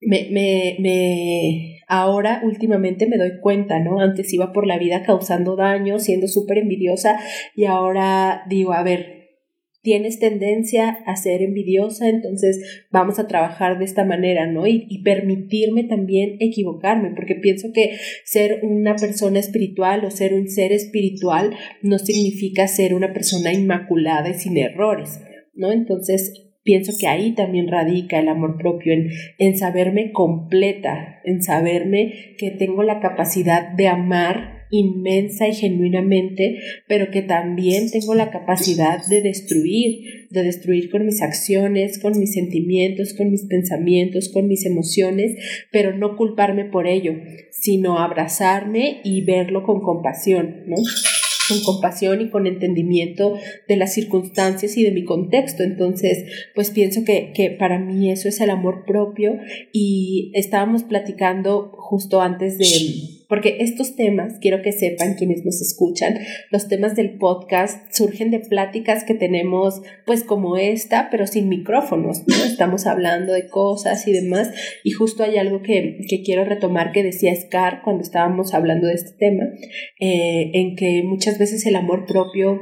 me, 0.00 0.28
me, 0.30 0.76
me, 0.78 1.80
ahora 1.88 2.40
últimamente 2.44 3.06
me 3.06 3.18
doy 3.18 3.40
cuenta, 3.40 3.78
¿no? 3.78 4.00
Antes 4.00 4.32
iba 4.32 4.52
por 4.52 4.66
la 4.66 4.78
vida 4.78 5.02
causando 5.02 5.56
daño, 5.56 5.98
siendo 5.98 6.28
súper 6.28 6.58
envidiosa 6.58 7.18
y 7.54 7.64
ahora 7.64 8.44
digo, 8.48 8.72
a 8.72 8.82
ver, 8.82 9.25
tienes 9.86 10.18
tendencia 10.18 10.98
a 11.06 11.14
ser 11.14 11.42
envidiosa, 11.42 12.08
entonces 12.08 12.84
vamos 12.90 13.20
a 13.20 13.28
trabajar 13.28 13.78
de 13.78 13.84
esta 13.84 14.04
manera, 14.04 14.50
¿no? 14.50 14.66
Y, 14.66 14.84
y, 14.90 15.04
permitirme 15.04 15.84
también 15.84 16.38
equivocarme, 16.40 17.12
porque 17.14 17.36
pienso 17.36 17.68
que 17.72 17.96
ser 18.24 18.64
una 18.64 18.96
persona 18.96 19.38
espiritual 19.38 20.04
o 20.04 20.10
ser 20.10 20.34
un 20.34 20.48
ser 20.48 20.72
espiritual 20.72 21.54
no 21.82 22.00
significa 22.00 22.66
ser 22.66 22.94
una 22.94 23.12
persona 23.12 23.52
inmaculada 23.52 24.28
y 24.28 24.34
sin 24.34 24.58
errores, 24.58 25.20
¿no? 25.54 25.70
Entonces 25.70 26.32
pienso 26.64 26.90
que 26.98 27.06
ahí 27.06 27.36
también 27.36 27.68
radica 27.68 28.18
el 28.18 28.26
amor 28.26 28.58
propio, 28.58 28.92
en, 28.92 29.10
en 29.38 29.56
saberme 29.56 30.10
completa, 30.10 31.20
en 31.24 31.44
saberme 31.44 32.34
que 32.38 32.50
tengo 32.50 32.82
la 32.82 32.98
capacidad 32.98 33.68
de 33.76 33.86
amar 33.86 34.55
inmensa 34.70 35.48
y 35.48 35.54
genuinamente, 35.54 36.58
pero 36.88 37.10
que 37.10 37.22
también 37.22 37.90
tengo 37.90 38.14
la 38.14 38.30
capacidad 38.30 39.06
de 39.06 39.22
destruir, 39.22 40.26
de 40.30 40.42
destruir 40.42 40.90
con 40.90 41.06
mis 41.06 41.22
acciones, 41.22 41.98
con 41.98 42.18
mis 42.18 42.32
sentimientos, 42.32 43.14
con 43.14 43.30
mis 43.30 43.44
pensamientos, 43.44 44.28
con 44.28 44.48
mis 44.48 44.66
emociones, 44.66 45.32
pero 45.70 45.96
no 45.96 46.16
culparme 46.16 46.64
por 46.64 46.86
ello, 46.86 47.14
sino 47.50 47.98
abrazarme 47.98 49.00
y 49.04 49.22
verlo 49.22 49.62
con 49.62 49.80
compasión, 49.80 50.64
¿no? 50.66 50.76
con 51.48 51.62
compasión 51.62 52.20
y 52.20 52.30
con 52.30 52.46
entendimiento 52.46 53.34
de 53.68 53.76
las 53.76 53.94
circunstancias 53.94 54.76
y 54.76 54.82
de 54.82 54.90
mi 54.90 55.04
contexto. 55.04 55.62
Entonces, 55.62 56.24
pues 56.54 56.70
pienso 56.70 57.04
que, 57.04 57.32
que 57.32 57.50
para 57.50 57.78
mí 57.78 58.10
eso 58.10 58.28
es 58.28 58.40
el 58.40 58.50
amor 58.50 58.84
propio 58.84 59.38
y 59.72 60.32
estábamos 60.34 60.82
platicando 60.82 61.70
justo 61.72 62.20
antes 62.20 62.58
de, 62.58 62.66
porque 63.28 63.58
estos 63.60 63.96
temas, 63.96 64.34
quiero 64.40 64.62
que 64.62 64.72
sepan 64.72 65.14
quienes 65.14 65.44
nos 65.44 65.60
escuchan, 65.60 66.18
los 66.50 66.68
temas 66.68 66.94
del 66.94 67.18
podcast 67.18 67.92
surgen 67.92 68.30
de 68.30 68.40
pláticas 68.40 69.04
que 69.04 69.14
tenemos 69.14 69.82
pues 70.04 70.24
como 70.24 70.56
esta, 70.56 71.08
pero 71.10 71.26
sin 71.26 71.48
micrófonos, 71.48 72.22
¿no? 72.26 72.36
Estamos 72.44 72.86
hablando 72.86 73.32
de 73.32 73.48
cosas 73.48 74.06
y 74.06 74.12
demás 74.12 74.50
y 74.84 74.90
justo 74.90 75.24
hay 75.24 75.38
algo 75.38 75.62
que, 75.62 75.98
que 76.08 76.22
quiero 76.22 76.44
retomar 76.44 76.92
que 76.92 77.02
decía 77.02 77.34
Scar 77.34 77.82
cuando 77.82 78.02
estábamos 78.02 78.54
hablando 78.54 78.86
de 78.86 78.94
este 78.94 79.12
tema, 79.18 79.44
eh, 80.00 80.50
en 80.54 80.76
que 80.76 81.02
muchas 81.04 81.38
veces 81.38 81.66
el 81.66 81.76
amor 81.76 82.06
propio 82.06 82.60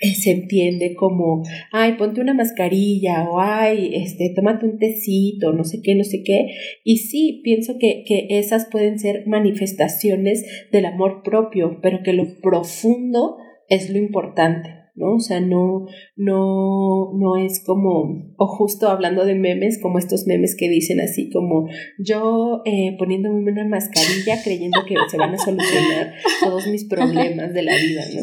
se 0.00 0.30
entiende 0.30 0.94
como, 0.94 1.42
ay, 1.72 1.94
ponte 1.94 2.20
una 2.20 2.34
mascarilla 2.34 3.28
o 3.30 3.40
ay, 3.40 3.94
este, 3.94 4.32
tómate 4.34 4.66
un 4.66 4.78
tecito, 4.78 5.52
no 5.52 5.64
sé 5.64 5.80
qué, 5.82 5.94
no 5.94 6.04
sé 6.04 6.22
qué. 6.22 6.48
Y 6.84 6.98
sí, 6.98 7.40
pienso 7.42 7.78
que, 7.78 8.04
que 8.06 8.26
esas 8.30 8.66
pueden 8.66 8.98
ser 8.98 9.26
manifestaciones 9.26 10.44
del 10.70 10.84
amor 10.86 11.22
propio, 11.22 11.78
pero 11.82 12.02
que 12.02 12.12
lo 12.12 12.40
profundo 12.42 13.36
es 13.68 13.90
lo 13.90 13.98
importante. 13.98 14.86
¿no? 14.96 15.16
O 15.16 15.20
sea, 15.20 15.40
no, 15.40 15.86
no, 16.16 17.12
no 17.14 17.36
es 17.36 17.62
como, 17.64 18.34
o 18.36 18.46
justo 18.46 18.88
hablando 18.88 19.24
de 19.24 19.34
memes, 19.34 19.78
como 19.80 19.98
estos 19.98 20.26
memes 20.26 20.56
que 20.56 20.70
dicen 20.70 21.00
así 21.00 21.30
como 21.30 21.68
yo 21.98 22.62
eh, 22.64 22.96
poniéndome 22.98 23.52
una 23.52 23.66
mascarilla 23.66 24.42
creyendo 24.42 24.80
que 24.86 24.94
se 25.08 25.18
van 25.18 25.34
a 25.34 25.38
solucionar 25.38 26.14
todos 26.42 26.66
mis 26.68 26.84
problemas 26.86 27.52
de 27.52 27.62
la 27.62 27.76
vida, 27.76 28.02
¿no? 28.14 28.22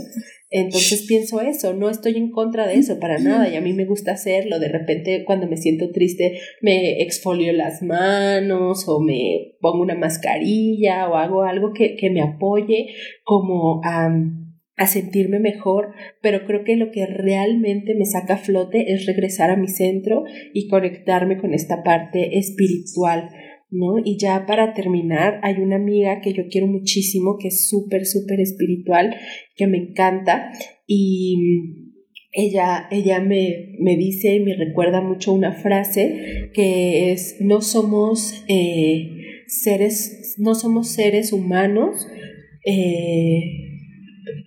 Entonces 0.55 1.05
pienso 1.07 1.41
eso, 1.41 1.73
no 1.73 1.89
estoy 1.89 2.15
en 2.15 2.29
contra 2.29 2.67
de 2.67 2.75
eso 2.75 2.99
para 2.99 3.17
nada 3.17 3.49
y 3.49 3.55
a 3.55 3.61
mí 3.61 3.73
me 3.73 3.85
gusta 3.85 4.11
hacerlo. 4.11 4.59
De 4.59 4.67
repente 4.67 5.23
cuando 5.25 5.47
me 5.47 5.57
siento 5.57 5.89
triste 5.89 6.39
me 6.61 7.01
exfolio 7.01 7.51
las 7.53 7.81
manos 7.81 8.87
o 8.87 8.99
me 8.99 9.55
pongo 9.59 9.81
una 9.81 9.95
mascarilla 9.95 11.09
o 11.09 11.15
hago 11.15 11.41
algo 11.41 11.73
que, 11.73 11.95
que 11.95 12.11
me 12.11 12.21
apoye 12.21 12.93
como 13.23 13.81
a 13.83 14.13
a 14.75 14.87
sentirme 14.87 15.39
mejor, 15.39 15.93
pero 16.21 16.45
creo 16.45 16.63
que 16.63 16.75
lo 16.75 16.89
que 16.91 17.05
realmente 17.05 17.93
me 17.93 18.05
saca 18.05 18.35
a 18.35 18.37
flote 18.37 18.93
es 18.93 19.05
regresar 19.05 19.51
a 19.51 19.55
mi 19.55 19.67
centro 19.67 20.23
y 20.51 20.67
conectarme 20.67 21.37
con 21.37 21.53
esta 21.53 21.83
parte 21.83 22.39
espiritual, 22.39 23.29
¿no? 23.73 23.95
Y 24.03 24.17
ya 24.17 24.45
para 24.45 24.73
terminar, 24.73 25.39
hay 25.43 25.55
una 25.55 25.77
amiga 25.77 26.21
que 26.21 26.33
yo 26.33 26.43
quiero 26.49 26.67
muchísimo, 26.67 27.37
que 27.39 27.47
es 27.47 27.67
súper, 27.67 28.05
súper 28.05 28.39
espiritual, 28.39 29.15
que 29.55 29.67
me 29.67 29.77
encanta 29.77 30.51
y 30.87 31.35
ella, 32.31 32.87
ella 32.91 33.19
me, 33.19 33.75
me, 33.79 33.95
dice 33.97 34.35
y 34.35 34.39
me 34.39 34.55
recuerda 34.55 35.01
mucho 35.01 35.33
una 35.33 35.53
frase 35.53 36.49
que 36.53 37.11
es, 37.11 37.37
no 37.39 37.61
somos 37.61 38.43
eh, 38.47 39.09
seres, 39.47 40.35
no 40.37 40.55
somos 40.55 40.89
seres 40.89 41.31
humanos, 41.33 42.07
eh, 42.65 43.62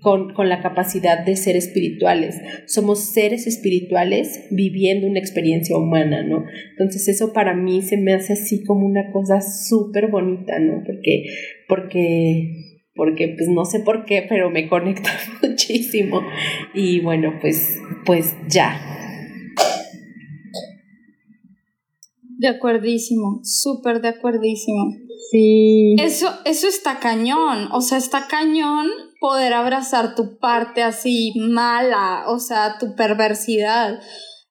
con, 0.01 0.33
con, 0.33 0.49
la 0.49 0.63
capacidad 0.63 1.25
de 1.25 1.37
ser 1.37 1.57
espirituales. 1.57 2.37
Somos 2.67 3.13
seres 3.13 3.47
espirituales 3.47 4.47
viviendo 4.51 5.07
una 5.07 5.19
experiencia 5.19 5.77
humana, 5.77 6.23
¿no? 6.23 6.45
Entonces 6.71 7.09
eso 7.09 7.33
para 7.33 7.55
mí 7.55 7.83
se 7.83 7.97
me 7.97 8.15
hace 8.15 8.35
así 8.35 8.65
como 8.65 8.87
una 8.87 9.13
cosa 9.13 9.41
súper 9.41 10.09
bonita, 10.11 10.59
¿no? 10.59 10.83
Porque, 10.85 11.25
porque, 11.69 12.83
porque 12.95 13.35
pues 13.37 13.49
no 13.49 13.65
sé 13.65 13.81
por 13.81 14.05
qué, 14.05 14.25
pero 14.29 14.51
me 14.51 14.69
conecta 14.69 15.11
muchísimo. 15.43 16.23
Y 16.75 17.01
bueno, 17.01 17.35
pues, 17.41 17.79
pues 18.05 18.35
ya. 18.49 18.81
De 22.39 22.49
acuerdísimo, 22.49 23.41
súper 23.43 24.01
de 24.01 24.09
acuerdísimo. 24.09 24.95
Sí. 25.31 25.97
Eso, 25.99 26.29
eso 26.45 26.69
está 26.69 26.99
cañón, 27.01 27.69
o 27.73 27.81
sea, 27.81 27.99
está 27.99 28.29
cañón 28.29 28.89
poder 29.21 29.53
abrazar 29.53 30.15
tu 30.15 30.39
parte 30.39 30.83
así 30.83 31.33
mala, 31.37 32.25
o 32.29 32.39
sea, 32.39 32.79
tu 32.79 32.95
perversidad. 32.95 34.01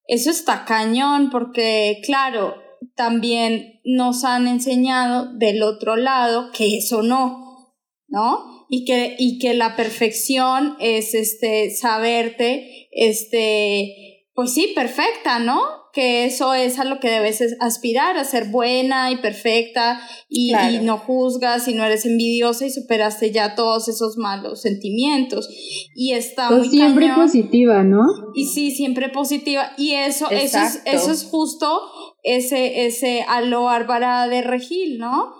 Eso 0.07 0.29
está 0.29 0.65
cañón 0.65 1.29
porque, 1.31 2.01
claro, 2.05 2.55
también 2.95 3.81
nos 3.83 4.23
han 4.23 4.47
enseñado 4.47 5.33
del 5.37 5.63
otro 5.63 5.95
lado 5.95 6.51
que 6.51 6.77
eso 6.77 7.01
no, 7.01 7.75
¿no? 8.07 8.65
Y 8.69 8.85
que, 8.85 9.15
y 9.17 9.39
que 9.39 9.53
la 9.53 9.75
perfección 9.75 10.75
es 10.79 11.13
este, 11.13 11.71
saberte, 11.71 12.89
este, 12.91 14.25
pues 14.33 14.53
sí, 14.53 14.71
perfecta, 14.75 15.39
¿no? 15.39 15.84
Que 15.95 16.25
eso 16.25 16.53
es 16.53 16.77
a 16.77 16.83
lo 16.83 16.99
que 16.99 17.09
debes 17.09 17.41
aspirar, 17.61 18.17
a 18.17 18.25
ser 18.25 18.49
buena 18.49 19.11
y 19.11 19.15
perfecta 19.15 20.01
y, 20.27 20.53
y, 20.53 20.79
no 20.79 20.97
juzgas 20.97 21.69
y 21.69 21.73
no 21.73 21.85
eres 21.85 22.05
envidiosa 22.05 22.65
y 22.65 22.69
superaste 22.69 23.31
ya 23.31 23.55
todos 23.55 23.87
esos 23.87 24.17
malos 24.17 24.61
sentimientos. 24.61 25.49
Y 25.95 26.11
está 26.11 26.49
pues 26.49 26.59
muy 26.59 26.69
siempre 26.69 27.07
cañón. 27.07 27.25
positiva, 27.25 27.83
¿no? 27.83 28.05
Y 28.35 28.45
sí, 28.47 28.71
siempre 28.71 29.07
positiva. 29.07 29.71
Y 29.77 29.93
eso, 29.93 30.29
eso 30.29 30.59
es, 30.59 30.81
eso 30.83 31.11
es 31.11 31.23
justo 31.23 31.81
ese, 32.23 32.85
ese 32.85 33.23
a 33.29 33.39
lo 33.39 33.63
Bárbara 33.63 34.27
de 34.27 34.41
Regil, 34.41 34.97
¿no? 34.97 35.33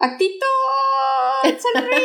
Actitud, 0.00 1.58
sonríe. 1.60 1.98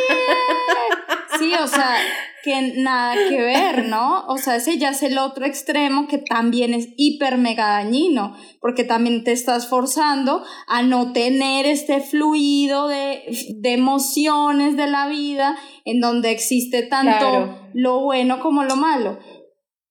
Sí, 1.38 1.52
o 1.54 1.66
sea, 1.66 1.96
que 2.44 2.74
nada 2.76 3.14
que 3.28 3.40
ver, 3.40 3.86
¿no? 3.86 4.24
O 4.28 4.36
sea, 4.38 4.56
ese 4.56 4.78
ya 4.78 4.90
es 4.90 5.02
el 5.02 5.18
otro 5.18 5.44
extremo 5.46 6.06
que 6.06 6.18
también 6.18 6.74
es 6.74 6.88
hiper 6.96 7.38
mega 7.38 7.66
dañino, 7.68 8.36
porque 8.60 8.84
también 8.84 9.24
te 9.24 9.32
estás 9.32 9.68
forzando 9.68 10.44
a 10.68 10.82
no 10.82 11.12
tener 11.12 11.66
este 11.66 12.00
fluido 12.00 12.86
de, 12.88 13.22
de 13.56 13.72
emociones 13.72 14.76
de 14.76 14.86
la 14.86 15.08
vida 15.08 15.56
en 15.84 16.00
donde 16.00 16.30
existe 16.30 16.82
tanto 16.82 17.18
Claro. 17.18 17.68
lo 17.74 18.00
bueno 18.00 18.40
como 18.40 18.62
lo 18.64 18.76
malo. 18.76 19.18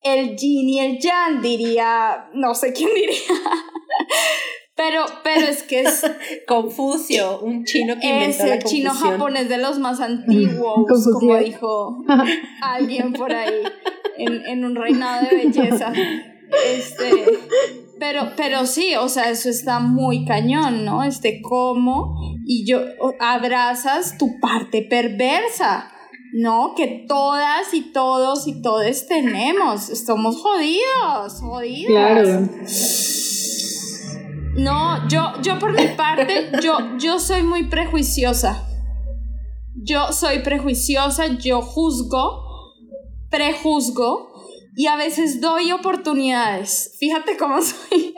El 0.02 0.36
yin 0.36 0.70
y 0.70 0.80
el 0.80 1.00
yang 1.00 1.42
diría, 1.42 2.30
no 2.34 2.54
sé 2.56 2.74
quién 2.74 2.90
diría. 2.94 3.18
Pero, 4.76 5.06
pero 5.24 5.48
es 5.48 5.64
que 5.64 5.82
es, 5.82 6.04
Confucio, 6.48 7.40
un 7.42 7.64
chino 7.64 7.96
que 8.00 8.26
es 8.26 8.36
inventó 8.40 8.46
la 8.48 8.56
el 8.56 8.64
chino 8.64 8.92
japonés 8.92 9.50
de 9.50 9.58
los 9.60 9.80
más 9.80 10.00
antiguos, 10.00 10.86
Confucio. 10.88 11.14
como 11.14 11.38
dijo 11.38 12.04
alguien 12.62 13.14
por 13.14 13.32
ahí, 13.32 13.62
en, 14.18 14.46
en 14.46 14.66
un 14.66 14.76
reinado 14.76 15.28
de 15.30 15.36
belleza. 15.38 15.94
Este, 16.76 17.10
pero, 18.00 18.32
pero 18.36 18.66
sí, 18.66 18.96
o 18.96 19.10
sea, 19.10 19.30
eso 19.30 19.50
está 19.50 19.80
muy 19.80 20.26
cañón, 20.26 20.86
¿no? 20.86 21.04
Este, 21.04 21.42
cómo, 21.42 22.16
y 22.46 22.66
yo, 22.66 22.80
abrazas 23.20 24.18
tu 24.18 24.40
parte 24.40 24.82
perversa, 24.82 25.92
¿no? 26.34 26.74
Que 26.76 27.06
todas 27.08 27.74
y 27.74 27.92
todos 27.92 28.48
y 28.48 28.62
todes 28.62 29.08
tenemos, 29.08 29.90
estamos 29.90 30.42
jodidos, 30.42 31.40
jodidas. 31.42 31.88
Claro. 31.88 32.50
No, 34.56 35.08
yo, 35.08 35.34
yo 35.42 35.58
por 35.58 35.74
mi 35.74 35.88
parte, 35.96 36.52
yo, 36.62 36.98
yo 37.00 37.20
soy 37.20 37.42
muy 37.42 37.64
prejuiciosa. 37.64 38.68
Yo 39.76 40.12
soy 40.12 40.40
prejuiciosa, 40.40 41.38
yo 41.40 41.62
juzgo, 41.62 42.74
prejuzgo 43.30 44.32
y 44.76 44.88
a 44.88 44.96
veces 44.96 45.42
doy 45.42 45.72
oportunidades. 45.72 46.96
Fíjate 47.00 47.36
cómo 47.38 47.62
soy. 47.62 48.14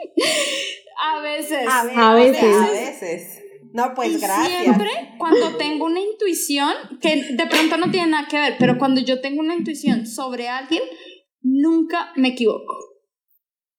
A 1.02 1.20
veces. 1.20 1.66
A, 1.68 2.14
ver, 2.14 2.32
veces. 2.32 2.54
a 2.54 2.70
veces. 2.70 3.42
No, 3.72 3.92
pues 3.94 4.12
y 4.12 4.18
gracias. 4.18 4.62
siempre 4.62 4.90
cuando 5.18 5.56
tengo 5.56 5.84
una 5.86 6.00
intuición, 6.00 6.72
que 7.00 7.34
de 7.34 7.46
pronto 7.46 7.76
no 7.76 7.90
tiene 7.90 8.08
nada 8.08 8.28
que 8.28 8.38
ver, 8.38 8.56
pero 8.58 8.78
cuando 8.78 9.00
yo 9.00 9.20
tengo 9.20 9.40
una 9.40 9.54
intuición 9.54 10.06
sobre 10.06 10.48
alguien, 10.48 10.82
nunca 11.42 12.12
me 12.16 12.28
equivoco. 12.28 12.95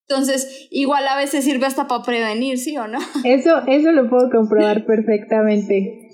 Entonces, 0.09 0.67
igual 0.71 1.05
a 1.07 1.17
veces 1.17 1.43
sirve 1.43 1.65
hasta 1.65 1.87
para 1.87 2.03
prevenir, 2.03 2.57
¿sí 2.57 2.77
o 2.77 2.87
no? 2.87 2.99
Eso, 3.25 3.61
eso 3.67 3.91
lo 3.91 4.09
puedo 4.09 4.29
comprobar 4.29 4.85
perfectamente. 4.87 6.09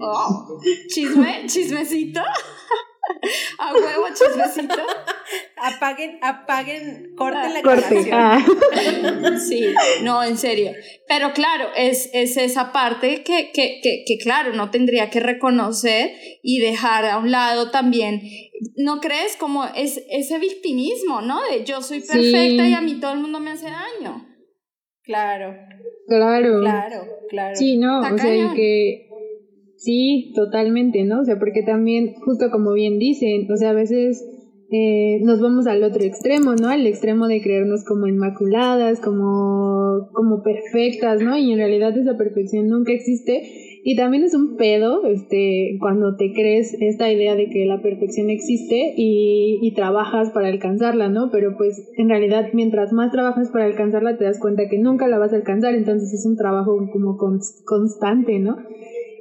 Oh, 0.00 0.58
chisme, 0.88 1.44
chismecito. 1.46 2.20
A 3.58 3.72
huevo, 3.74 4.06
chismecito. 4.14 4.74
Apaguen, 5.56 6.18
apaguen, 6.22 7.14
corten 7.16 7.54
la 7.54 7.62
Corte. 7.62 8.02
grabación. 8.04 8.18
Ah. 8.18 8.46
Sí, 9.48 9.66
no, 10.02 10.22
en 10.22 10.36
serio. 10.36 10.72
Pero 11.06 11.32
claro, 11.32 11.68
es, 11.76 12.10
es 12.12 12.36
esa 12.36 12.72
parte 12.72 13.22
que, 13.22 13.50
que, 13.52 13.80
que, 13.82 14.04
que, 14.06 14.18
claro, 14.18 14.52
no 14.52 14.70
tendría 14.70 15.10
que 15.10 15.20
reconocer 15.20 16.12
y 16.42 16.60
dejar 16.60 17.04
a 17.06 17.18
un 17.18 17.30
lado 17.30 17.70
también. 17.70 18.22
¿No 18.76 19.00
crees 19.00 19.36
como 19.36 19.64
es 19.66 20.02
ese 20.10 20.38
victimismo, 20.38 21.20
no? 21.20 21.40
De 21.50 21.64
yo 21.64 21.82
soy 21.82 22.00
Sí. 22.00 22.08
perfecta 22.12 22.66
y 22.68 22.74
a 22.74 22.80
mí 22.80 22.98
todo 23.00 23.12
el 23.12 23.20
mundo 23.20 23.40
me 23.40 23.52
hace 23.52 23.66
daño. 23.70 24.24
Claro, 25.02 25.56
Claro. 26.06 26.60
claro, 26.60 27.06
claro. 27.30 27.56
Sí, 27.56 27.76
no, 27.78 28.02
Está 28.02 28.14
o 28.14 28.18
sea, 28.18 28.26
cañón. 28.30 28.50
el 28.50 28.56
que 28.56 29.07
sí, 29.78 30.32
totalmente, 30.34 31.04
¿no? 31.04 31.20
O 31.20 31.24
sea, 31.24 31.38
porque 31.38 31.62
también, 31.62 32.14
justo 32.24 32.50
como 32.50 32.72
bien 32.72 32.98
dicen, 32.98 33.46
o 33.50 33.56
sea, 33.56 33.70
a 33.70 33.74
veces 33.74 34.24
eh, 34.70 35.20
nos 35.22 35.40
vamos 35.40 35.66
al 35.66 35.82
otro 35.82 36.04
extremo, 36.04 36.54
¿no? 36.60 36.68
Al 36.68 36.86
extremo 36.86 37.26
de 37.26 37.40
creernos 37.40 37.84
como 37.84 38.06
inmaculadas, 38.06 39.00
como, 39.00 40.08
como 40.12 40.42
perfectas, 40.42 41.22
¿no? 41.22 41.36
Y 41.38 41.52
en 41.52 41.58
realidad 41.58 41.96
esa 41.96 42.16
perfección 42.18 42.68
nunca 42.68 42.92
existe. 42.92 43.42
Y 43.82 43.96
también 43.96 44.24
es 44.24 44.34
un 44.34 44.56
pedo, 44.56 45.04
este, 45.06 45.78
cuando 45.80 46.16
te 46.16 46.32
crees 46.34 46.74
esta 46.80 47.10
idea 47.10 47.34
de 47.36 47.48
que 47.48 47.64
la 47.64 47.80
perfección 47.80 48.28
existe 48.28 48.92
y, 48.96 49.58
y 49.62 49.72
trabajas 49.74 50.30
para 50.34 50.48
alcanzarla, 50.48 51.08
¿no? 51.08 51.30
Pero 51.32 51.56
pues 51.56 51.88
en 51.96 52.10
realidad 52.10 52.50
mientras 52.52 52.92
más 52.92 53.10
trabajas 53.12 53.48
para 53.50 53.64
alcanzarla 53.64 54.18
te 54.18 54.24
das 54.24 54.38
cuenta 54.38 54.68
que 54.68 54.78
nunca 54.78 55.08
la 55.08 55.18
vas 55.18 55.32
a 55.32 55.36
alcanzar, 55.36 55.74
entonces 55.74 56.12
es 56.12 56.26
un 56.26 56.36
trabajo 56.36 56.76
como 56.92 57.16
cons- 57.16 57.62
constante, 57.64 58.38
¿no? 58.40 58.56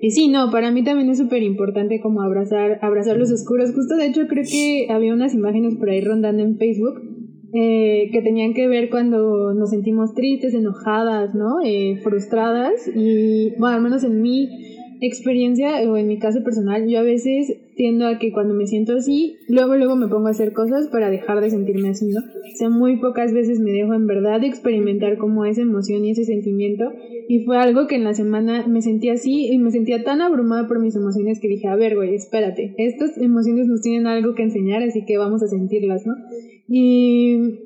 Y 0.01 0.11
sí, 0.11 0.27
no, 0.27 0.51
para 0.51 0.71
mí 0.71 0.83
también 0.83 1.09
es 1.09 1.17
súper 1.17 1.41
importante 1.43 1.99
como 2.01 2.21
abrazar, 2.21 2.79
abrazar 2.81 3.17
los 3.17 3.31
oscuros. 3.31 3.73
Justo 3.73 3.95
de 3.95 4.07
hecho 4.07 4.27
creo 4.27 4.43
que 4.49 4.87
había 4.89 5.13
unas 5.13 5.33
imágenes 5.33 5.75
por 5.75 5.89
ahí 5.89 6.01
rondando 6.01 6.43
en 6.43 6.57
Facebook 6.57 7.01
eh, 7.53 8.09
que 8.11 8.21
tenían 8.21 8.53
que 8.53 8.67
ver 8.67 8.89
cuando 8.89 9.53
nos 9.53 9.69
sentimos 9.71 10.13
tristes, 10.13 10.53
enojadas, 10.53 11.33
¿no? 11.33 11.61
Eh, 11.63 11.99
frustradas. 12.03 12.89
Y 12.93 13.53
bueno, 13.57 13.77
al 13.77 13.81
menos 13.81 14.03
en 14.03 14.21
mi 14.21 14.76
experiencia 15.01 15.81
o 15.89 15.97
en 15.97 16.07
mi 16.07 16.19
caso 16.19 16.43
personal, 16.43 16.87
yo 16.87 16.99
a 16.99 17.03
veces 17.03 17.55
tiendo 17.75 18.07
a 18.07 18.17
que 18.17 18.31
cuando 18.31 18.53
me 18.53 18.65
siento 18.65 18.93
así, 18.93 19.37
luego 19.47 19.75
luego 19.75 19.95
me 19.95 20.07
pongo 20.07 20.27
a 20.27 20.31
hacer 20.31 20.53
cosas 20.53 20.87
para 20.87 21.09
dejar 21.09 21.41
de 21.41 21.51
sentirme 21.51 21.89
así, 21.89 22.07
¿no? 22.07 22.19
O 22.19 22.57
sea, 22.57 22.69
muy 22.69 22.97
pocas 22.97 23.33
veces 23.33 23.59
me 23.59 23.71
dejo 23.71 23.93
en 23.93 24.07
verdad 24.07 24.43
experimentar 24.43 25.17
como 25.17 25.45
esa 25.45 25.61
emoción 25.61 26.03
y 26.03 26.11
ese 26.11 26.25
sentimiento. 26.25 26.91
Y 27.29 27.45
fue 27.45 27.57
algo 27.57 27.87
que 27.87 27.95
en 27.95 28.03
la 28.03 28.13
semana 28.13 28.65
me 28.67 28.81
sentí 28.81 29.09
así 29.09 29.47
y 29.51 29.59
me 29.59 29.71
sentía 29.71 30.03
tan 30.03 30.21
abrumada 30.21 30.67
por 30.67 30.79
mis 30.79 30.95
emociones 30.95 31.39
que 31.39 31.47
dije, 31.47 31.67
a 31.67 31.75
ver, 31.75 31.95
güey, 31.95 32.15
espérate, 32.15 32.73
estas 32.77 33.17
emociones 33.17 33.67
nos 33.67 33.81
tienen 33.81 34.07
algo 34.07 34.33
que 34.33 34.43
enseñar, 34.43 34.81
así 34.81 35.05
que 35.05 35.17
vamos 35.17 35.43
a 35.43 35.47
sentirlas, 35.47 36.05
¿no? 36.07 36.15
Y, 36.67 37.59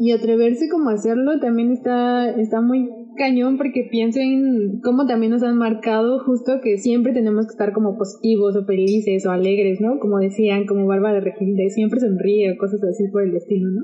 y 0.00 0.10
atreverse 0.10 0.68
como 0.68 0.90
hacerlo 0.90 1.38
también 1.38 1.70
está, 1.70 2.30
está 2.30 2.60
muy 2.60 2.88
cañón 3.18 3.58
porque 3.58 3.86
pienso 3.90 4.20
en 4.20 4.80
cómo 4.82 5.06
también 5.06 5.32
nos 5.32 5.42
han 5.42 5.58
marcado 5.58 6.20
justo 6.20 6.60
que 6.62 6.78
siempre 6.78 7.12
tenemos 7.12 7.46
que 7.46 7.52
estar 7.52 7.72
como 7.72 7.98
positivos 7.98 8.56
o 8.56 8.64
felices 8.64 9.26
o 9.26 9.30
alegres, 9.30 9.80
¿no? 9.80 9.98
Como 9.98 10.18
decían, 10.18 10.64
como 10.64 10.86
Bárbara 10.86 11.20
Regil, 11.20 11.56
de 11.56 11.68
siempre 11.68 12.00
sonríe 12.00 12.52
o 12.52 12.56
cosas 12.56 12.82
así 12.84 13.08
por 13.08 13.22
el 13.22 13.32
destino, 13.32 13.70
¿no? 13.70 13.82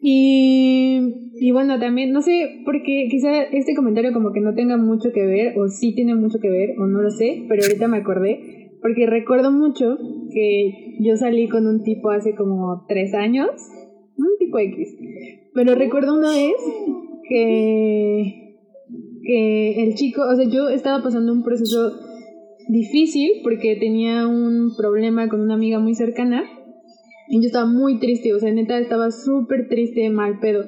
Y, 0.00 1.32
y 1.40 1.50
bueno, 1.50 1.78
también, 1.80 2.12
no 2.12 2.22
sé, 2.22 2.62
porque 2.64 3.08
quizá 3.10 3.42
este 3.44 3.74
comentario 3.74 4.12
como 4.12 4.32
que 4.32 4.40
no 4.40 4.54
tenga 4.54 4.76
mucho 4.76 5.12
que 5.12 5.26
ver, 5.26 5.58
o 5.58 5.68
sí 5.68 5.94
tiene 5.94 6.14
mucho 6.14 6.38
que 6.38 6.50
ver, 6.50 6.70
o 6.78 6.86
no 6.86 7.00
lo 7.00 7.10
sé, 7.10 7.44
pero 7.48 7.62
ahorita 7.62 7.88
me 7.88 7.96
acordé, 7.96 8.70
porque 8.80 9.06
recuerdo 9.06 9.50
mucho 9.50 9.98
que 10.32 10.96
yo 11.00 11.16
salí 11.16 11.48
con 11.48 11.66
un 11.66 11.82
tipo 11.82 12.10
hace 12.10 12.34
como 12.34 12.84
tres 12.86 13.12
años, 13.14 13.50
un 14.16 14.28
tipo 14.38 14.58
X, 14.58 14.96
pero 15.52 15.74
recuerdo 15.74 16.16
una 16.16 16.30
vez 16.30 16.54
que, 17.28 18.47
que 19.28 19.82
el 19.82 19.94
chico, 19.94 20.22
o 20.22 20.34
sea, 20.34 20.48
yo 20.48 20.70
estaba 20.70 21.02
pasando 21.02 21.34
un 21.34 21.42
proceso 21.42 21.92
difícil 22.66 23.42
porque 23.42 23.76
tenía 23.76 24.26
un 24.26 24.74
problema 24.74 25.28
con 25.28 25.42
una 25.42 25.52
amiga 25.52 25.78
muy 25.78 25.94
cercana 25.94 26.44
y 27.28 27.42
yo 27.42 27.46
estaba 27.46 27.66
muy 27.66 27.98
triste, 27.98 28.32
o 28.32 28.38
sea, 28.38 28.50
neta 28.50 28.78
estaba 28.78 29.10
súper 29.10 29.68
triste, 29.68 30.08
mal 30.08 30.38
pedo. 30.40 30.64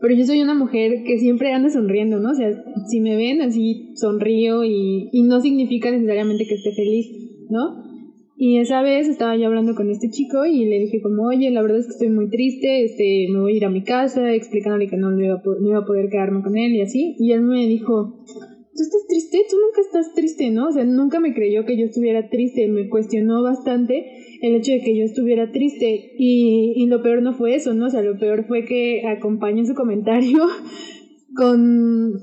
Pero 0.00 0.14
yo 0.14 0.26
soy 0.26 0.42
una 0.42 0.54
mujer 0.54 1.02
que 1.04 1.18
siempre 1.18 1.52
anda 1.52 1.70
sonriendo, 1.70 2.20
¿no? 2.20 2.30
O 2.30 2.34
sea, 2.34 2.52
si 2.88 3.00
me 3.00 3.16
ven 3.16 3.42
así 3.42 3.96
sonrío 3.96 4.62
y 4.62 5.10
no 5.24 5.40
significa 5.40 5.90
necesariamente 5.90 6.46
que 6.46 6.54
esté 6.54 6.72
feliz, 6.72 7.08
¿no? 7.50 7.93
Y 8.36 8.58
esa 8.58 8.82
vez 8.82 9.08
estaba 9.08 9.36
yo 9.36 9.46
hablando 9.46 9.74
con 9.74 9.90
este 9.90 10.10
chico 10.10 10.44
y 10.44 10.64
le 10.64 10.80
dije 10.80 11.00
como, 11.00 11.28
oye, 11.28 11.50
la 11.50 11.62
verdad 11.62 11.78
es 11.78 11.86
que 11.86 11.92
estoy 11.92 12.08
muy 12.08 12.28
triste, 12.28 12.84
este, 12.84 13.28
me 13.30 13.40
voy 13.40 13.54
a 13.54 13.56
ir 13.56 13.64
a 13.64 13.70
mi 13.70 13.84
casa, 13.84 14.34
explicándole 14.34 14.88
que 14.88 14.96
no, 14.96 15.10
no, 15.10 15.24
iba, 15.24 15.34
a, 15.36 15.42
no 15.44 15.68
iba 15.68 15.78
a 15.78 15.84
poder 15.84 16.08
quedarme 16.10 16.42
con 16.42 16.56
él 16.56 16.74
y 16.74 16.80
así. 16.80 17.14
Y 17.20 17.30
él 17.30 17.42
me 17.42 17.66
dijo, 17.68 18.24
¿tú 18.26 18.82
estás 18.82 19.06
triste? 19.06 19.38
Tú 19.48 19.56
nunca 19.56 19.80
estás 19.80 20.14
triste, 20.14 20.50
¿no? 20.50 20.68
O 20.68 20.72
sea, 20.72 20.84
nunca 20.84 21.20
me 21.20 21.32
creyó 21.32 21.64
que 21.64 21.76
yo 21.76 21.84
estuviera 21.84 22.28
triste, 22.28 22.66
me 22.66 22.88
cuestionó 22.88 23.40
bastante 23.42 24.04
el 24.42 24.56
hecho 24.56 24.72
de 24.72 24.80
que 24.80 24.96
yo 24.96 25.04
estuviera 25.04 25.52
triste 25.52 26.14
y, 26.18 26.72
y 26.74 26.86
lo 26.86 27.02
peor 27.02 27.22
no 27.22 27.34
fue 27.34 27.54
eso, 27.54 27.72
¿no? 27.72 27.86
O 27.86 27.90
sea, 27.90 28.02
lo 28.02 28.18
peor 28.18 28.46
fue 28.46 28.64
que 28.64 29.06
acompañó 29.06 29.64
su 29.64 29.74
comentario 29.74 30.40
con 31.36 32.14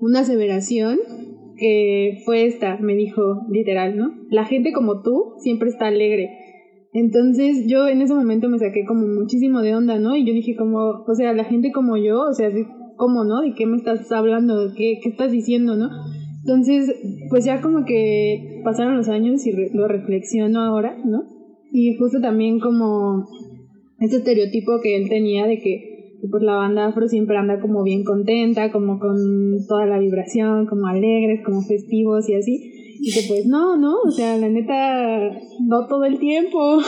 una 0.00 0.20
aseveración 0.20 0.98
que 1.62 2.18
fue 2.24 2.44
esta, 2.44 2.76
me 2.78 2.96
dijo 2.96 3.46
literal, 3.48 3.96
¿no? 3.96 4.10
La 4.30 4.44
gente 4.44 4.72
como 4.72 5.00
tú 5.02 5.34
siempre 5.38 5.68
está 5.68 5.86
alegre. 5.86 6.28
Entonces 6.92 7.66
yo 7.68 7.86
en 7.86 8.02
ese 8.02 8.14
momento 8.14 8.48
me 8.48 8.58
saqué 8.58 8.84
como 8.84 9.06
muchísimo 9.06 9.62
de 9.62 9.76
onda, 9.76 10.00
¿no? 10.00 10.16
Y 10.16 10.26
yo 10.26 10.34
dije 10.34 10.56
como, 10.56 11.04
o 11.06 11.14
sea, 11.14 11.32
la 11.32 11.44
gente 11.44 11.70
como 11.70 11.96
yo, 11.96 12.20
o 12.22 12.34
sea, 12.34 12.50
¿cómo, 12.96 13.22
no? 13.22 13.42
¿De 13.42 13.54
qué 13.54 13.66
me 13.66 13.76
estás 13.76 14.10
hablando? 14.10 14.72
¿Qué, 14.76 14.98
qué 15.00 15.10
estás 15.10 15.30
diciendo, 15.30 15.76
no? 15.76 15.88
Entonces, 16.40 16.92
pues 17.30 17.44
ya 17.44 17.60
como 17.60 17.84
que 17.84 18.60
pasaron 18.64 18.96
los 18.96 19.08
años 19.08 19.46
y 19.46 19.52
lo 19.72 19.86
reflexiono 19.86 20.60
ahora, 20.62 20.98
¿no? 21.04 21.22
Y 21.70 21.94
justo 21.96 22.20
también 22.20 22.58
como 22.58 23.24
ese 24.00 24.16
estereotipo 24.16 24.80
que 24.82 24.96
él 24.96 25.08
tenía 25.08 25.46
de 25.46 25.60
que 25.60 25.91
pues 26.30 26.42
la 26.42 26.54
banda 26.54 26.86
afro 26.86 27.08
siempre 27.08 27.36
anda 27.36 27.60
como 27.60 27.82
bien 27.82 28.04
contenta, 28.04 28.70
como 28.70 28.98
con 28.98 29.66
toda 29.66 29.86
la 29.86 29.98
vibración, 29.98 30.66
como 30.66 30.86
alegres, 30.86 31.40
como 31.44 31.62
festivos 31.62 32.28
y 32.28 32.34
así. 32.34 32.98
Y 33.00 33.12
que 33.12 33.22
pues 33.26 33.46
no, 33.46 33.76
no, 33.76 33.96
o 34.04 34.10
sea, 34.10 34.36
la 34.36 34.48
neta, 34.48 35.30
no 35.66 35.88
todo 35.88 36.04
el 36.04 36.18
tiempo. 36.18 36.78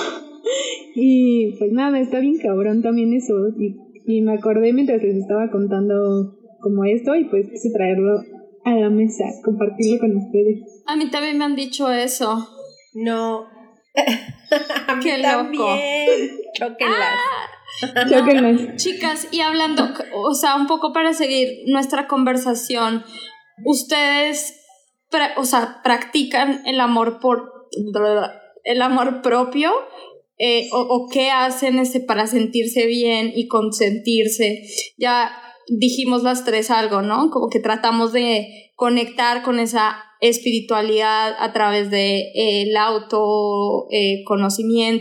y 0.94 1.56
pues 1.58 1.72
nada, 1.72 1.98
está 1.98 2.20
bien 2.20 2.38
cabrón 2.38 2.82
también 2.82 3.12
eso. 3.12 3.34
Y, 3.58 3.76
y 4.06 4.22
me 4.22 4.34
acordé 4.34 4.72
mientras 4.72 5.02
les 5.02 5.16
estaba 5.16 5.50
contando 5.50 6.36
como 6.60 6.84
esto 6.84 7.14
y 7.16 7.24
pues 7.24 7.48
quise 7.50 7.70
traerlo 7.72 8.20
a 8.64 8.74
la 8.74 8.90
mesa, 8.90 9.24
compartirlo 9.44 9.98
con 10.00 10.16
ustedes. 10.16 10.82
A 10.86 10.96
mí 10.96 11.10
también 11.10 11.38
me 11.38 11.44
han 11.44 11.56
dicho 11.56 11.90
eso. 11.90 12.48
No. 12.94 13.46
a 14.86 14.96
mí 14.96 15.02
Qué 15.02 15.20
también. 15.20 15.56
loco. 15.56 15.76
Chóquenlas. 16.54 17.18
Chicas, 18.76 19.28
y 19.30 19.40
hablando, 19.40 19.88
o 20.14 20.34
sea, 20.34 20.56
un 20.56 20.66
poco 20.66 20.92
para 20.92 21.12
seguir 21.12 21.48
nuestra 21.66 22.06
conversación, 22.06 23.04
ustedes, 23.64 24.60
o 25.36 25.44
sea, 25.44 25.80
practican 25.82 26.62
el 26.66 26.80
amor 26.80 27.18
por 27.20 27.68
el 28.64 28.82
amor 28.82 29.20
propio 29.20 29.72
eh, 30.38 30.68
o, 30.72 30.80
o 30.80 31.08
qué 31.08 31.30
hacen 31.30 31.78
este 31.78 32.00
para 32.00 32.26
sentirse 32.26 32.86
bien 32.86 33.32
y 33.34 33.48
consentirse. 33.48 34.62
Ya 34.96 35.32
dijimos 35.68 36.22
las 36.22 36.44
tres 36.44 36.70
algo, 36.70 37.02
¿no? 37.02 37.30
Como 37.30 37.48
que 37.48 37.60
tratamos 37.60 38.12
de 38.12 38.72
conectar 38.76 39.42
con 39.42 39.58
esa 39.58 40.04
espiritualidad 40.28 41.34
a 41.38 41.52
través 41.52 41.90
de 41.90 42.18
eh, 42.18 42.62
el 42.62 42.76
auto 42.76 43.86
eh, 43.90 44.24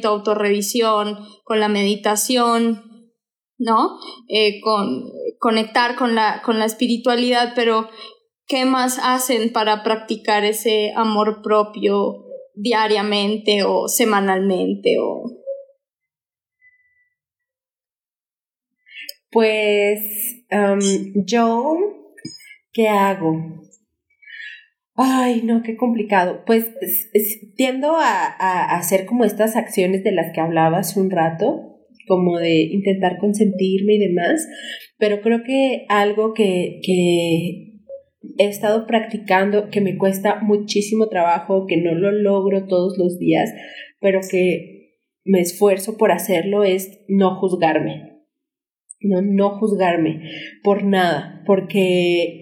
autorrevisión, 0.03 1.17
con 1.43 1.59
la 1.59 1.67
meditación, 1.67 2.84
¿no? 3.57 3.97
Eh, 4.28 4.59
con 4.61 5.11
conectar 5.39 5.95
con 5.95 6.15
la, 6.15 6.41
con 6.43 6.59
la 6.59 6.65
espiritualidad, 6.65 7.53
pero 7.55 7.89
¿qué 8.47 8.65
más 8.65 8.99
hacen 9.01 9.51
para 9.51 9.84
practicar 9.84 10.43
ese 10.43 10.91
amor 10.95 11.41
propio 11.41 12.26
diariamente 12.55 13.63
o 13.63 13.88
semanalmente 13.88 14.97
o 14.99 15.24
Pues 19.34 20.45
um, 20.51 20.80
yo, 21.26 21.76
¿qué 22.71 22.88
hago? 22.88 23.63
Ay, 24.96 25.41
no, 25.44 25.64
qué 25.64 25.76
complicado. 25.76 26.44
Pues 26.46 26.70
es- 26.82 27.10
es- 27.14 27.56
tiendo 27.56 27.96
a, 27.96 28.26
a 28.28 28.78
hacer 28.78 29.06
como 29.06 29.26
estas 29.26 29.56
acciones 29.56 30.04
de 30.04 30.12
las 30.12 30.32
que 30.34 30.41
hablaba 30.41 30.80
hace 30.80 31.00
un 31.00 31.10
rato, 31.10 31.80
como 32.08 32.38
de 32.38 32.62
intentar 32.64 33.18
consentirme 33.18 33.96
y 33.96 34.00
demás, 34.00 34.46
pero 34.98 35.22
creo 35.22 35.41
que 35.44 35.86
algo 35.89 36.34
que, 36.34 36.80
que 36.84 37.72
he 38.38 38.48
estado 38.48 38.86
practicando, 38.88 39.70
que 39.70 39.82
me 39.82 39.98
cuesta 39.98 40.39
muchísimo 40.41 41.08
trabajo, 41.08 41.66
que 41.68 41.78
no 41.78 41.94
lo 41.96 42.12
logro 42.12 42.68
todos 42.68 42.98
los 42.98 43.18
días, 43.20 43.52
pero 44.00 44.20
que 44.30 44.98
me 45.26 45.39
esfuerzo 45.39 45.98
por 45.98 46.12
hacerlo, 46.12 46.64
es 46.64 47.00
no 47.08 47.36
juzgarme 47.39 48.12
no, 49.04 49.22
no 49.22 49.60
juzgarme 49.60 50.22
por 50.64 50.84
nada, 50.86 51.44
porque 51.46 52.41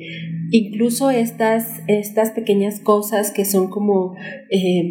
incluso 0.52 1.10
estas, 1.10 1.82
estas 1.88 2.32
pequeñas 2.32 2.80
cosas 2.80 3.32
que 3.32 3.46
son 3.46 3.70
como, 3.70 4.16
eh, 4.50 4.84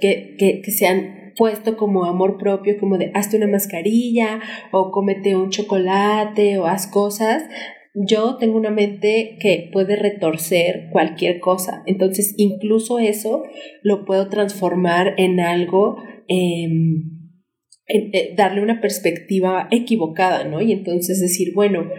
que, 0.00 0.36
que, 0.38 0.60
que 0.62 0.70
se 0.70 0.86
han 0.86 1.32
puesto 1.36 1.76
como 1.76 2.04
amor 2.04 2.38
propio, 2.38 2.78
como 2.78 2.98
de 2.98 3.10
hazte 3.14 3.36
una 3.36 3.46
mascarilla 3.46 4.40
o 4.72 4.90
cómete 4.90 5.36
un 5.36 5.50
chocolate 5.50 6.58
o 6.58 6.66
haz 6.66 6.86
cosas, 6.86 7.44
yo 7.94 8.36
tengo 8.38 8.56
una 8.56 8.70
mente 8.70 9.36
que 9.38 9.68
puede 9.72 9.96
retorcer 9.96 10.88
cualquier 10.90 11.40
cosa. 11.40 11.82
Entonces, 11.86 12.34
incluso 12.38 12.98
eso 12.98 13.42
lo 13.82 14.04
puedo 14.04 14.28
transformar 14.28 15.14
en 15.18 15.40
algo 15.40 15.96
eh, 16.28 16.64
en, 16.64 18.10
eh, 18.14 18.34
darle 18.36 18.62
una 18.62 18.80
perspectiva 18.80 19.68
equivocada, 19.70 20.44
¿no? 20.44 20.62
Y 20.62 20.72
entonces 20.72 21.20
decir, 21.20 21.52
bueno, 21.54 21.90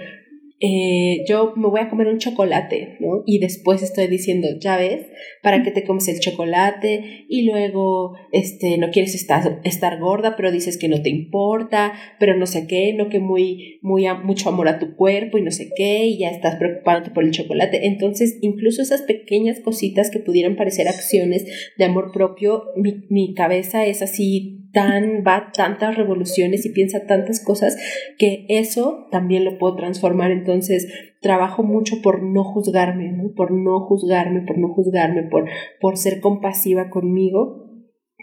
eh, 0.65 1.25
yo 1.27 1.51
me 1.57 1.67
voy 1.67 1.81
a 1.81 1.89
comer 1.89 2.07
un 2.07 2.19
chocolate, 2.19 2.95
¿no? 3.01 3.23
Y 3.25 3.39
después 3.39 3.83
estoy 3.83 4.07
diciendo, 4.07 4.47
ya 4.61 4.77
ves, 4.77 5.07
¿para 5.41 5.61
qué 5.61 5.71
te 5.71 5.83
comes 5.83 6.07
el 6.07 6.21
chocolate? 6.21 7.25
Y 7.27 7.41
luego, 7.41 8.15
este, 8.31 8.77
no 8.77 8.89
quieres 8.89 9.13
estar, 9.13 9.59
estar 9.65 9.99
gorda, 9.99 10.37
pero 10.37 10.53
dices 10.53 10.77
que 10.77 10.87
no 10.87 11.01
te 11.01 11.09
importa, 11.09 11.91
pero 12.17 12.37
no 12.37 12.45
sé 12.45 12.65
qué, 12.65 12.93
no 12.93 13.09
que 13.09 13.19
muy, 13.19 13.79
muy, 13.81 14.05
mucho 14.23 14.47
amor 14.47 14.69
a 14.69 14.79
tu 14.79 14.95
cuerpo 14.95 15.37
y 15.37 15.41
no 15.41 15.51
sé 15.51 15.69
qué, 15.75 16.05
y 16.05 16.19
ya 16.19 16.29
estás 16.29 16.55
preocupándote 16.55 17.11
por 17.11 17.25
el 17.25 17.31
chocolate. 17.31 17.85
Entonces, 17.85 18.37
incluso 18.39 18.81
esas 18.81 19.01
pequeñas 19.01 19.59
cositas 19.59 20.09
que 20.09 20.19
pudieran 20.19 20.55
parecer 20.55 20.87
acciones 20.87 21.45
de 21.77 21.83
amor 21.83 22.13
propio, 22.13 22.63
mi, 22.77 23.03
mi 23.09 23.33
cabeza 23.33 23.85
es 23.85 24.01
así 24.01 24.62
tan, 24.73 25.23
va 25.25 25.51
tantas 25.55 25.95
revoluciones 25.95 26.65
y 26.65 26.73
piensa 26.73 27.05
tantas 27.05 27.39
cosas 27.43 27.77
que 28.17 28.45
eso 28.49 29.07
también 29.11 29.45
lo 29.45 29.57
puedo 29.57 29.75
transformar. 29.75 30.31
Entonces, 30.31 30.91
trabajo 31.21 31.63
mucho 31.63 32.01
por 32.01 32.23
no 32.23 32.43
juzgarme, 32.43 33.11
¿no? 33.11 33.33
Por 33.35 33.51
no 33.51 33.81
juzgarme, 33.81 34.41
por 34.41 34.57
no 34.57 34.73
juzgarme, 34.73 35.23
por, 35.29 35.47
por 35.79 35.97
ser 35.97 36.19
compasiva 36.19 36.89
conmigo. 36.89 37.69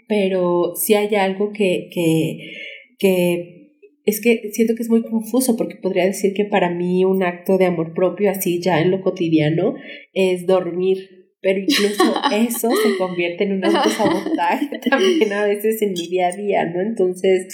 Pero 0.07 0.75
si 0.75 0.93
hay 0.93 1.15
algo 1.15 1.51
que, 1.53 1.89
que, 1.93 2.51
que 2.99 3.61
es 4.03 4.19
que 4.19 4.49
siento 4.51 4.75
que 4.75 4.81
es 4.81 4.89
muy 4.89 5.03
confuso 5.03 5.55
porque 5.55 5.75
podría 5.75 6.05
decir 6.05 6.33
que 6.33 6.45
para 6.45 6.69
mí 6.69 7.05
un 7.05 7.23
acto 7.23 7.57
de 7.57 7.65
amor 7.65 7.93
propio 7.93 8.29
así 8.29 8.61
ya 8.61 8.81
en 8.81 8.91
lo 8.91 9.01
cotidiano 9.01 9.75
es 10.13 10.47
dormir 10.47 11.20
pero 11.41 11.59
incluso 11.59 12.13
eso 12.31 12.69
se 12.71 12.97
convierte 12.97 13.43
en 13.43 13.53
un 13.53 13.65
autosabotaje 13.65 14.79
también 14.89 15.33
a 15.33 15.45
veces 15.45 15.81
en 15.81 15.93
mi 15.93 16.07
día 16.07 16.27
a 16.27 16.35
día, 16.35 16.65
¿no? 16.65 16.81
Entonces, 16.81 17.47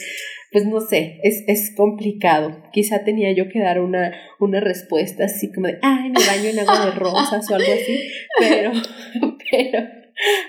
pues 0.51 0.65
no 0.65 0.79
sé, 0.79 1.19
es, 1.23 1.43
es 1.47 1.73
complicado. 1.75 2.63
Quizá 2.71 3.03
tenía 3.03 3.33
yo 3.33 3.49
que 3.49 3.59
dar 3.59 3.81
una, 3.81 4.13
una 4.39 4.59
respuesta 4.59 5.25
así 5.25 5.51
como 5.51 5.67
de, 5.67 5.79
ay, 5.81 6.09
me 6.09 6.25
baño 6.25 6.49
en 6.49 6.59
agua 6.59 6.85
de 6.85 6.91
rosas 6.91 7.49
o 7.49 7.55
algo 7.55 7.71
así, 7.73 7.99
pero, 8.39 8.71
pero 9.51 9.87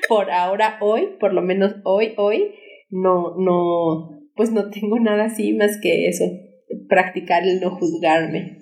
por 0.09 0.31
ahora, 0.31 0.79
hoy, 0.81 1.09
por 1.21 1.35
lo 1.35 1.43
menos 1.43 1.75
hoy, 1.85 2.15
hoy, 2.17 2.55
no, 2.91 3.35
no, 3.37 4.21
pues 4.35 4.51
no 4.51 4.71
tengo 4.71 4.99
nada 4.99 5.27
así 5.27 5.53
más 5.53 5.79
que 5.81 6.09
eso, 6.09 6.25
practicar 6.89 7.47
el 7.47 7.61
no 7.61 7.71
juzgarme. 7.77 8.58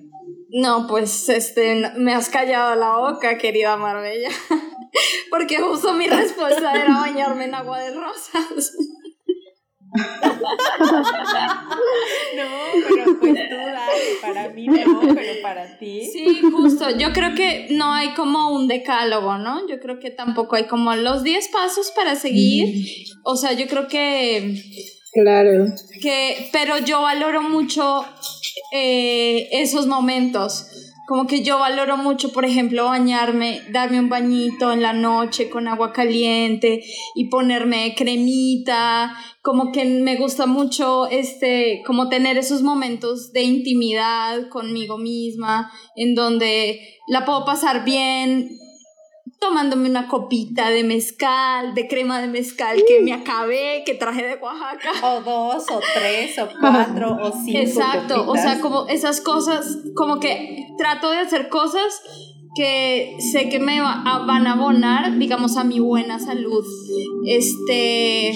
No, 0.59 0.87
pues 0.87 1.29
este, 1.29 1.93
me 1.97 2.15
has 2.15 2.31
callado 2.31 2.75
la 2.77 2.97
boca, 2.97 3.37
querida 3.37 3.77
Marbella. 3.77 4.31
Porque 5.31 5.59
justo 5.59 5.93
mi 5.93 6.07
respuesta 6.07 6.73
era 6.73 6.97
bañarme 6.97 7.45
en 7.45 7.55
agua 7.55 7.79
de 7.81 7.91
rosas. 7.93 8.73
no, 12.37 12.47
pero 12.89 13.05
pues 13.21 13.35
tú 13.35 13.55
dale, 13.55 14.03
para 14.23 14.49
mí 14.49 14.67
no, 14.67 15.01
pero 15.15 15.43
para 15.43 15.79
ti. 15.79 16.09
Sí, 16.11 16.41
justo. 16.41 16.89
Yo 16.97 17.13
creo 17.13 17.35
que 17.35 17.69
no 17.73 17.93
hay 17.93 18.15
como 18.15 18.51
un 18.55 18.67
decálogo, 18.67 19.37
¿no? 19.37 19.69
Yo 19.69 19.79
creo 19.79 19.99
que 19.99 20.11
tampoco 20.11 20.57
hay 20.57 20.65
como 20.65 20.95
los 20.95 21.23
10 21.23 21.49
pasos 21.49 21.93
para 21.95 22.17
seguir. 22.17 22.87
O 23.25 23.37
sea, 23.37 23.53
yo 23.53 23.67
creo 23.67 23.89
que. 23.89 24.59
Claro. 25.13 25.67
Que, 26.01 26.49
pero 26.51 26.79
yo 26.79 27.03
valoro 27.03 27.43
mucho 27.43 28.07
eh, 28.73 29.49
esos 29.53 29.87
momentos. 29.87 30.67
Como 31.07 31.29
que 31.29 31.43
yo 31.43 31.61
valoro 31.61 31.97
mucho, 31.97 32.33
por 32.33 32.45
ejemplo, 32.45 32.87
bañarme, 32.87 33.63
darme 33.71 34.01
un 34.01 34.09
bañito 34.09 34.73
en 34.73 34.83
la 34.83 34.93
noche 34.93 35.49
con 35.49 35.69
agua 35.69 35.93
caliente 35.93 36.83
y 37.15 37.29
ponerme 37.29 37.95
cremita. 37.97 39.17
Como 39.41 39.71
que 39.71 39.85
me 39.85 40.17
gusta 40.17 40.47
mucho 40.47 41.07
este, 41.07 41.85
como 41.87 42.09
tener 42.09 42.39
esos 42.39 42.63
momentos 42.63 43.33
de 43.33 43.43
intimidad 43.45 44.49
conmigo 44.49 44.99
misma, 44.99 45.71
en 45.95 46.17
donde 46.17 46.81
la 47.07 47.25
puedo 47.25 47.45
pasar 47.45 47.85
bien, 47.85 48.51
tomándome 49.47 49.89
una 49.89 50.09
copita 50.09 50.71
de 50.71 50.83
mezcal, 50.83 51.75
de 51.75 51.87
crema 51.87 52.21
de 52.21 52.27
mezcal 52.27 52.83
que 52.87 53.01
me 53.01 53.13
acabé, 53.13 53.83
que 53.85 53.95
traje 53.95 54.25
de 54.25 54.35
Oaxaca. 54.37 54.91
O 55.03 55.21
dos, 55.21 55.65
o 55.71 55.81
tres, 55.95 56.39
o 56.39 56.49
cuatro, 56.61 57.17
o 57.23 57.33
cinco. 57.33 57.59
Exacto, 57.59 58.29
o 58.29 58.37
sea, 58.37 58.61
como 58.61 58.87
esas 58.89 59.21
cosas, 59.21 59.79
como 59.95 60.19
que 60.19 60.67
trato 60.79 61.11
de 61.11 61.19
hacer 61.19 61.49
cosas 61.49 62.03
que 62.57 63.17
sé 63.21 63.49
que 63.49 63.59
me 63.59 63.81
van 63.81 64.07
a 64.07 64.53
abonar, 64.53 65.17
digamos, 65.19 65.57
a 65.57 65.65
mi 65.65 65.79
buena 65.79 66.19
salud. 66.19 66.65
Este. 67.27 68.33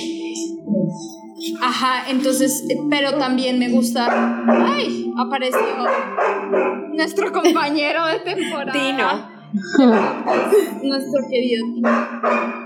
Ajá, 1.63 2.11
entonces, 2.11 2.65
pero 2.91 3.15
también 3.15 3.59
me 3.59 3.71
gusta. 3.71 4.45
¡Ay! 4.47 5.11
Apareció 5.17 5.61
nuestro 6.93 7.33
compañero 7.33 8.07
de 8.07 8.21
temporada. 8.21 8.73
Tino. 8.73 9.30
Nuestro 10.83 11.23
querido 11.29 11.67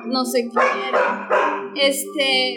No 0.07 0.24
sé 0.24 0.51
qué 0.53 0.61
era. 0.89 1.28
Este. 1.74 2.57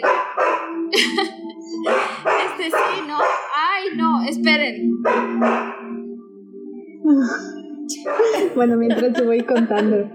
este 0.90 2.64
sí, 2.64 3.02
¿no? 3.06 3.18
Ay, 3.54 3.96
no, 3.96 4.22
esperen. 4.24 4.92
Bueno, 8.54 8.76
mientras 8.76 9.14
te 9.14 9.22
voy 9.22 9.40
contando. 9.40 10.10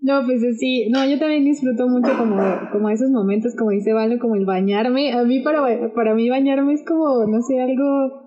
No, 0.00 0.24
pues 0.24 0.42
sí, 0.58 0.88
no, 0.90 1.04
yo 1.08 1.18
también 1.18 1.44
disfruto 1.44 1.88
mucho 1.88 2.16
como, 2.16 2.36
como 2.70 2.88
esos 2.88 3.10
momentos, 3.10 3.54
como 3.56 3.70
dice 3.70 3.92
Valo, 3.92 4.18
como 4.20 4.36
el 4.36 4.44
bañarme. 4.44 5.12
A 5.12 5.24
mí, 5.24 5.40
para, 5.40 5.92
para 5.94 6.14
mí 6.14 6.28
bañarme 6.28 6.74
es 6.74 6.84
como, 6.84 7.26
no 7.26 7.40
sé, 7.42 7.60
algo 7.60 8.21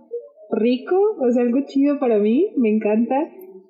rico, 0.56 0.96
o 1.20 1.32
sea, 1.32 1.44
algo 1.44 1.60
chido 1.68 2.00
para 2.00 2.20
mí, 2.20 2.48
me 2.58 2.70
encanta, 2.70 3.16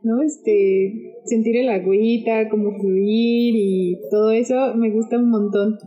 ¿no? 0.04 0.22
Este, 0.22 1.16
sentir 1.26 1.58
el 1.58 1.70
agüita, 1.70 2.50
como 2.50 2.72
fluir 2.80 3.56
y 3.56 4.00
todo 4.12 4.32
eso 4.32 4.76
me 4.76 4.92
gusta 4.92 5.18
un 5.18 5.30
montón. 5.30 5.78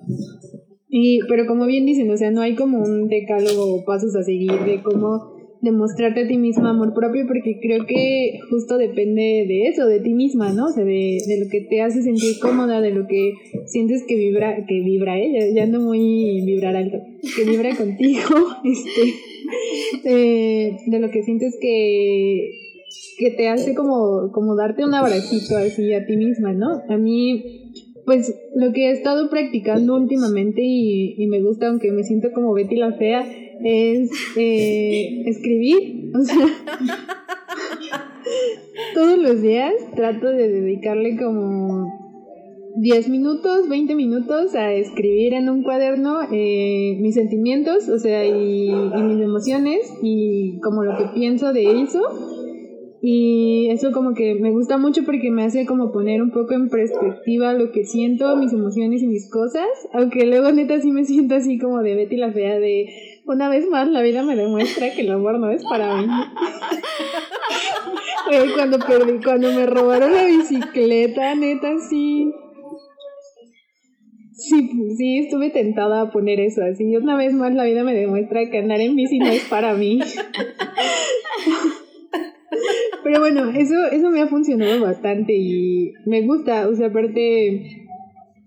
Y, 0.88 1.20
pero 1.28 1.46
como 1.46 1.66
bien 1.66 1.86
dicen, 1.86 2.10
o 2.10 2.16
sea, 2.16 2.30
no 2.30 2.40
hay 2.40 2.54
como 2.54 2.82
un 2.82 3.08
decálogo 3.08 3.74
o 3.74 3.84
pasos 3.84 4.16
a 4.16 4.22
seguir 4.22 4.52
de 4.64 4.82
cómo 4.82 5.38
demostrarte 5.60 6.22
a 6.22 6.28
ti 6.28 6.36
misma 6.36 6.70
amor 6.70 6.94
propio, 6.94 7.26
porque 7.26 7.58
creo 7.60 7.84
que 7.86 8.38
justo 8.50 8.78
depende 8.78 9.44
de 9.48 9.66
eso, 9.66 9.86
de 9.86 10.00
ti 10.00 10.14
misma, 10.14 10.52
¿no? 10.52 10.66
O 10.66 10.72
sea, 10.72 10.84
de, 10.84 11.18
de 11.26 11.44
lo 11.44 11.50
que 11.50 11.62
te 11.62 11.82
hace 11.82 12.02
sentir 12.02 12.38
cómoda, 12.40 12.80
de 12.80 12.92
lo 12.92 13.06
que 13.06 13.32
sientes 13.66 14.04
que 14.06 14.16
vibra, 14.16 14.64
que 14.66 14.80
vibra, 14.80 15.18
¿eh? 15.18 15.52
Ya, 15.54 15.64
ando 15.64 15.80
muy 15.80 16.42
vibrar 16.44 16.76
alto, 16.76 16.98
que 17.36 17.44
vibra 17.44 17.74
contigo, 17.76 18.20
este, 18.64 19.14
de 20.04 20.98
lo 21.00 21.10
que 21.10 21.22
sientes 21.22 21.56
que, 21.60 22.50
que 23.18 23.30
te 23.30 23.48
hace 23.48 23.74
como, 23.74 24.30
como 24.32 24.56
darte 24.56 24.84
un 24.84 24.94
abracito 24.94 25.56
así 25.56 25.92
a 25.92 26.06
ti 26.06 26.16
misma, 26.16 26.52
¿no? 26.52 26.82
A 26.88 26.96
mí 26.96 27.68
pues 28.08 28.34
lo 28.54 28.72
que 28.72 28.88
he 28.88 28.92
estado 28.92 29.28
practicando 29.28 29.94
últimamente 29.94 30.62
y, 30.64 31.14
y, 31.22 31.26
me 31.26 31.42
gusta, 31.42 31.68
aunque 31.68 31.92
me 31.92 32.04
siento 32.04 32.32
como 32.32 32.54
Betty 32.54 32.76
la 32.76 32.94
Fea, 32.94 33.30
es 33.62 34.10
eh, 34.36 35.24
escribir. 35.26 36.10
O 36.14 36.22
sea, 36.22 36.38
todos 38.94 39.18
los 39.18 39.42
días 39.42 39.74
trato 39.94 40.28
de 40.28 40.48
dedicarle 40.48 41.18
como 41.18 42.07
10 42.80 43.08
minutos, 43.08 43.68
20 43.68 43.96
minutos 43.96 44.54
a 44.54 44.72
escribir 44.72 45.34
en 45.34 45.48
un 45.48 45.64
cuaderno 45.64 46.20
eh, 46.30 46.96
mis 47.00 47.16
sentimientos, 47.16 47.88
o 47.88 47.98
sea, 47.98 48.24
y, 48.24 48.70
mis 48.70 49.20
emociones 49.20 49.92
y 50.00 50.60
como 50.60 50.84
lo 50.84 50.96
que 50.96 51.06
pienso 51.14 51.52
de 51.52 51.82
eso 51.82 52.00
y 53.00 53.68
eso 53.70 53.90
como 53.90 54.14
que 54.14 54.36
me 54.36 54.52
gusta 54.52 54.78
mucho 54.78 55.02
porque 55.04 55.30
me 55.30 55.44
hace 55.44 55.66
como 55.66 55.90
poner 55.90 56.22
un 56.22 56.30
poco 56.30 56.54
en 56.54 56.68
perspectiva 56.68 57.52
lo 57.52 57.72
que 57.72 57.84
siento, 57.84 58.36
mis 58.36 58.52
emociones 58.52 59.02
y 59.02 59.06
mis 59.06 59.30
cosas. 59.30 59.68
Aunque 59.92 60.26
luego 60.26 60.50
neta 60.52 60.80
sí 60.80 60.90
me 60.90 61.04
siento 61.04 61.36
así 61.36 61.58
como 61.58 61.82
de 61.82 61.94
Betty 61.94 62.16
la 62.16 62.32
fea 62.32 62.58
de 62.58 63.20
una 63.24 63.48
vez 63.48 63.68
más 63.68 63.88
la 63.88 64.02
vida 64.02 64.24
me 64.24 64.36
demuestra 64.36 64.92
que 64.92 65.02
el 65.02 65.10
amor 65.10 65.38
no 65.38 65.50
es 65.50 65.64
para 65.64 65.96
mí. 65.96 66.06
cuando 68.54 68.78
perdí, 68.78 69.22
cuando 69.22 69.52
me 69.52 69.66
robaron 69.66 70.12
la 70.12 70.24
bicicleta, 70.24 71.34
neta 71.34 71.78
sí. 71.88 72.32
Sí, 74.38 74.94
sí, 74.96 75.18
estuve 75.18 75.50
tentada 75.50 76.00
a 76.00 76.12
poner 76.12 76.38
eso 76.38 76.62
así. 76.62 76.96
Una 76.96 77.16
vez 77.16 77.34
más 77.34 77.52
la 77.54 77.64
vida 77.64 77.82
me 77.82 77.92
demuestra 77.92 78.48
que 78.48 78.58
andar 78.58 78.80
en 78.80 78.94
bici 78.94 79.18
no 79.18 79.26
es 79.26 79.44
para 79.50 79.74
mí. 79.74 79.98
Pero 83.02 83.18
bueno, 83.20 83.50
eso, 83.50 83.74
eso 83.90 84.10
me 84.10 84.20
ha 84.20 84.28
funcionado 84.28 84.80
bastante 84.80 85.34
y 85.34 85.92
me 86.06 86.22
gusta, 86.22 86.68
o 86.68 86.74
sea, 86.76 86.86
aparte 86.86 87.86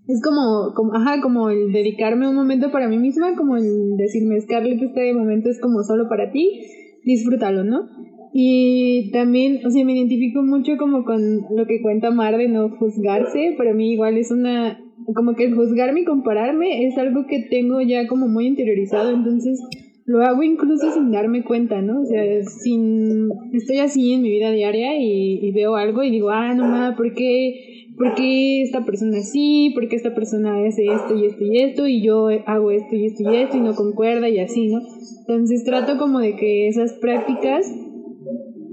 es 0.08 0.22
como, 0.22 0.72
como, 0.74 0.94
ajá, 0.94 1.20
como 1.20 1.50
el 1.50 1.72
dedicarme 1.72 2.26
un 2.28 2.36
momento 2.36 2.72
para 2.72 2.88
mí 2.88 2.96
misma, 2.96 3.36
como 3.36 3.58
el 3.58 3.96
decirme, 3.98 4.40
Scarlett, 4.40 4.82
este 4.82 5.12
momento 5.12 5.50
es 5.50 5.60
como 5.60 5.82
solo 5.82 6.08
para 6.08 6.30
ti, 6.32 6.62
disfrútalo, 7.04 7.64
¿no? 7.64 7.88
Y 8.34 9.10
también, 9.12 9.60
o 9.66 9.70
sea, 9.70 9.84
me 9.84 9.94
identifico 9.94 10.42
mucho 10.42 10.76
como 10.78 11.04
con 11.04 11.42
lo 11.54 11.66
que 11.66 11.82
cuenta 11.82 12.10
Mar 12.10 12.38
de 12.38 12.48
no 12.48 12.70
juzgarse, 12.70 13.54
para 13.58 13.74
mí 13.74 13.92
igual 13.92 14.16
es 14.16 14.30
una, 14.30 14.80
como 15.14 15.34
que 15.34 15.52
juzgarme 15.52 16.00
y 16.00 16.04
compararme 16.04 16.86
es 16.86 16.96
algo 16.96 17.26
que 17.26 17.40
tengo 17.50 17.80
ya 17.82 18.06
como 18.06 18.28
muy 18.28 18.46
interiorizado, 18.46 19.10
entonces 19.10 19.60
lo 20.04 20.22
hago 20.22 20.42
incluso 20.42 20.90
sin 20.92 21.10
darme 21.10 21.44
cuenta, 21.44 21.80
¿no? 21.80 22.02
O 22.02 22.06
sea, 22.06 22.22
sin, 22.44 23.28
estoy 23.52 23.78
así 23.78 24.12
en 24.12 24.22
mi 24.22 24.30
vida 24.30 24.50
diaria 24.50 24.96
y, 24.98 25.50
veo 25.52 25.76
algo 25.76 26.02
y 26.02 26.10
digo, 26.10 26.30
ah, 26.30 26.54
no 26.54 26.66
mames, 26.66 26.96
¿por 26.96 27.14
qué, 27.14 27.92
¿por 27.96 28.14
qué 28.14 28.62
esta 28.62 28.84
persona 28.84 29.18
así? 29.18 29.70
¿Por 29.74 29.88
qué 29.88 29.96
esta 29.96 30.14
persona 30.14 30.64
hace 30.66 30.86
esto 30.86 31.16
y 31.16 31.26
esto 31.26 31.44
y 31.44 31.58
esto? 31.58 31.86
Y 31.86 32.02
yo 32.02 32.28
hago 32.46 32.70
esto 32.70 32.96
y 32.96 33.06
esto 33.06 33.30
y 33.30 33.36
esto 33.36 33.56
y 33.56 33.60
no 33.60 33.74
concuerda 33.74 34.28
y 34.28 34.38
así, 34.38 34.68
¿no? 34.68 34.80
Entonces 35.20 35.64
trato 35.64 35.98
como 35.98 36.18
de 36.18 36.34
que 36.36 36.68
esas 36.68 36.94
prácticas, 36.94 37.72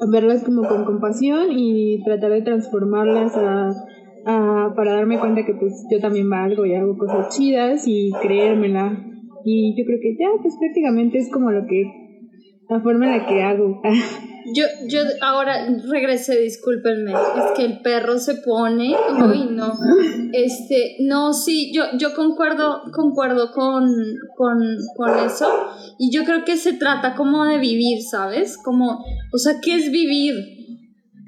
verlas 0.07 0.43
como 0.43 0.67
con 0.67 0.85
compasión 0.85 1.47
y 1.51 2.01
tratar 2.03 2.31
de 2.31 2.41
transformarlas 2.41 3.35
a, 3.35 3.69
a, 4.25 4.73
para 4.75 4.93
darme 4.93 5.19
cuenta 5.19 5.43
que 5.45 5.53
pues 5.53 5.85
yo 5.89 5.99
también 5.99 6.29
valgo 6.29 6.65
y 6.65 6.73
hago 6.73 6.97
cosas 6.97 7.35
chidas 7.35 7.83
y 7.85 8.11
creérmela 8.21 9.03
y 9.43 9.75
yo 9.77 9.85
creo 9.85 9.99
que 10.01 10.15
ya, 10.19 10.27
pues 10.41 10.57
prácticamente 10.59 11.17
es 11.17 11.29
como 11.31 11.51
lo 11.51 11.65
que, 11.65 11.83
la 12.69 12.81
forma 12.81 13.05
en 13.05 13.11
la 13.19 13.27
que 13.27 13.41
hago. 13.41 13.81
Yo, 14.53 14.65
yo 14.87 15.01
ahora 15.21 15.67
regresé, 15.89 16.39
discúlpenme, 16.39 17.11
es 17.11 17.51
que 17.55 17.65
el 17.65 17.81
perro 17.81 18.17
se 18.19 18.35
pone, 18.35 18.95
uy, 19.21 19.47
no, 19.51 19.73
este, 20.33 20.97
no, 21.01 21.33
sí, 21.33 21.71
yo, 21.73 21.83
yo 21.97 22.13
concuerdo, 22.15 22.83
concuerdo 22.93 23.51
con, 23.51 23.93
con, 24.35 24.59
con 24.95 25.19
eso, 25.19 25.51
y 25.97 26.11
yo 26.11 26.23
creo 26.23 26.45
que 26.45 26.57
se 26.57 26.73
trata 26.73 27.15
como 27.15 27.45
de 27.45 27.59
vivir, 27.59 28.01
¿sabes? 28.01 28.57
Como, 28.57 29.03
o 29.33 29.37
sea, 29.37 29.59
¿qué 29.61 29.75
es 29.75 29.91
vivir? 29.91 30.33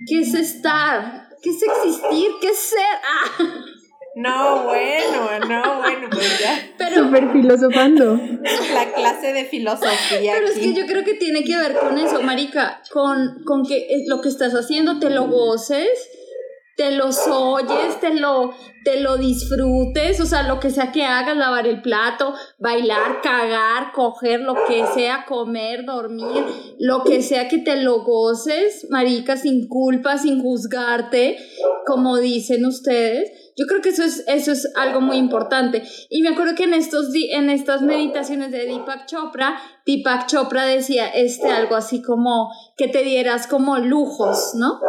¿Qué 0.07 0.19
es 0.19 0.33
estar? 0.33 1.29
¿Qué 1.41 1.49
es 1.49 1.61
existir? 1.61 2.29
¿Qué 2.39 2.47
es 2.47 2.57
ser? 2.57 2.79
Ah. 3.03 3.65
No, 4.13 4.65
bueno, 4.65 5.39
no, 5.47 5.77
bueno, 5.77 6.07
pues 6.11 6.39
ya. 6.39 6.59
Pero, 6.77 7.05
Súper 7.05 7.31
filosofando. 7.31 8.19
La 8.73 8.91
clase 8.93 9.31
de 9.31 9.45
filosofía. 9.45 10.33
pero 10.35 10.47
es 10.47 10.59
que 10.59 10.73
yo 10.73 10.85
creo 10.85 11.05
que 11.05 11.13
tiene 11.13 11.43
que 11.43 11.55
ver 11.55 11.77
con 11.77 11.97
eso, 11.97 12.21
Marica, 12.21 12.81
con, 12.91 13.43
con 13.45 13.65
que 13.65 13.77
eh, 13.77 14.03
lo 14.07 14.19
que 14.19 14.27
estás 14.27 14.53
haciendo 14.53 14.99
te 14.99 15.09
lo 15.09 15.27
goces, 15.27 16.09
te 16.75 16.91
los 16.91 17.27
oyes, 17.27 17.99
te 18.01 18.15
lo, 18.15 18.53
te 18.83 18.99
lo 18.99 19.17
disfrutes, 19.17 20.19
o 20.19 20.25
sea, 20.25 20.43
lo 20.43 20.59
que 20.59 20.71
sea 20.71 20.91
que 20.91 21.03
hagas, 21.03 21.37
lavar 21.37 21.67
el 21.67 21.81
plato, 21.81 22.33
bailar, 22.59 23.21
cagar, 23.21 23.91
coger, 23.93 24.41
lo 24.41 24.55
que 24.67 24.85
sea, 24.93 25.25
comer, 25.27 25.85
dormir, 25.85 26.43
lo 26.79 27.03
que 27.03 27.21
sea 27.21 27.47
que 27.47 27.59
te 27.59 27.77
lo 27.77 28.03
goces, 28.03 28.87
Marica, 28.89 29.37
sin 29.37 29.67
culpa, 29.67 30.17
sin 30.17 30.41
juzgarte, 30.41 31.37
como 31.85 32.17
dicen 32.17 32.65
ustedes. 32.65 33.50
Yo 33.57 33.65
creo 33.67 33.81
que 33.81 33.89
eso 33.89 34.03
es, 34.03 34.23
eso 34.27 34.51
es 34.51 34.71
algo 34.75 35.01
muy 35.01 35.17
importante. 35.17 35.83
Y 36.09 36.21
me 36.21 36.29
acuerdo 36.29 36.55
que 36.55 36.63
en, 36.63 36.73
estos 36.73 37.09
en 37.13 37.49
estas 37.49 37.81
meditaciones 37.81 38.51
de 38.51 38.65
Deepak 38.65 39.05
Chopra, 39.05 39.59
Deepak 39.85 40.27
Chopra 40.27 40.65
decía 40.65 41.07
este, 41.07 41.49
algo 41.49 41.75
así 41.75 42.01
como 42.01 42.51
que 42.77 42.87
te 42.87 43.03
dieras 43.03 43.47
como 43.47 43.77
lujos, 43.77 44.53
¿no? 44.55 44.79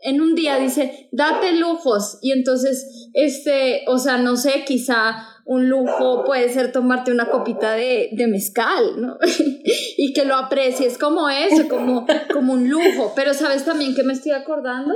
En 0.00 0.20
un 0.20 0.34
día 0.34 0.56
dice, 0.56 1.08
date 1.10 1.52
lujos. 1.54 2.18
Y 2.22 2.32
entonces, 2.32 3.10
este, 3.14 3.84
o 3.88 3.98
sea, 3.98 4.18
no 4.18 4.36
sé, 4.36 4.64
quizá 4.64 5.16
un 5.44 5.68
lujo 5.68 6.24
puede 6.24 6.52
ser 6.52 6.72
tomarte 6.72 7.10
una 7.10 7.30
copita 7.30 7.72
de, 7.72 8.10
de 8.12 8.26
mezcal, 8.26 9.00
¿no? 9.00 9.16
y 9.96 10.12
que 10.12 10.24
lo 10.24 10.36
aprecies 10.36 10.98
como 10.98 11.28
eso, 11.30 11.68
como, 11.68 12.06
como 12.32 12.52
un 12.52 12.68
lujo. 12.68 13.12
Pero 13.16 13.32
¿sabes 13.32 13.64
también 13.64 13.94
que 13.94 14.02
me 14.02 14.12
estoy 14.12 14.32
acordando? 14.32 14.92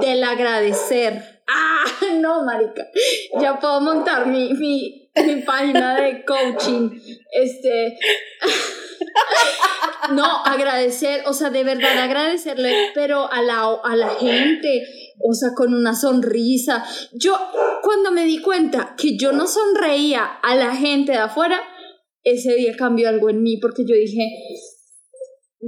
Del 0.00 0.24
agradecer. 0.24 1.42
Ah, 1.48 1.84
no, 2.14 2.44
marica. 2.44 2.86
Ya 3.40 3.58
puedo 3.58 3.80
montar 3.80 4.26
mi, 4.26 4.52
mi, 4.54 5.10
página 5.44 6.00
de 6.00 6.24
coaching. 6.24 6.90
Este. 7.32 7.98
No, 10.12 10.44
agradecer, 10.44 11.22
o 11.26 11.32
sea, 11.32 11.48
de 11.48 11.64
verdad 11.64 11.98
agradecerle, 11.98 12.90
pero 12.94 13.30
a 13.32 13.40
la, 13.40 13.62
a 13.82 13.96
la 13.96 14.10
gente, 14.10 14.82
o 15.18 15.32
sea, 15.32 15.50
con 15.54 15.72
una 15.72 15.94
sonrisa. 15.94 16.84
Yo, 17.12 17.38
cuando 17.82 18.12
me 18.12 18.24
di 18.24 18.40
cuenta 18.40 18.94
que 18.98 19.16
yo 19.16 19.32
no 19.32 19.46
sonreía 19.46 20.24
a 20.24 20.54
la 20.56 20.76
gente 20.76 21.12
de 21.12 21.18
afuera, 21.18 21.58
ese 22.22 22.54
día 22.54 22.76
cambió 22.76 23.08
algo 23.08 23.30
en 23.30 23.42
mí, 23.42 23.56
porque 23.56 23.84
yo 23.86 23.94
dije, 23.94 24.28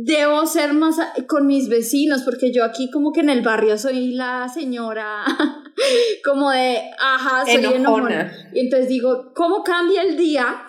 debo 0.04 0.44
ser 0.46 0.74
más 0.74 0.96
con 1.28 1.46
mis 1.46 1.68
vecinos, 1.68 2.22
porque 2.22 2.52
yo 2.52 2.64
aquí 2.64 2.90
como 2.90 3.12
que 3.12 3.20
en 3.20 3.30
el 3.30 3.42
barrio 3.42 3.78
soy 3.78 4.12
la 4.12 4.48
señora, 4.48 5.24
como 6.24 6.50
de, 6.50 6.82
ajá, 6.98 7.44
soy 7.44 7.54
Enojona. 7.56 7.76
enojona. 7.78 8.32
Y 8.52 8.60
entonces 8.60 8.88
digo, 8.88 9.32
¿cómo 9.34 9.62
cambia 9.62 10.02
el 10.02 10.16
día? 10.16 10.62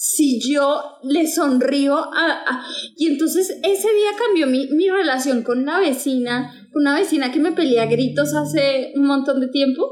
si 0.00 0.40
yo 0.40 0.80
le 1.02 1.26
sonrío 1.26 1.96
a, 1.96 2.30
a- 2.46 2.64
y 2.96 3.08
entonces 3.08 3.50
ese 3.64 3.88
día 3.92 4.10
cambió 4.16 4.46
mi, 4.46 4.68
mi 4.68 4.88
relación 4.88 5.42
con 5.42 5.58
una 5.58 5.80
vecina, 5.80 6.54
con 6.72 6.82
una 6.82 6.94
vecina 6.94 7.32
que 7.32 7.40
me 7.40 7.50
pelea 7.50 7.86
gritos 7.86 8.32
hace 8.32 8.92
un 8.94 9.06
montón 9.06 9.40
de 9.40 9.48
tiempo, 9.48 9.90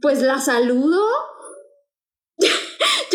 pues 0.00 0.22
la 0.22 0.38
saludo. 0.38 1.02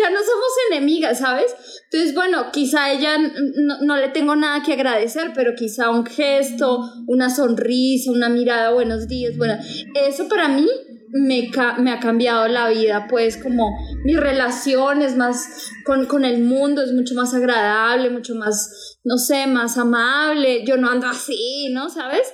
Ya 0.01 0.09
no 0.09 0.19
somos 0.19 0.49
enemigas, 0.69 1.19
¿sabes? 1.19 1.53
Entonces, 1.91 2.15
bueno, 2.15 2.51
quizá 2.51 2.91
ella 2.91 3.17
no, 3.17 3.81
no 3.81 3.97
le 3.97 4.09
tengo 4.09 4.35
nada 4.35 4.63
que 4.63 4.73
agradecer, 4.73 5.31
pero 5.35 5.53
quizá 5.55 5.89
un 5.89 6.05
gesto, 6.05 6.79
una 7.07 7.29
sonrisa, 7.29 8.11
una 8.11 8.29
mirada, 8.29 8.71
buenos 8.71 9.07
días, 9.07 9.37
bueno, 9.37 9.57
eso 10.07 10.27
para 10.27 10.47
mí 10.47 10.67
me, 11.11 11.51
me 11.79 11.91
ha 11.91 11.99
cambiado 11.99 12.47
la 12.47 12.69
vida, 12.69 13.07
pues 13.09 13.37
como 13.37 13.77
mi 14.03 14.15
relación 14.15 15.01
es 15.01 15.15
más 15.15 15.69
con, 15.85 16.05
con 16.05 16.25
el 16.25 16.41
mundo, 16.41 16.81
es 16.81 16.93
mucho 16.93 17.15
más 17.15 17.33
agradable, 17.33 18.09
mucho 18.09 18.35
más, 18.35 18.99
no 19.03 19.17
sé, 19.17 19.47
más 19.47 19.77
amable, 19.77 20.63
yo 20.65 20.77
no 20.77 20.89
ando 20.89 21.07
así, 21.07 21.69
¿no? 21.71 21.89
¿Sabes? 21.89 22.33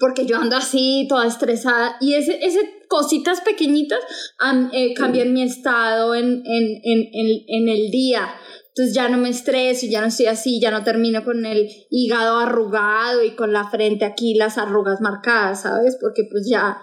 Porque 0.00 0.26
yo 0.26 0.38
ando 0.38 0.56
así, 0.56 1.06
toda 1.08 1.26
estresada, 1.26 1.96
y 2.00 2.14
ese, 2.14 2.44
ese 2.44 2.80
cositas 2.88 3.40
pequeñitas 3.42 4.00
han, 4.38 4.70
eh, 4.72 4.94
cambian 4.94 5.32
mi 5.32 5.42
estado 5.42 6.16
en, 6.16 6.42
en, 6.44 6.80
en, 6.82 7.08
en, 7.12 7.44
en 7.46 7.68
el 7.68 7.90
día. 7.92 8.28
Entonces 8.68 8.94
ya 8.94 9.08
no 9.08 9.18
me 9.18 9.28
estreso, 9.28 9.86
ya 9.88 10.00
no 10.00 10.08
estoy 10.08 10.26
así, 10.26 10.60
ya 10.60 10.70
no 10.70 10.82
termino 10.82 11.24
con 11.24 11.44
el 11.44 11.68
hígado 11.90 12.38
arrugado 12.38 13.22
y 13.22 13.36
con 13.36 13.52
la 13.52 13.68
frente 13.68 14.04
aquí 14.04 14.34
las 14.34 14.58
arrugas 14.58 15.00
marcadas, 15.00 15.62
¿sabes? 15.62 15.98
Porque 16.00 16.22
pues 16.30 16.48
ya 16.48 16.78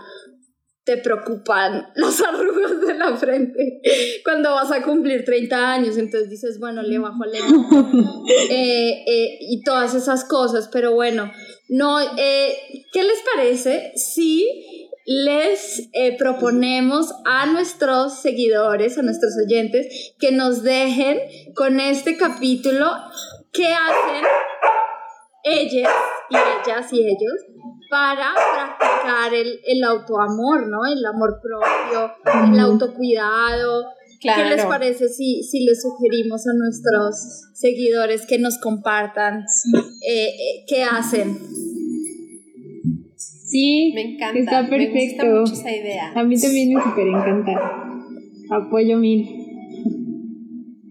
te 0.88 0.98
preocupan 0.98 1.88
las 1.96 2.22
arrugas 2.22 2.80
de 2.82 2.94
la 2.94 3.16
frente 3.18 3.82
cuando 4.24 4.52
vas 4.52 4.72
a 4.72 4.82
cumplir 4.82 5.26
30 5.26 5.74
años, 5.74 5.98
entonces 5.98 6.30
dices, 6.30 6.60
bueno, 6.60 6.82
le 6.82 6.98
bajo 6.98 7.26
el 7.26 7.36
enojo 7.36 7.90
eh, 8.50 9.04
eh, 9.06 9.38
y 9.42 9.62
todas 9.64 9.94
esas 9.94 10.24
cosas, 10.24 10.70
pero 10.72 10.94
bueno, 10.94 11.30
no, 11.70 12.00
eh, 12.00 12.86
¿qué 12.92 13.04
les 13.04 13.22
parece 13.34 13.92
si 13.96 14.90
les 15.06 15.90
eh, 15.94 16.18
proponemos 16.18 17.14
a 17.26 17.46
nuestros 17.46 18.20
seguidores, 18.20 18.98
a 18.98 19.02
nuestros 19.02 19.34
oyentes, 19.46 20.14
que 20.20 20.32
nos 20.32 20.64
dejen 20.64 21.20
con 21.56 21.80
este 21.80 22.18
capítulo 22.18 22.92
qué 23.54 23.68
hacen 23.68 24.26
ellas 25.44 25.94
y 26.30 26.36
ellas 26.36 26.94
y 26.94 27.00
ellos 27.00 27.46
para 27.90 28.34
practicar 28.34 29.34
el, 29.34 29.62
el 29.66 29.84
autoamor, 29.86 30.68
¿no? 30.68 30.86
El 30.86 31.06
amor 31.06 31.40
propio, 31.42 32.14
el 32.52 32.60
autocuidado. 32.60 33.86
Claro. 34.20 34.50
¿Qué 34.50 34.56
les 34.56 34.66
parece 34.66 35.10
si, 35.10 35.44
si 35.44 35.64
les 35.66 35.82
sugerimos 35.82 36.48
a 36.48 36.54
nuestros 36.54 37.50
seguidores 37.54 38.26
que 38.26 38.40
nos 38.40 38.58
compartan 38.58 39.46
eh, 40.08 40.28
eh, 40.28 40.66
qué 40.68 40.84
hacen? 40.84 41.38
Sí, 43.16 43.92
Me 43.96 44.14
encanta. 44.14 44.40
está 44.40 44.62
Me 44.64 44.68
gusta 44.70 44.78
perfecto. 44.94 45.26
mucho 45.28 45.54
esa 45.54 45.72
idea. 45.76 46.12
A 46.16 46.24
mí 46.24 46.40
también 46.40 46.74
me 46.74 46.82
súper 46.84 47.08
encanta. 47.08 47.54
Apoyo 48.50 48.98
mil. 48.98 49.28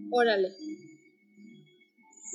Órale. 0.09 0.49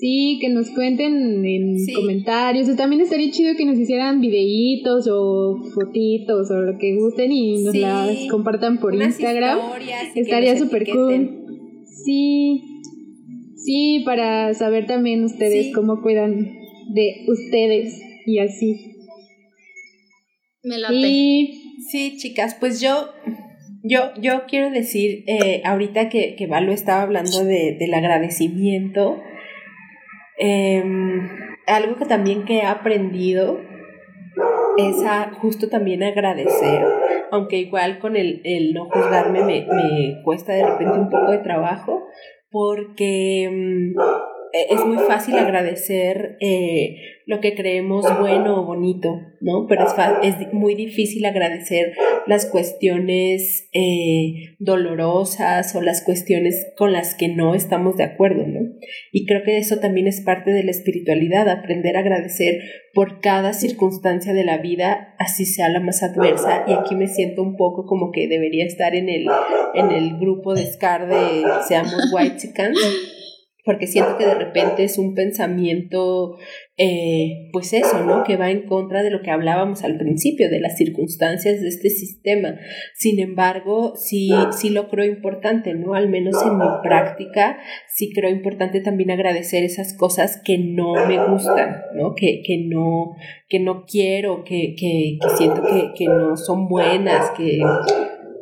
Sí, 0.03 0.38
que 0.40 0.48
nos 0.48 0.68
cuenten 0.70 1.44
en 1.46 1.78
Sí. 1.78 1.92
comentarios. 1.92 2.68
O 2.68 2.74
también 2.74 3.03
estaría 3.03 3.30
chido 3.30 3.55
que 3.57 3.64
nos 3.64 3.78
hicieran 3.78 4.20
videitos 4.20 5.07
o 5.09 5.62
fotitos 5.72 6.50
o 6.50 6.55
lo 6.61 6.76
que 6.76 6.96
gusten 6.96 7.30
y 7.30 7.62
nos 7.62 7.72
Sí. 7.72 7.78
las 7.78 8.11
compartan 8.28 8.80
por 8.80 8.94
Unas 8.94 9.11
Instagram. 9.11 9.61
Estaría 10.16 10.59
súper 10.59 10.88
cool. 10.90 11.44
Sí. 12.05 12.64
Sí, 13.55 14.03
para 14.05 14.53
saber 14.55 14.88
también 14.88 15.22
ustedes 15.22 15.66
Sí. 15.66 15.72
cómo 15.72 16.03
cuidan 16.03 16.50
de 16.92 17.24
ustedes 17.28 18.03
y 18.26 18.40
así. 18.40 18.96
Me 20.64 20.78
late. 20.78 20.94
Y 20.96 21.59
Sí, 21.92 22.16
chicas, 22.16 22.57
pues 22.59 22.80
yo, 22.80 23.07
yo, 23.84 24.00
yo 24.20 24.46
quiero 24.48 24.70
decir, 24.70 25.22
eh, 25.28 25.62
ahorita 25.64 26.09
que, 26.09 26.34
que 26.36 26.46
Valo 26.48 26.72
estaba 26.72 27.03
hablando 27.03 27.44
de, 27.44 27.76
del 27.78 27.94
agradecimiento, 27.94 29.20
em, 30.39 31.28
algo 31.66 31.97
que 31.97 32.05
también 32.07 32.45
que 32.45 32.59
he 32.59 32.66
aprendido 32.66 33.61
es 34.76 35.05
a 35.05 35.33
justo 35.35 35.68
también 35.68 36.03
agradecer, 36.03 36.85
aunque 37.30 37.59
igual 37.59 37.99
con 37.99 38.16
el, 38.16 38.41
el 38.45 38.72
no 38.72 38.87
juzgarme 38.87 39.41
me, 39.45 39.66
me 39.66 40.22
cuesta 40.24 40.53
de 40.53 40.66
repente 40.66 40.99
un 40.99 41.11
poco 41.11 41.30
de 41.30 41.39
trabajo, 41.39 42.07
porque 42.51 43.49
mm, 43.51 44.01
e- 44.01 44.32
es 44.53 44.84
muy 44.84 44.98
fácil 44.98 45.38
agradecer 45.38 46.36
eh, 46.40 46.96
lo 47.26 47.40
que 47.40 47.55
creemos 47.55 48.05
bueno 48.18 48.61
o 48.61 48.66
bonito, 48.66 49.20
¿no? 49.40 49.66
Pero 49.68 49.86
es, 49.86 49.94
es 50.22 50.53
muy 50.53 50.74
difícil 50.74 51.24
agradecer 51.24 51.94
las 52.26 52.46
cuestiones 52.46 53.68
eh, 53.72 54.55
dolorosas 54.59 55.74
o 55.74 55.80
las 55.80 56.03
cuestiones 56.03 56.66
con 56.76 56.92
las 56.92 57.14
que 57.14 57.28
no 57.28 57.55
estamos 57.55 57.96
de 57.96 58.05
acuerdo, 58.05 58.46
¿no? 58.46 58.61
Y 59.11 59.24
creo 59.26 59.42
que 59.42 59.59
eso 59.59 59.78
también 59.78 60.07
es 60.07 60.20
parte 60.20 60.50
de 60.50 60.64
la 60.64 60.70
espiritualidad, 60.70 61.48
aprender 61.48 61.96
a 61.96 62.00
agradecer 62.00 62.61
por 62.92 63.20
cada 63.20 63.55
circunstancia 63.55 64.34
de 64.34 64.44
la 64.44 64.59
vida, 64.59 65.14
así 65.18 65.46
sea 65.46 65.68
la 65.70 65.80
más 65.80 66.03
adversa. 66.03 66.64
Y 66.66 66.72
aquí 66.72 66.94
me 66.94 67.07
siento 67.07 67.42
un 67.42 67.57
poco 67.57 67.86
como 67.86 68.11
que 68.12 68.28
debería 68.28 68.66
estar 68.66 68.94
en 68.94 69.09
el, 69.09 69.26
en 69.74 69.90
el 69.90 70.18
grupo 70.18 70.55
de 70.55 70.66
Scar 70.66 71.09
de 71.09 71.44
Seamos 71.66 72.12
White 72.12 72.38
porque 73.64 73.86
siento 73.86 74.16
que 74.16 74.26
de 74.26 74.34
repente 74.34 74.82
es 74.82 74.98
un 74.98 75.14
pensamiento, 75.14 76.36
eh, 76.76 77.48
pues 77.52 77.72
eso, 77.72 78.04
¿no? 78.04 78.24
Que 78.24 78.36
va 78.36 78.50
en 78.50 78.66
contra 78.66 79.04
de 79.04 79.10
lo 79.10 79.22
que 79.22 79.30
hablábamos 79.30 79.84
al 79.84 79.98
principio, 79.98 80.50
de 80.50 80.58
las 80.58 80.76
circunstancias 80.76 81.60
de 81.60 81.68
este 81.68 81.88
sistema. 81.88 82.56
Sin 82.96 83.20
embargo, 83.20 83.94
sí, 83.94 84.30
sí 84.50 84.70
lo 84.70 84.88
creo 84.88 85.04
importante, 85.04 85.74
¿no? 85.74 85.94
Al 85.94 86.08
menos 86.08 86.42
en 86.44 86.58
mi 86.58 86.64
práctica, 86.82 87.58
sí 87.88 88.12
creo 88.12 88.30
importante 88.30 88.80
también 88.80 89.12
agradecer 89.12 89.62
esas 89.62 89.96
cosas 89.96 90.42
que 90.44 90.58
no 90.58 90.94
me 91.06 91.24
gustan, 91.24 91.82
¿no? 91.94 92.14
Que, 92.16 92.42
que 92.44 92.66
no, 92.66 93.14
que 93.48 93.60
no 93.60 93.84
quiero, 93.84 94.42
que, 94.42 94.74
que, 94.76 95.18
que 95.22 95.36
siento 95.36 95.62
que, 95.62 95.92
que 95.96 96.06
no 96.06 96.36
son 96.36 96.66
buenas, 96.66 97.30
que, 97.36 97.60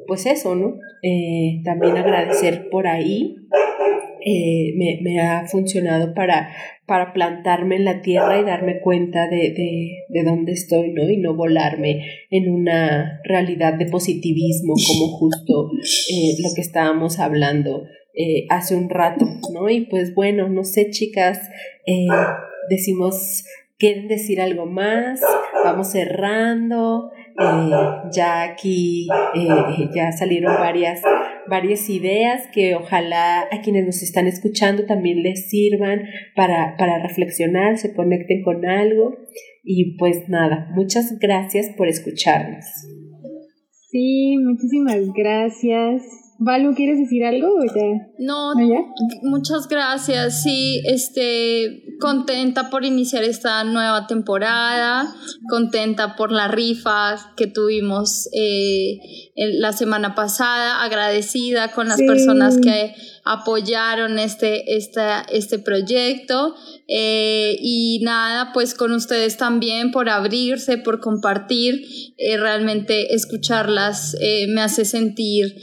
pues 0.06 0.24
eso, 0.24 0.54
¿no? 0.54 0.78
Eh, 1.02 1.60
también 1.62 1.96
agradecer 1.98 2.68
por 2.70 2.86
ahí 2.86 3.36
eh, 4.24 4.72
me, 4.76 4.98
me, 5.02 5.20
ha 5.20 5.46
funcionado 5.46 6.14
para, 6.14 6.50
para 6.86 7.12
plantarme 7.12 7.76
en 7.76 7.84
la 7.84 8.02
tierra 8.02 8.40
y 8.40 8.44
darme 8.44 8.80
cuenta 8.80 9.28
de, 9.28 9.52
de, 9.52 10.04
de, 10.08 10.22
dónde 10.24 10.52
estoy, 10.52 10.92
¿no? 10.92 11.08
Y 11.08 11.16
no 11.16 11.34
volarme 11.34 12.04
en 12.30 12.52
una 12.52 13.20
realidad 13.24 13.74
de 13.74 13.86
positivismo 13.86 14.74
como 14.86 15.08
justo 15.18 15.70
eh, 16.12 16.34
lo 16.42 16.54
que 16.54 16.60
estábamos 16.60 17.18
hablando 17.18 17.84
eh, 18.14 18.46
hace 18.50 18.76
un 18.76 18.90
rato, 18.90 19.26
¿no? 19.52 19.68
Y 19.70 19.82
pues 19.82 20.14
bueno, 20.14 20.48
no 20.48 20.64
sé, 20.64 20.90
chicas, 20.90 21.40
decimos, 22.68 23.44
¿quieren 23.78 24.08
decir 24.08 24.40
algo 24.40 24.66
más? 24.66 25.20
Vamos 25.64 25.92
cerrando. 25.92 27.10
ya 28.12 28.42
aquí 28.42 29.08
ya 29.94 30.12
salieron 30.12 30.54
varias 30.56 31.02
varias 31.51 31.90
ideas 31.90 32.46
que 32.55 32.74
ojalá 32.74 33.40
a 33.51 33.61
quienes 33.61 33.84
nos 33.84 34.03
están 34.03 34.26
escuchando 34.26 34.86
también 34.86 35.22
les 35.22 35.51
sirvan 35.51 36.05
para, 36.34 36.76
para 36.78 37.03
reflexionar, 37.03 37.76
se 37.76 37.92
conecten 37.92 38.42
con 38.42 38.64
algo. 38.64 39.16
Y 39.62 39.96
pues 39.98 40.28
nada, 40.28 40.68
muchas 40.74 41.18
gracias 41.18 41.68
por 41.76 41.88
escucharnos. 41.88 42.64
Sí, 43.90 44.36
muchísimas 44.38 45.12
gracias. 45.12 46.19
Valu, 46.43 46.74
¿quieres 46.74 46.99
decir 46.99 47.22
algo 47.22 47.49
o 47.49 47.64
ya? 47.64 48.09
No, 48.18 48.55
muchas 49.22 49.68
gracias. 49.68 50.43
Sí, 50.43 50.80
este, 50.86 51.84
contenta 52.01 52.70
por 52.70 52.86
iniciar 52.86 53.24
esta 53.24 53.62
nueva 53.64 54.07
temporada, 54.07 55.14
contenta 55.51 56.16
por 56.16 56.32
las 56.32 56.51
rifas 56.51 57.26
que 57.36 57.47
tuvimos 57.47 58.30
eh, 58.32 58.99
la 59.36 59.72
semana 59.74 60.14
pasada, 60.14 60.82
agradecida 60.82 61.72
con 61.72 61.88
las 61.88 61.99
sí. 61.99 62.07
personas 62.07 62.57
que 62.57 62.95
apoyaron 63.24 64.18
este, 64.18 64.76
este 64.76 65.58
proyecto. 65.58 66.54
Eh, 66.88 67.56
y 67.60 68.00
nada, 68.02 68.52
pues 68.52 68.74
con 68.74 68.92
ustedes 68.92 69.36
también 69.36 69.92
por 69.92 70.08
abrirse, 70.08 70.76
por 70.78 71.00
compartir, 71.00 71.86
eh, 72.16 72.36
realmente 72.36 73.14
escucharlas 73.14 74.16
eh, 74.20 74.46
me 74.48 74.60
hace 74.60 74.84
sentir 74.84 75.54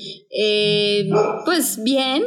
pues 1.46 1.82
bien, 1.84 2.24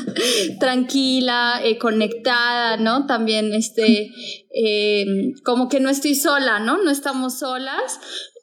tranquila, 0.60 1.62
conectada, 1.80 2.76
¿no? 2.76 3.06
También 3.06 3.54
este, 3.54 4.10
como 5.44 5.70
que 5.70 5.80
no 5.80 5.88
estoy 5.88 6.14
sola, 6.14 6.58
¿no? 6.58 6.82
No 6.82 6.90
estamos 6.90 7.38
solas, 7.38 8.00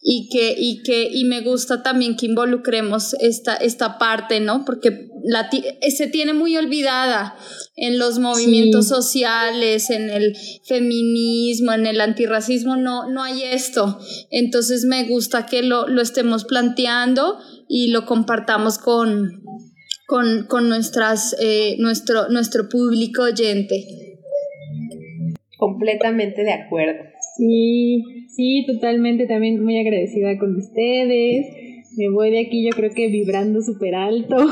y 0.08 0.30
que, 0.30 0.54
y 0.56 0.84
que, 0.84 1.10
y 1.12 1.26
me 1.26 1.42
gusta 1.42 1.82
también 1.82 2.16
que 2.16 2.28
involucremos 2.28 3.16
esta, 3.16 3.56
esta 3.56 3.98
parte, 3.98 4.40
¿no? 4.40 4.64
Porque 4.64 5.10
la, 5.24 5.50
se 5.90 6.06
tiene 6.06 6.34
muy 6.34 6.56
olvidada 6.56 7.36
en 7.76 7.98
los 7.98 8.20
movimientos 8.20 8.86
sí. 8.86 8.90
sociales, 8.90 9.90
en 9.90 10.12
el 10.12 10.38
feminismo, 10.64 11.74
en 11.74 11.88
el 11.88 12.00
antirracismo, 12.02 12.76
no, 12.76 13.10
no 13.10 13.24
hay 13.24 13.42
esto. 13.46 13.98
Entonces 14.30 14.86
me 14.86 15.06
gusta 15.06 15.48
que 15.48 15.64
lo, 15.64 15.88
lo 15.88 16.04
estemos 16.04 16.46
planteando 16.46 17.40
y 17.68 17.88
lo 17.88 18.06
compartamos 18.06 18.78
con, 18.78 19.42
con, 20.06 20.46
con 20.46 20.70
nuestras, 20.70 21.36
eh, 21.40 21.78
nuestro, 21.80 22.30
nuestro 22.30 22.70
público 22.70 23.24
oyente. 23.24 24.20
Completamente 25.58 26.44
de 26.44 26.54
acuerdo. 26.54 27.15
Sí, 27.38 28.04
sí, 28.30 28.66
totalmente. 28.68 29.28
También 29.28 29.64
muy 29.64 29.78
agradecida 29.78 30.38
con 30.38 30.56
ustedes. 30.56 31.48
Me 31.98 32.10
voy 32.10 32.32
de 32.32 32.40
aquí, 32.40 32.66
yo 32.66 32.72
creo 32.76 32.92
que 32.92 33.08
vibrando 33.08 33.62
súper 33.62 33.96
alto. 33.96 34.36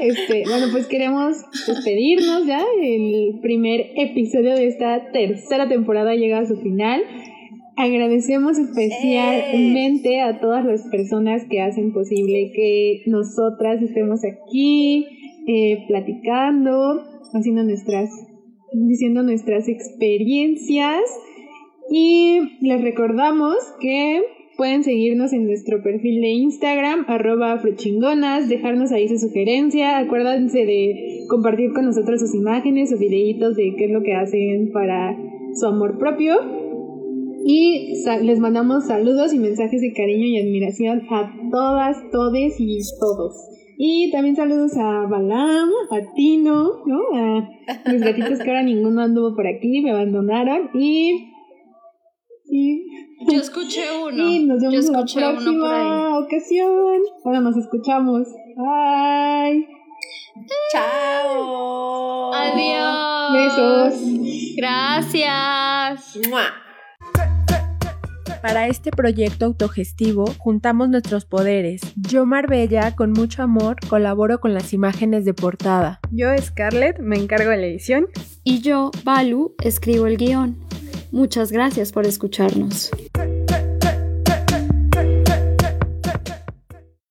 este, 0.00 0.44
bueno, 0.44 0.66
pues 0.72 0.86
queremos 0.86 1.36
despedirnos 1.66 2.46
ya. 2.46 2.64
El 2.82 3.38
primer 3.42 3.92
episodio 3.96 4.54
de 4.54 4.66
esta 4.66 5.10
tercera 5.12 5.68
temporada 5.68 6.14
llega 6.14 6.38
a 6.38 6.46
su 6.46 6.56
final. 6.56 7.02
Agradecemos 7.76 8.58
especialmente 8.58 10.22
a 10.22 10.40
todas 10.40 10.64
las 10.64 10.82
personas 10.84 11.44
que 11.50 11.60
hacen 11.60 11.92
posible 11.92 12.52
que 12.54 13.02
nosotras 13.06 13.82
estemos 13.82 14.20
aquí 14.24 15.06
eh, 15.46 15.84
platicando, 15.86 17.04
haciendo 17.34 17.64
nuestras 17.64 18.08
diciendo 18.72 19.22
nuestras 19.22 19.68
experiencias 19.68 21.02
y 21.90 22.40
les 22.60 22.82
recordamos 22.82 23.56
que 23.80 24.22
pueden 24.56 24.84
seguirnos 24.84 25.32
en 25.32 25.46
nuestro 25.46 25.82
perfil 25.82 26.20
de 26.20 26.30
Instagram, 26.30 27.04
arroba 27.08 27.52
afrochingonas, 27.52 28.48
dejarnos 28.48 28.90
ahí 28.90 29.08
su 29.08 29.18
sugerencia, 29.18 29.98
acuérdense 29.98 30.64
de 30.64 31.26
compartir 31.28 31.72
con 31.72 31.84
nosotros 31.84 32.20
sus 32.20 32.34
imágenes 32.34 32.92
o 32.92 32.98
videitos 32.98 33.54
de 33.54 33.74
qué 33.76 33.84
es 33.84 33.90
lo 33.90 34.02
que 34.02 34.14
hacen 34.14 34.72
para 34.72 35.16
su 35.54 35.66
amor 35.66 35.98
propio. 35.98 36.36
Y 37.44 37.94
les 38.22 38.40
mandamos 38.40 38.86
saludos 38.86 39.32
y 39.32 39.38
mensajes 39.38 39.80
de 39.80 39.92
cariño 39.92 40.26
y 40.26 40.40
admiración 40.40 41.02
a 41.10 41.32
todas, 41.52 41.96
todes 42.10 42.56
y 42.58 42.80
todos. 42.98 43.55
Y 43.78 44.10
también 44.10 44.36
saludos 44.36 44.76
a 44.76 45.06
Balam, 45.06 45.68
a 45.90 46.14
Tino, 46.14 46.82
¿no? 46.86 46.98
A 47.14 47.92
mis 47.92 48.02
gatitos 48.02 48.38
que 48.38 48.48
ahora 48.48 48.62
ninguno 48.62 49.02
anduvo 49.02 49.34
por 49.34 49.46
aquí, 49.46 49.82
me 49.82 49.90
abandonaron. 49.90 50.70
Y. 50.74 51.30
y 52.50 52.82
Yo 53.30 53.40
escuché 53.40 53.82
uno. 54.02 54.28
Y 54.28 54.44
nos 54.46 54.60
vemos 54.60 54.86
en 54.86 54.92
la 54.92 55.00
escuché 55.00 55.18
uno 55.18 55.28
por 55.28 55.42
próxima 55.44 56.18
ocasión. 56.18 57.02
Bueno, 57.24 57.40
nos 57.42 57.56
escuchamos. 57.56 58.28
Bye. 58.56 59.66
Chao. 60.72 62.32
Adiós. 62.32 63.32
Besos. 63.32 64.56
Gracias. 64.56 66.18
¡Mua! 66.30 66.65
Para 68.42 68.68
este 68.68 68.90
proyecto 68.90 69.46
autogestivo 69.46 70.26
juntamos 70.38 70.88
nuestros 70.88 71.24
poderes. 71.24 71.80
Yo, 71.96 72.26
Marbella, 72.26 72.94
con 72.94 73.12
mucho 73.12 73.42
amor, 73.42 73.76
colaboro 73.88 74.40
con 74.40 74.54
las 74.54 74.72
imágenes 74.72 75.24
de 75.24 75.34
portada. 75.34 76.00
Yo, 76.10 76.28
Scarlett, 76.38 76.98
me 77.00 77.16
encargo 77.16 77.50
de 77.50 77.56
la 77.56 77.66
edición. 77.66 78.06
Y 78.44 78.60
yo, 78.60 78.90
Balu, 79.04 79.54
escribo 79.62 80.06
el 80.06 80.16
guion. 80.16 80.56
Muchas 81.10 81.50
gracias 81.50 81.92
por 81.92 82.06
escucharnos. 82.06 82.90